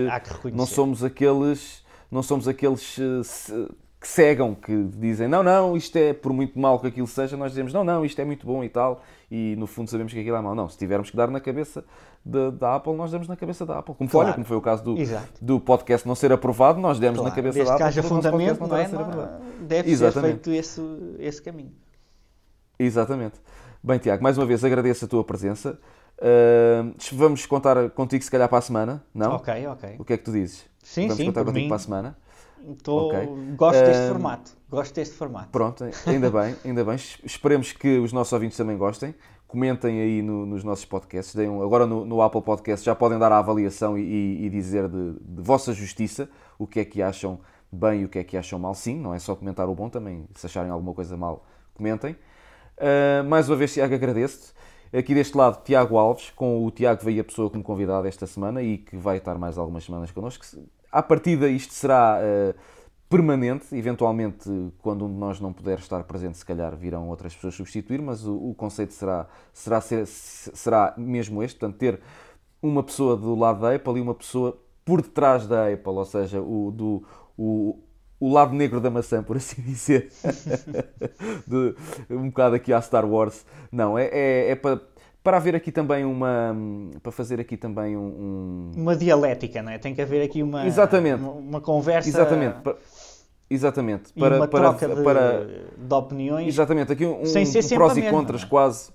não 0.51 0.65
somos 0.65 1.03
aqueles, 1.03 1.83
não 2.09 2.23
somos 2.23 2.47
aqueles 2.47 2.97
que 4.01 4.07
cegam, 4.07 4.55
que 4.55 4.89
dizem 4.97 5.27
não, 5.27 5.43
não, 5.43 5.77
isto 5.77 5.95
é 5.95 6.11
por 6.11 6.33
muito 6.33 6.57
mal 6.57 6.79
que 6.79 6.87
aquilo 6.87 7.05
seja, 7.05 7.37
nós 7.37 7.51
dizemos 7.51 7.71
não, 7.71 7.83
não, 7.83 8.03
isto 8.03 8.19
é 8.19 8.25
muito 8.25 8.47
bom 8.47 8.63
e 8.63 8.69
tal, 8.69 9.03
e 9.29 9.55
no 9.57 9.67
fundo 9.67 9.91
sabemos 9.91 10.11
que 10.11 10.19
aquilo 10.19 10.35
é 10.35 10.41
mau. 10.41 10.55
Não, 10.55 10.67
se 10.67 10.75
tivermos 10.75 11.11
que 11.11 11.15
dar 11.15 11.29
na 11.29 11.39
cabeça 11.39 11.85
da 12.25 12.75
Apple, 12.75 12.93
nós 12.93 13.11
damos 13.11 13.27
na 13.27 13.35
cabeça 13.35 13.63
da 13.63 13.77
Apple. 13.77 13.93
Como, 13.93 14.09
claro. 14.09 14.29
foi, 14.29 14.33
como 14.33 14.45
foi 14.45 14.57
o 14.57 14.61
caso 14.61 14.83
do, 14.83 14.95
do 15.39 15.59
podcast 15.59 16.07
não 16.07 16.15
ser 16.15 16.31
aprovado, 16.31 16.79
nós 16.79 16.97
demos 16.97 17.19
claro. 17.19 17.29
na 17.29 17.35
cabeça 17.35 17.53
Desde 17.53 17.69
da 17.69 17.75
Apple. 17.75 17.85
Desde 17.85 18.01
que 18.01 18.15
haja 18.15 18.15
fundamento, 18.15 18.59
não, 18.61 18.67
não 18.67 18.77
é? 18.77 18.87
Não, 18.87 19.67
deve 19.67 19.91
Exatamente. 19.91 20.21
ser 20.21 20.33
feito 20.33 20.51
esse, 20.51 20.81
esse 21.19 21.41
caminho. 21.41 21.71
Exatamente. 22.79 23.39
Bem, 23.83 23.99
Tiago, 23.99 24.23
mais 24.23 24.35
uma 24.35 24.47
vez 24.47 24.63
agradeço 24.63 25.05
a 25.05 25.07
tua 25.07 25.23
presença. 25.23 25.79
Uh, 26.17 26.93
vamos 27.13 27.45
contar 27.45 27.89
contigo 27.91 28.23
se 28.23 28.31
calhar 28.31 28.49
para 28.49 28.57
a 28.57 28.61
semana, 28.61 29.03
não? 29.13 29.35
Ok, 29.35 29.67
ok. 29.67 29.95
O 29.99 30.03
que 30.03 30.13
é 30.13 30.17
que 30.17 30.23
tu 30.23 30.31
dizes? 30.31 30.65
Sim, 30.83 31.03
vamos 31.03 31.17
sim, 31.17 31.25
contar 31.25 31.45
contigo 31.45 31.63
mim. 31.63 31.67
para 31.67 31.75
a 31.77 31.79
semana. 31.79 32.17
Tô... 32.83 33.07
Okay. 33.07 33.27
Gosto 33.55 33.83
deste 33.83 34.07
formato. 34.07 34.51
Gosto 34.69 34.95
deste 34.95 35.15
formato. 35.15 35.49
Pronto, 35.49 35.85
ainda 36.05 36.29
bem, 36.29 36.55
ainda 36.63 36.83
bem. 36.83 36.95
Esperemos 37.23 37.71
que 37.73 37.99
os 37.99 38.13
nossos 38.13 38.31
ouvintes 38.33 38.57
também 38.57 38.77
gostem. 38.77 39.13
Comentem 39.47 39.99
aí 39.99 40.21
no, 40.21 40.45
nos 40.45 40.63
nossos 40.63 40.85
podcasts. 40.85 41.35
Um, 41.35 41.61
agora 41.61 41.85
no, 41.85 42.05
no, 42.05 42.21
Apple 42.21 42.41
Podcast 42.41 42.85
já 42.85 42.95
podem 42.95 43.19
dar 43.19 43.31
a 43.31 43.39
avaliação 43.39 43.97
e, 43.97 44.01
e, 44.01 44.45
e 44.45 44.49
dizer 44.49 44.87
de, 44.87 45.13
de, 45.19 45.41
vossa 45.41 45.73
justiça 45.73 46.29
o 46.57 46.65
que 46.65 46.79
é 46.79 46.85
que 46.85 47.01
acham 47.01 47.39
bem 47.69 48.01
e 48.01 48.05
o 48.05 48.09
que 48.09 48.19
é 48.19 48.23
que 48.23 48.37
acham 48.37 48.57
mal, 48.57 48.73
sim, 48.73 48.97
não 48.97 49.13
é 49.13 49.19
só 49.19 49.35
comentar 49.35 49.67
o 49.67 49.75
bom, 49.75 49.89
também 49.89 50.25
se 50.35 50.45
acharem 50.45 50.71
alguma 50.71 50.93
coisa 50.93 51.17
mal, 51.17 51.45
comentem. 51.73 52.15
Uh, 52.77 53.23
mais 53.27 53.49
uma 53.49 53.55
vez, 53.55 53.73
Tiago, 53.73 53.93
agradeço-te. 53.93 54.53
Aqui 54.97 55.13
deste 55.13 55.37
lado, 55.37 55.63
Tiago 55.63 55.97
Alves, 55.97 56.31
com 56.31 56.65
o 56.65 56.71
Tiago 56.71 57.01
veio 57.03 57.21
a 57.21 57.23
pessoa 57.23 57.49
como 57.49 57.63
convidado 57.63 58.07
esta 58.07 58.27
semana 58.27 58.61
e 58.61 58.77
que 58.77 58.97
vai 58.97 59.17
estar 59.17 59.37
mais 59.37 59.57
algumas 59.57 59.85
semanas 59.85 60.11
connosco. 60.11 60.45
À 60.91 61.01
partida, 61.01 61.47
isto 61.47 61.73
será 61.73 62.19
uh, 62.19 62.59
permanente, 63.09 63.75
eventualmente, 63.75 64.49
quando 64.79 65.05
um 65.05 65.09
de 65.09 65.17
nós 65.17 65.39
não 65.39 65.51
puder 65.51 65.79
estar 65.79 66.03
presente, 66.03 66.37
se 66.37 66.45
calhar 66.45 66.75
virão 66.75 67.09
outras 67.09 67.35
pessoas 67.35 67.55
substituir, 67.55 68.01
mas 68.01 68.25
o, 68.25 68.35
o 68.35 68.55
conceito 68.55 68.93
será, 68.93 69.27
será, 69.53 69.81
ser, 69.81 70.05
será 70.05 70.93
mesmo 70.97 71.43
este, 71.43 71.59
portanto, 71.59 71.77
ter 71.77 71.99
uma 72.61 72.83
pessoa 72.83 73.17
do 73.17 73.35
lado 73.35 73.61
da 73.61 73.75
Apple 73.75 73.97
e 73.97 74.01
uma 74.01 74.15
pessoa 74.15 74.57
por 74.85 75.01
detrás 75.01 75.47
da 75.47 75.67
Apple, 75.67 75.93
ou 75.93 76.05
seja, 76.05 76.41
o, 76.41 76.71
do, 76.71 77.03
o, 77.37 77.79
o 78.19 78.31
lado 78.31 78.53
negro 78.53 78.79
da 78.79 78.89
maçã, 78.89 79.23
por 79.23 79.35
assim 79.37 79.61
dizer. 79.61 80.11
de, 81.47 81.75
um 82.09 82.29
bocado 82.29 82.55
aqui 82.55 82.71
à 82.71 82.81
Star 82.81 83.05
Wars. 83.05 83.45
Não, 83.71 83.97
é, 83.97 84.05
é, 84.07 84.51
é 84.51 84.55
para, 84.55 84.79
para 85.23 85.37
haver 85.37 85.55
aqui 85.55 85.71
também 85.71 86.03
uma. 86.03 86.55
para 87.01 87.11
fazer 87.11 87.39
aqui 87.39 87.55
também 87.55 87.95
um. 87.95 88.01
um... 88.01 88.71
Uma 88.75 88.95
dialética, 88.95 89.61
não 89.61 89.71
é? 89.71 89.77
Tem 89.77 89.93
que 89.93 90.01
haver 90.01 90.23
aqui 90.23 90.41
uma. 90.41 90.65
Exatamente. 90.65 91.21
Uma, 91.21 91.31
uma 91.31 91.61
conversa. 91.61 92.09
Exatamente. 92.09 92.59
Para, 92.61 92.75
exatamente. 93.49 94.13
Para, 94.13 94.35
uma 94.37 94.47
para, 94.47 94.59
troca 94.59 94.95
de, 94.95 95.03
para, 95.03 95.47
de 95.77 95.93
opiniões. 95.93 96.47
Exatamente. 96.47 96.91
Aqui 96.93 97.05
um, 97.05 97.25
sem 97.25 97.45
ser 97.45 97.63
um 97.73 97.77
prós 97.77 97.97
e 97.97 98.01
contras 98.03 98.43
é? 98.43 98.47
quase. 98.47 98.91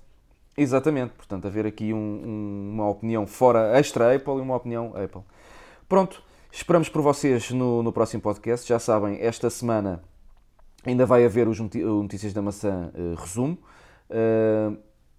Exatamente. 0.56 1.12
Portanto, 1.12 1.46
haver 1.46 1.66
aqui 1.66 1.92
um, 1.92 2.70
uma 2.72 2.88
opinião 2.88 3.26
fora 3.26 3.78
extra 3.78 4.14
Apple 4.14 4.38
e 4.38 4.40
uma 4.40 4.56
opinião 4.56 4.92
Apple. 4.96 5.22
Pronto. 5.88 6.22
Esperamos 6.50 6.88
por 6.88 7.02
vocês 7.02 7.50
no, 7.50 7.82
no 7.82 7.92
próximo 7.92 8.22
podcast. 8.22 8.66
Já 8.66 8.78
sabem, 8.78 9.18
esta 9.20 9.50
semana 9.50 10.02
ainda 10.84 11.04
vai 11.04 11.24
haver 11.24 11.46
os 11.46 11.60
Notícias 11.60 12.32
da 12.32 12.40
Maçã 12.40 12.90
uh, 12.94 13.14
resumo. 13.14 13.58
Uh, 14.08 14.76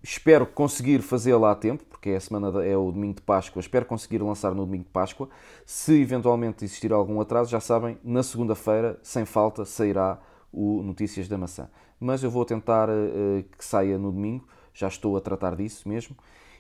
espero 0.07 0.45
conseguir 0.45 1.01
fazê-lo 1.01 1.45
a 1.45 1.53
tempo, 1.53 1.83
porque 1.89 2.11
é 2.11 2.15
a 2.15 2.19
semana 2.19 2.63
é 2.63 2.77
o 2.77 2.91
domingo 2.91 3.15
de 3.15 3.21
Páscoa. 3.21 3.59
Espero 3.59 3.85
conseguir 3.85 4.19
lançar 4.19 4.53
no 4.55 4.65
domingo 4.65 4.85
de 4.85 4.89
Páscoa. 4.89 5.27
Se 5.65 6.01
eventualmente 6.01 6.63
existir 6.63 6.93
algum 6.93 7.19
atraso, 7.19 7.51
já 7.51 7.59
sabem, 7.59 7.97
na 8.03 8.23
segunda-feira, 8.23 8.97
sem 9.03 9.25
falta, 9.25 9.65
sairá 9.65 10.17
o 10.51 10.81
Notícias 10.81 11.27
da 11.27 11.37
Maçã. 11.37 11.67
Mas 11.99 12.23
eu 12.23 12.31
vou 12.31 12.45
tentar 12.45 12.87
uh, 12.89 13.43
que 13.57 13.65
saia 13.65 13.97
no 13.97 14.11
domingo. 14.11 14.47
Já 14.73 14.87
estou 14.87 15.17
a 15.17 15.21
tratar 15.21 15.55
disso 15.55 15.89
mesmo. 15.89 16.15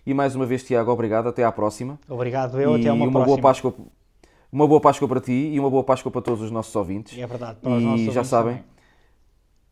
E 0.05 0.13
mais 0.13 0.35
uma 0.35 0.45
vez, 0.45 0.63
Tiago, 0.63 0.91
obrigado. 0.91 1.29
Até 1.29 1.43
à 1.45 1.51
próxima. 1.51 1.97
Obrigado, 2.09 2.59
eu. 2.59 2.77
E 2.77 2.81
até 2.81 2.91
uma, 2.91 3.05
uma 3.05 3.11
próxima. 3.11 3.25
boa 3.25 3.41
Páscoa. 3.41 3.73
Uma 4.51 4.67
boa 4.67 4.81
Páscoa 4.81 5.07
para 5.07 5.21
ti 5.21 5.31
e 5.53 5.59
uma 5.59 5.69
boa 5.69 5.83
Páscoa 5.83 6.11
para 6.11 6.21
todos 6.21 6.41
os 6.41 6.51
nossos 6.51 6.75
ouvintes. 6.75 7.17
É 7.17 7.25
verdade, 7.25 7.59
para 7.61 7.71
os 7.71 7.81
e 7.81 7.85
nossos 7.85 8.01
já 8.01 8.09
ouvintes 8.09 8.29
sabem, 8.29 8.55
também. 8.55 8.69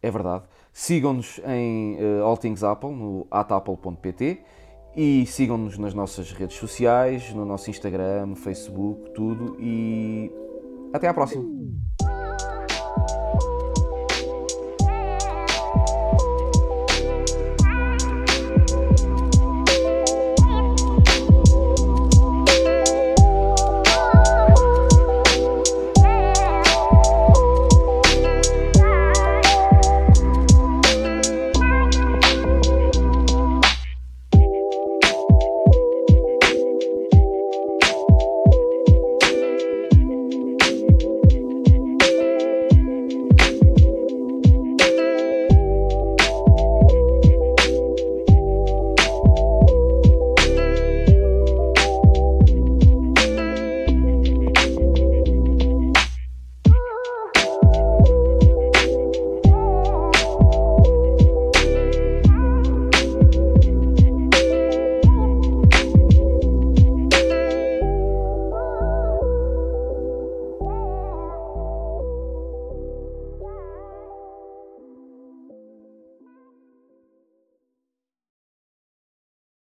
é 0.02 0.12
verdade. 0.12 0.44
Sigam-nos 0.78 1.40
em 1.48 1.96
uh, 1.96 2.26
All 2.26 2.36
Things 2.36 2.62
Apple, 2.62 2.94
no 2.94 3.26
atapple.pt 3.32 4.42
e 4.94 5.26
sigam-nos 5.26 5.78
nas 5.78 5.94
nossas 5.94 6.34
redes 6.34 6.58
sociais, 6.58 7.34
no 7.34 7.46
nosso 7.46 7.70
Instagram, 7.70 8.36
Facebook, 8.36 9.10
tudo 9.12 9.56
e 9.58 10.30
até 10.94 11.08
à 11.08 11.14
próxima. 11.14 11.46